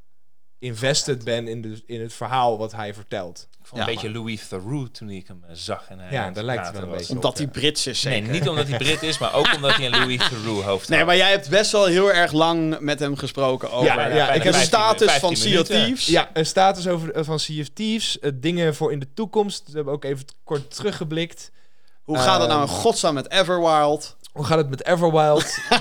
[0.58, 3.46] invested ben in, de, in het verhaal wat hij vertelt.
[3.60, 5.84] Ik vond Ja, een beetje Louis Theroux toen ik hem eh, zag.
[5.88, 6.98] En hij Ja, daar lijkt het wel een was.
[6.98, 8.22] beetje Omdat hij Brits is, zeker.
[8.22, 11.04] Nee, niet omdat hij Brit is, maar ook omdat hij een Louis Theroux hoofd Nee,
[11.04, 14.34] maar jij hebt best wel heel erg lang met hem gesproken over Ja, ja, de
[14.34, 15.62] ik heb een status 15 van Sea.
[15.62, 16.06] Thieves.
[16.06, 19.62] Ja, een status over, eh, van Sea of Thieves, eh, dingen voor in de toekomst.
[19.66, 21.50] We hebben ook even kort teruggeblikt.
[22.02, 24.16] Hoe gaat het nou in Ehm, godsnaam met Everwild?
[24.32, 25.58] Hoe gaat het met Everwild?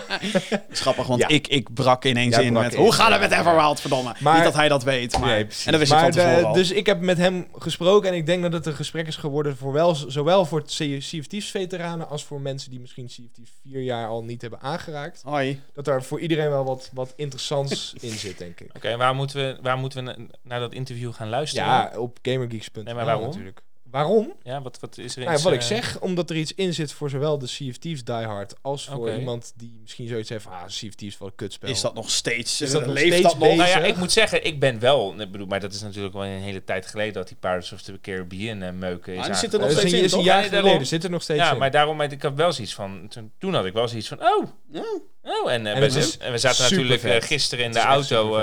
[0.70, 1.28] Grappig, want Ja.
[1.28, 2.74] ik, ik brak ineens Jij in brak met...
[2.74, 3.18] in, Hoe gaat ja.
[3.18, 4.14] het met Everwild, verdomme?
[4.18, 5.28] Maar- Niet dat hij dat weet, maar...
[5.28, 6.52] Nee, en dat wist ik Maar van de- al.
[6.52, 9.56] Dus ik heb met hem gesproken en ik denk dat het een gesprek is geworden
[9.56, 13.52] voor wel, zowel voor Sea Sea of Thieves veteranen als voor mensen die misschien Thieves
[13.62, 15.20] vier jaar al niet hebben aangeraakt.
[15.24, 15.60] Hoi.
[15.74, 18.70] Dat er voor iedereen wel wat, wat interessants in zit, denk ik.
[18.76, 21.68] Oké, waar moeten we, waar moeten we na- naar dat interview gaan luisteren?
[21.68, 23.24] Ja, op gamergeeks.nl Nee, maar waarom?
[23.26, 23.62] natuurlijk.
[23.92, 24.32] Waarom?
[24.42, 26.74] Ja, wat, wat is er Nou, iets, wat ik eh, zeg, omdat er iets in
[26.74, 30.42] zit voor zowel de Sea of Thieves diehard als voor iemand die misschien zoiets heeft
[30.42, 31.68] van, ah, Sea of Thieves wel een kutspel.
[31.68, 32.60] Is dat nog steeds...
[32.60, 33.48] Is dat eh, nog leeft steeds dat nog?
[33.48, 33.56] bezig?
[33.56, 35.20] Nou ja, ik moet zeggen, ik ben wel...
[35.20, 37.82] Ik bedoel, maar dat is natuurlijk wel een hele tijd geleden dat die Pirates of
[37.82, 40.18] the Caribbean eh, meuken is Ah, zit er nog is steeds een, in, is een
[40.18, 40.26] toch?
[40.26, 41.58] jaar geleden, zit er nog steeds Ja, in.
[41.58, 43.06] maar daarom had ik had wel zoiets van...
[43.08, 44.84] Toen, toen had ik wel zoiets van, oh, Ja.
[45.22, 45.52] oh.
[45.52, 45.76] En, eh,
[46.22, 48.38] En we, zaten natuurlijk eh, gisteren in de auto...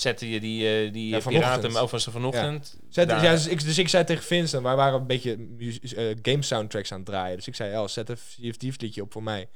[0.00, 1.52] zette je die, eh die Ja, eh, vanochtend.
[1.60, 2.78] piraten over ze vanochtend.
[2.88, 5.38] Zet, Daar- ja, dus, ik, dus ik zei tegen Vincent, wij waren een beetje
[5.96, 7.36] eh, game soundtracks aan het draaien.
[7.36, 8.06] Dus ik zei, oh, zet
[8.56, 9.48] Thieves liedje op voor mij.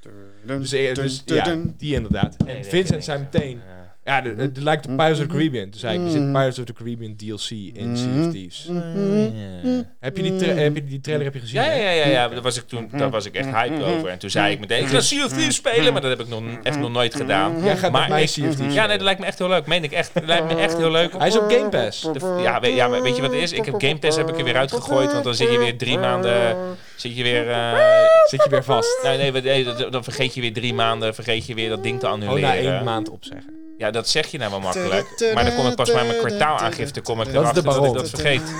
[0.46, 2.36] Dus, dus ja, die inderdaad.
[2.36, 3.60] En nee, Vincent zei meteen,
[4.04, 4.16] Ja.
[4.16, 5.70] ja, de- de- het lijkt op Pirates of the Caribbean.
[5.70, 8.68] Toen zei ik, er zit Pirates of the Caribbean DLC in Sea of Thieves.
[8.68, 9.84] Ja.
[10.00, 11.60] Heb je die, tra- heb je die trailer heb je gezien?
[11.62, 14.08] Ja, ja, ja, ja, daar was ik toen, daar was ik echt hyped over.
[14.08, 16.28] En toen zei ik meteen, ik ga Sea of Thieves spelen, maar dat heb ik
[16.28, 17.62] nog, echt nog nooit gedaan.
[17.64, 19.48] Jij gaat maar met mij Sea of Thieves Ja, nee, dat lijkt me echt heel
[19.48, 19.66] leuk.
[19.66, 20.10] Meen ik echt.
[20.14, 21.12] Dat lijkt me echt heel leuk.
[21.18, 22.00] Hij is op Game Pass.
[22.12, 23.52] De- ja, weet, ja, maar weet je wat het is?
[23.52, 25.98] Ik heb Game Pass heb ik er weer uitgegooid, want dan zit je weer drie
[25.98, 26.56] maanden,
[26.96, 27.72] zit je weer, eh,
[28.26, 28.98] Zit je weer vast.
[29.02, 32.14] nee, nee, dan- vergeet je weer drie maanden, vergeet je weer dat ding te Oh,
[32.14, 32.74] na annuleren.
[32.74, 33.61] één maand opzeggen.
[33.82, 35.32] Ja, dat zeg je nou wel makkelijk.
[35.34, 38.08] Maar dan kom ik pas bij mijn kwartaalaangifte, kom ik de erachter dat ik dat
[38.08, 38.42] vergeet.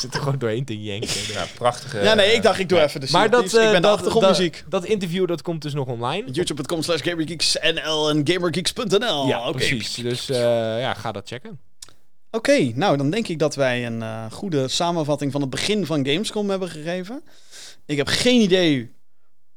[0.00, 1.08] Zit er gewoon doorheen te janken.
[1.32, 2.02] Ja, prachtige...
[2.02, 3.92] Ja, nee, ik dacht ik doe even de Maar dat, ik eh, ben de dat,
[3.96, 4.62] achtergrondmuziek.
[4.62, 6.30] dat, dat interview dat komt dus nog online.
[6.30, 9.26] YouTube.com slash GamerGeeksNL en GamerGeeks.nl.
[9.26, 9.56] ja, Oké.
[9.56, 9.94] precies.
[9.94, 10.38] Dus eh,
[10.80, 11.60] ja, ga dat checken.
[12.30, 16.06] Oké, nou dan denk ik dat wij een eh, goede samenvatting van het begin van
[16.06, 17.22] Gamescom hebben gegeven.
[17.86, 18.96] Ik heb geen idee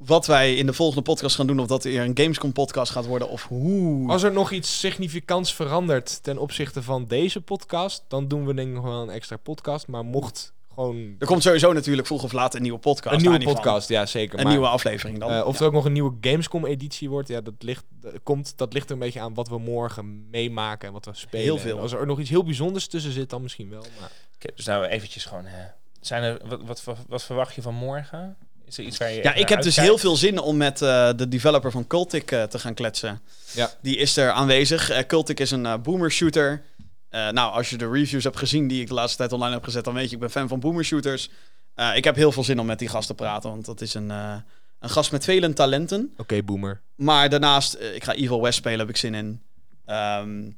[0.06, 1.60] wat wij in de volgende podcast gaan doen.
[1.60, 4.10] Of dat er een Gamescom podcast gaat worden of hoe.
[4.10, 8.68] Als er nog iets significants verandert ten opzichte van deze podcast, dan doen we denk
[8.68, 9.88] ik nog wel een extra podcast.
[9.88, 13.16] Maar mocht gewoon Er komt sowieso natuurlijk vroeg of laat een nieuwe podcast.
[13.16, 13.54] een nieuwe van.
[13.54, 14.38] podcast, ja zeker.
[14.38, 15.32] Een maar, nieuwe aflevering dan.
[15.32, 15.60] eh, of Ja.
[15.60, 18.93] er ook nog een nieuwe Gamescom-editie wordt, ja, dat ligt, dat komt, dat ligt er
[18.93, 21.45] een beetje aan wat we morgen meemaken en wat we spelen.
[21.45, 21.76] Heel veel.
[21.76, 23.86] En Als er nog iets heel bijzonders tussen zit, dan misschien wel.
[23.99, 24.12] Maar...
[24.36, 25.45] Oké, dus nou eventjes gewoon...
[25.45, 25.54] eh,
[25.99, 28.38] zijn er, wat, wat, wat verwacht je van morgen?
[28.72, 30.82] Is er iets waar je Ja, ik naar heb dus heel veel zin om met
[30.82, 33.22] eh, de developer van Cultic eh, te gaan kletsen.
[33.54, 33.72] Ja.
[33.82, 34.90] Die is er aanwezig.
[34.90, 36.64] Eh Cultic is een eh, boomer shooter.
[37.10, 39.64] Eh, nou, als je de reviews hebt gezien die ik de laatste tijd online heb
[39.64, 41.30] gezet, dan weet je, ik ben fan van boomer shooters.
[41.76, 43.94] Eh, ik heb heel veel zin om met die gast te praten, want dat is
[43.94, 44.36] een, eh,
[44.80, 46.14] een gast met vele talenten.
[46.18, 46.82] Oké, boomer.
[46.96, 49.42] Maar daarnaast, eh, ik ga Evil West spelen, heb ik zin in.
[49.86, 50.50] Ehm,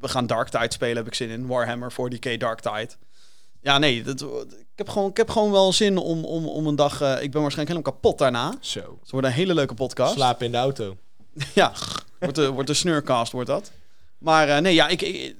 [0.00, 1.46] we gaan Dark Tide spelen, heb ik zin in.
[1.46, 2.90] Warhammer 40k Dark Tide.
[3.64, 6.76] Ja, nee, dat, ik, heb gewoon, ik heb gewoon wel zin om, om, om een
[6.76, 7.00] dag...
[7.00, 8.54] eh, ik ben waarschijnlijk helemaal kapot daarna.
[8.60, 8.98] Zo.
[9.00, 10.12] Het wordt een hele leuke podcast.
[10.14, 10.96] Slapen in de auto.
[11.54, 11.72] Ja,
[12.18, 13.70] wordt de, wordt de snurcast, wordt dat.
[14.18, 15.34] Maar eh, nee, ja, ik, ik-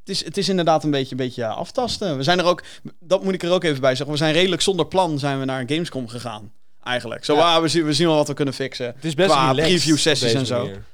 [0.00, 2.16] het, is, het is inderdaad een beetje, een beetje ja, aftasten.
[2.16, 2.62] We zijn er ook,
[3.00, 5.44] dat moet ik er ook even bij zeggen, we zijn redelijk zonder plan zijn we
[5.44, 6.52] naar Gamescom gegaan.
[6.82, 7.24] Eigenlijk.
[7.24, 7.54] Zo, Ja.
[7.54, 8.86] ah, we, zien, we zien wel wat we kunnen fixen.
[8.86, 10.58] Het is best Qua preview sessies en zo.
[10.58, 10.84] manier.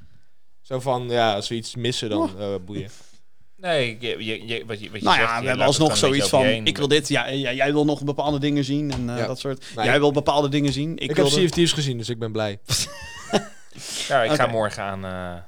[0.61, 2.91] Zo van, ja, als we iets missen, dan eh, boeien.
[3.57, 6.29] Nee, je, je, je, wat je, wat je Nou zegt, ja, we hebben alsnog zoiets
[6.29, 6.67] van, heen.
[6.67, 9.27] ik wil dit, ja, ja, jij wil nog bepaalde dingen zien en eh, Ja.
[9.27, 9.65] dat soort.
[9.77, 9.85] Nee.
[9.85, 10.93] Jij wil bepaalde dingen zien.
[10.97, 12.59] Ik, Ik, heb CFT's gezien, dus ik ben blij.
[14.09, 15.43] Ja, ik ga morgen aan uh,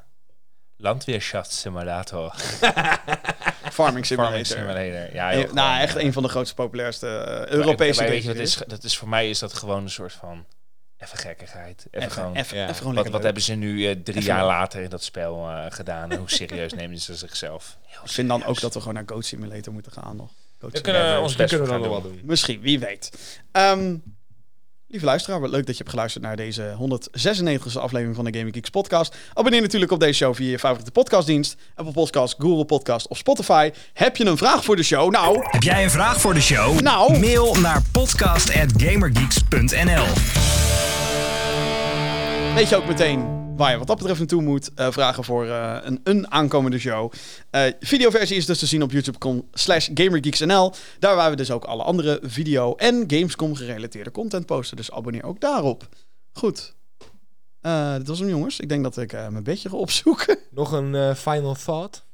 [0.77, 2.35] Landwirtschaftssimulator.
[3.73, 4.45] Farming Simulator.
[4.45, 5.15] Farming Simulator.
[5.15, 8.23] Ja, Eh, nou, gewoon, echt eh, een van de grootste, populairste eh, Europese maar weet
[8.23, 10.45] je, games wat is, dat is voor mij is dat gewoon een soort van
[10.99, 11.87] even gekkigheid.
[11.91, 12.37] Even, Even, gewoon.
[12.37, 12.65] even, ja.
[12.65, 14.49] even gewoon wat, wat hebben ze nu eh, drie Even jaar leuk.
[14.49, 16.11] later in dat spel eh, gedaan?
[16.11, 17.77] En hoe serieus nemen ze zichzelf?
[17.87, 20.31] Heel Ik vind dan ook dat we gewoon naar Goat Simulator moeten gaan nog.
[20.61, 22.21] Goat We kunnen ons kunnen we dan nog wel doen.
[22.25, 23.39] Misschien, wie weet.
[23.53, 23.97] Ehm,
[24.91, 28.55] Lieve luisteraar, wat leuk dat je hebt geluisterd naar deze 196e aflevering van de Gaming
[28.55, 29.17] Geeks podcast.
[29.35, 31.57] Abonneer natuurlijk op deze show via je favoriete podcastdienst.
[31.75, 33.71] Apple Podcast, Google Podcast of Spotify.
[33.93, 35.11] Heb je een vraag voor de show?
[35.11, 36.81] Nou, Heb jij een vraag voor de show?
[36.81, 37.19] Nou?
[37.19, 40.07] Mail naar podcast.gamergeeks.nl
[42.55, 44.75] weet je ook meteen waar je wat dat betreft naartoe moet.
[44.75, 47.13] Eh, vragen voor eh, een, een aankomende show.
[47.51, 50.73] Eh videoversie is dus te zien op youtube.com slash gamergeeksnl.
[50.99, 54.77] Daar waar we dus ook alle andere video- en Gamescom gerelateerde content posten.
[54.77, 55.89] Dus abonneer ook daarop.
[56.33, 56.77] Goed.
[57.97, 58.61] Dit was hem jongens.
[58.61, 60.39] Ik denk dat ik mijn bedje ga opzoeken.
[60.51, 62.05] Nog een final thought.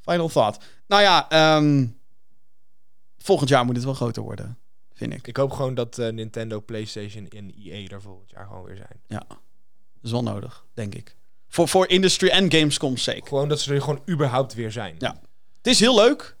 [0.00, 0.64] Final thought.
[0.86, 1.86] Nou ja, ehm,
[3.18, 4.58] volgend jaar moet het wel groter worden.
[4.92, 5.26] Vind ik.
[5.26, 9.00] Ik hoop gewoon dat Nintendo, PlayStation en EA er volgend jaar gewoon weer zijn.
[9.06, 9.26] Ja.
[10.06, 11.16] Is wel nodig, denk ik.
[11.48, 13.26] Voor, voor industry en Gamescom's sake.
[13.26, 14.94] Gewoon dat ze er gewoon überhaupt weer zijn.
[14.98, 15.20] Ja.
[15.56, 16.36] Het is heel leuk.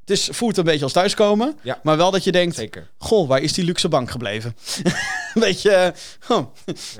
[0.00, 1.58] Het is, voelt een beetje als thuiskomen.
[1.62, 1.80] Ja.
[1.82, 2.54] Maar wel dat je denkt...
[2.54, 2.90] Zeker.
[2.98, 4.56] Goh, waar is die luxe bank gebleven?
[5.34, 5.92] Weet je,
[6.28, 6.44] huh,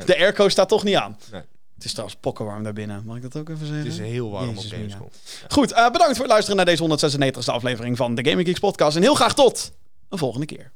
[0.05, 1.19] de airco staat toch niet aan.
[1.31, 1.43] Nee.
[1.75, 3.03] Het is trouwens pokkenwarm daarbinnen.
[3.05, 3.85] Mag ik dat ook even zeggen?
[3.85, 4.71] Het is heel warm Jezus, op.
[4.71, 5.09] Gamescom.
[5.49, 8.97] Goed, eh, bedankt voor het luisteren naar deze 196e aflevering van de Gaming Geeks podcast.
[8.97, 9.73] En heel graag tot
[10.09, 10.73] een volgende keer.